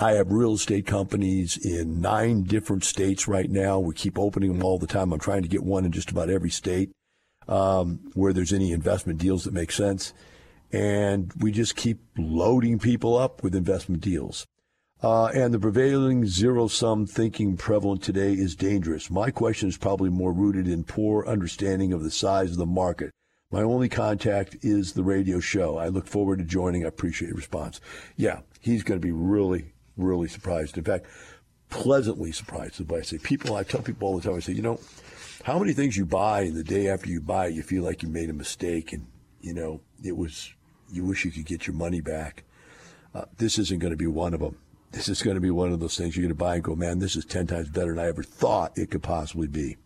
I 0.00 0.12
have 0.12 0.32
real 0.32 0.54
estate 0.54 0.86
companies 0.86 1.56
in 1.56 2.00
nine 2.00 2.44
different 2.44 2.84
states 2.84 3.28
right 3.28 3.50
now. 3.50 3.78
We 3.78 3.94
keep 3.94 4.18
opening 4.18 4.52
them 4.52 4.64
all 4.64 4.78
the 4.78 4.86
time. 4.86 5.12
I'm 5.12 5.20
trying 5.20 5.42
to 5.42 5.48
get 5.48 5.64
one 5.64 5.84
in 5.84 5.92
just 5.92 6.10
about 6.10 6.30
every 6.30 6.50
state 6.50 6.92
um, 7.48 8.10
where 8.14 8.32
there's 8.32 8.52
any 8.52 8.72
investment 8.72 9.18
deals 9.18 9.44
that 9.44 9.54
make 9.54 9.72
sense 9.72 10.12
and 10.74 11.32
we 11.38 11.52
just 11.52 11.76
keep 11.76 12.00
loading 12.18 12.80
people 12.80 13.16
up 13.16 13.44
with 13.44 13.54
investment 13.54 14.02
deals. 14.02 14.44
Uh, 15.00 15.26
and 15.26 15.54
the 15.54 15.58
prevailing 15.58 16.26
zero 16.26 16.66
sum 16.66 17.06
thinking 17.06 17.56
prevalent 17.56 18.02
today 18.02 18.32
is 18.32 18.56
dangerous. 18.56 19.08
My 19.08 19.30
question 19.30 19.68
is 19.68 19.76
probably 19.76 20.10
more 20.10 20.32
rooted 20.32 20.66
in 20.66 20.82
poor 20.82 21.24
understanding 21.26 21.92
of 21.92 22.02
the 22.02 22.10
size 22.10 22.50
of 22.52 22.56
the 22.56 22.66
market. 22.66 23.12
My 23.52 23.62
only 23.62 23.88
contact 23.88 24.56
is 24.62 24.94
the 24.94 25.04
radio 25.04 25.38
show. 25.38 25.78
I 25.78 25.88
look 25.88 26.08
forward 26.08 26.40
to 26.40 26.44
joining. 26.44 26.84
I 26.84 26.88
appreciate 26.88 27.28
your 27.28 27.36
response. 27.36 27.80
Yeah, 28.16 28.40
he's 28.60 28.82
going 28.82 29.00
to 29.00 29.06
be 29.06 29.12
really, 29.12 29.74
really 29.96 30.26
surprised. 30.26 30.76
In 30.76 30.82
fact, 30.82 31.06
pleasantly 31.70 32.32
surprised. 32.32 32.84
But 32.88 32.98
I 32.98 33.02
say, 33.02 33.18
people, 33.18 33.54
I 33.54 33.62
tell 33.62 33.82
people 33.82 34.08
all 34.08 34.18
the 34.18 34.26
time, 34.26 34.36
I 34.36 34.40
say, 34.40 34.54
you 34.54 34.62
know, 34.62 34.80
how 35.44 35.56
many 35.60 35.72
things 35.72 35.96
you 35.96 36.04
buy 36.04 36.40
and 36.40 36.56
the 36.56 36.64
day 36.64 36.88
after 36.88 37.08
you 37.08 37.20
buy, 37.20 37.46
you 37.46 37.62
feel 37.62 37.84
like 37.84 38.02
you 38.02 38.08
made 38.08 38.30
a 38.30 38.32
mistake 38.32 38.92
and, 38.92 39.06
you 39.40 39.54
know, 39.54 39.80
it 40.02 40.16
was 40.16 40.52
you 40.90 41.04
wish 41.04 41.24
you 41.24 41.30
could 41.30 41.46
get 41.46 41.66
your 41.66 41.74
money 41.74 42.00
back. 42.00 42.44
Uh, 43.14 43.24
this 43.38 43.58
isn't 43.58 43.80
going 43.80 43.92
to 43.92 43.96
be 43.96 44.06
one 44.06 44.34
of 44.34 44.40
them. 44.40 44.56
this 44.92 45.08
is 45.08 45.22
going 45.22 45.34
to 45.36 45.40
be 45.40 45.50
one 45.50 45.72
of 45.72 45.80
those 45.80 45.96
things 45.96 46.16
you're 46.16 46.22
going 46.22 46.28
to 46.28 46.34
buy 46.34 46.54
and 46.54 46.64
go, 46.64 46.74
man, 46.74 46.98
this 46.98 47.16
is 47.16 47.24
10 47.24 47.46
times 47.46 47.68
better 47.68 47.94
than 47.94 48.04
I 48.04 48.08
ever 48.08 48.22
thought 48.22 48.76
it 48.76 48.90
could 48.90 49.02
possibly 49.02 49.46
be. 49.46 49.76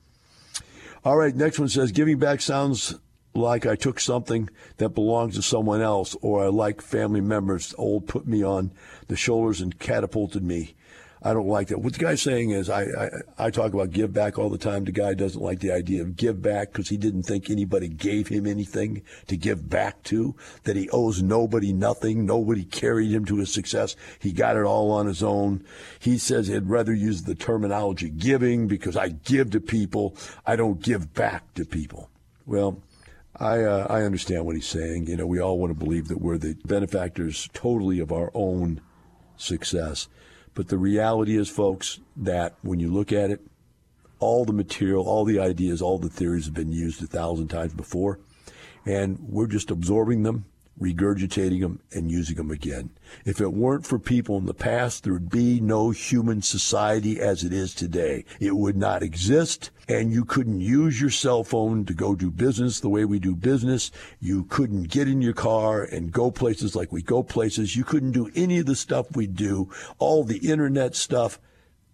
All 1.04 1.16
right, 1.16 1.34
next 1.34 1.58
one 1.58 1.68
says 1.68 1.92
giving 1.92 2.18
back 2.18 2.40
sounds 2.40 2.94
like 3.34 3.66
I 3.66 3.76
took 3.76 4.00
something 4.00 4.50
that 4.78 4.90
belongs 4.90 5.36
to 5.36 5.42
someone 5.42 5.80
else, 5.80 6.16
or 6.20 6.44
I 6.44 6.48
like 6.48 6.80
family 6.80 7.20
members 7.20 7.74
old 7.78 8.08
put 8.08 8.26
me 8.26 8.42
on 8.42 8.72
the 9.06 9.16
shoulders 9.16 9.60
and 9.60 9.78
catapulted 9.78 10.42
me. 10.42 10.74
I 11.22 11.32
don't 11.32 11.48
like 11.48 11.68
that. 11.68 11.80
What 11.80 11.94
the 11.94 11.98
guy's 11.98 12.22
saying 12.22 12.50
is, 12.50 12.70
I, 12.70 12.82
I, 12.82 13.10
I 13.38 13.50
talk 13.50 13.72
about 13.72 13.90
give 13.90 14.12
back 14.12 14.38
all 14.38 14.50
the 14.50 14.58
time. 14.58 14.84
The 14.84 14.92
guy 14.92 15.14
doesn't 15.14 15.42
like 15.42 15.60
the 15.60 15.72
idea 15.72 16.02
of 16.02 16.16
give 16.16 16.40
back 16.40 16.72
because 16.72 16.88
he 16.88 16.96
didn't 16.96 17.24
think 17.24 17.50
anybody 17.50 17.88
gave 17.88 18.28
him 18.28 18.46
anything 18.46 19.02
to 19.26 19.36
give 19.36 19.68
back 19.68 20.02
to, 20.04 20.36
that 20.64 20.76
he 20.76 20.88
owes 20.90 21.20
nobody 21.22 21.72
nothing. 21.72 22.24
Nobody 22.24 22.64
carried 22.64 23.10
him 23.10 23.24
to 23.26 23.38
his 23.38 23.52
success. 23.52 23.96
He 24.20 24.32
got 24.32 24.56
it 24.56 24.64
all 24.64 24.92
on 24.92 25.06
his 25.06 25.22
own. 25.22 25.64
He 25.98 26.18
says 26.18 26.46
he'd 26.46 26.68
rather 26.68 26.94
use 26.94 27.22
the 27.22 27.34
terminology 27.34 28.10
giving 28.10 28.68
because 28.68 28.96
I 28.96 29.08
give 29.08 29.50
to 29.50 29.60
people. 29.60 30.16
I 30.46 30.54
don't 30.56 30.80
give 30.80 31.14
back 31.14 31.54
to 31.54 31.64
people. 31.64 32.10
Well, 32.46 32.80
I, 33.36 33.62
uh, 33.62 33.86
I 33.90 34.02
understand 34.02 34.46
what 34.46 34.56
he's 34.56 34.66
saying. 34.66 35.06
You 35.06 35.16
know, 35.16 35.26
we 35.26 35.40
all 35.40 35.58
want 35.58 35.70
to 35.70 35.84
believe 35.84 36.08
that 36.08 36.20
we're 36.20 36.38
the 36.38 36.56
benefactors 36.64 37.48
totally 37.52 38.00
of 38.00 38.12
our 38.12 38.30
own 38.34 38.80
success. 39.36 40.08
But 40.54 40.68
the 40.68 40.78
reality 40.78 41.36
is, 41.36 41.48
folks, 41.48 42.00
that 42.16 42.56
when 42.62 42.80
you 42.80 42.92
look 42.92 43.12
at 43.12 43.30
it, 43.30 43.40
all 44.18 44.44
the 44.44 44.52
material, 44.52 45.06
all 45.06 45.24
the 45.24 45.38
ideas, 45.38 45.80
all 45.80 45.98
the 45.98 46.08
theories 46.08 46.46
have 46.46 46.54
been 46.54 46.72
used 46.72 47.02
a 47.02 47.06
thousand 47.06 47.48
times 47.48 47.74
before. 47.74 48.18
And 48.84 49.18
we're 49.28 49.46
just 49.46 49.70
absorbing 49.70 50.22
them 50.22 50.46
regurgitating 50.78 51.60
them, 51.60 51.80
and 51.92 52.10
using 52.10 52.36
them 52.36 52.50
again. 52.50 52.90
If 53.24 53.40
it 53.40 53.52
weren't 53.52 53.86
for 53.86 53.98
people 53.98 54.36
in 54.38 54.46
the 54.46 54.54
past, 54.54 55.04
there 55.04 55.12
would 55.12 55.30
be 55.30 55.60
no 55.60 55.90
human 55.90 56.42
society 56.42 57.20
as 57.20 57.44
it 57.44 57.52
is 57.52 57.74
today. 57.74 58.24
It 58.40 58.56
would 58.56 58.76
not 58.76 59.02
exist, 59.02 59.70
and 59.88 60.12
you 60.12 60.24
couldn't 60.24 60.60
use 60.60 61.00
your 61.00 61.10
cell 61.10 61.44
phone 61.44 61.84
to 61.86 61.94
go 61.94 62.14
do 62.14 62.30
business 62.30 62.80
the 62.80 62.88
way 62.88 63.04
we 63.04 63.18
do 63.18 63.34
business. 63.34 63.90
You 64.20 64.44
couldn't 64.44 64.84
get 64.84 65.08
in 65.08 65.22
your 65.22 65.32
car 65.32 65.82
and 65.82 66.12
go 66.12 66.30
places 66.30 66.76
like 66.76 66.92
we 66.92 67.02
go 67.02 67.22
places. 67.22 67.76
You 67.76 67.84
couldn't 67.84 68.12
do 68.12 68.30
any 68.34 68.58
of 68.58 68.66
the 68.66 68.76
stuff 68.76 69.16
we 69.16 69.26
do, 69.26 69.70
all 69.98 70.24
the 70.24 70.50
internet 70.50 70.94
stuff. 70.94 71.40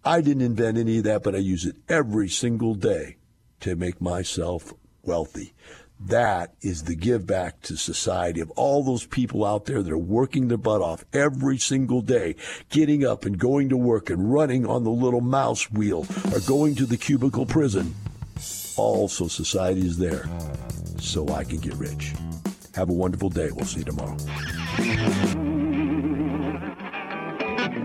I 0.03 0.21
didn't 0.21 0.43
invent 0.43 0.77
any 0.77 0.99
of 0.99 1.03
that, 1.05 1.23
but 1.23 1.35
I 1.35 1.39
use 1.39 1.65
it 1.65 1.77
every 1.89 2.29
single 2.29 2.75
day 2.75 3.17
to 3.61 3.75
make 3.75 3.99
myself 3.99 4.73
wealthy. 5.01 5.53
That 5.99 6.53
is 6.61 6.83
the 6.83 6.95
give 6.95 7.25
back 7.25 7.61
to 7.63 7.77
society 7.77 8.39
of 8.41 8.51
all 8.51 8.83
those 8.83 9.05
people 9.05 9.45
out 9.45 9.65
there 9.65 9.81
that 9.81 9.91
are 9.91 9.97
working 9.97 10.49
their 10.49 10.57
butt 10.57 10.81
off 10.81 11.05
every 11.13 11.57
single 11.57 12.01
day, 12.01 12.35
getting 12.69 13.05
up 13.05 13.25
and 13.25 13.37
going 13.37 13.69
to 13.69 13.77
work 13.77 14.09
and 14.09 14.31
running 14.31 14.65
on 14.65 14.83
the 14.83 14.91
little 14.91 15.21
mouse 15.21 15.71
wheel 15.71 16.05
or 16.33 16.39
going 16.41 16.75
to 16.75 16.85
the 16.85 16.97
cubicle 16.97 17.45
prison. 17.45 17.95
Also, 18.75 19.27
society 19.27 19.85
is 19.85 19.97
there 19.97 20.29
so 20.99 21.29
I 21.29 21.43
can 21.43 21.59
get 21.59 21.75
rich. 21.75 22.13
Have 22.75 22.89
a 22.89 22.93
wonderful 22.93 23.29
day. 23.29 23.49
We'll 23.51 23.65
see 23.65 23.79
you 23.79 23.85
tomorrow. 23.85 24.17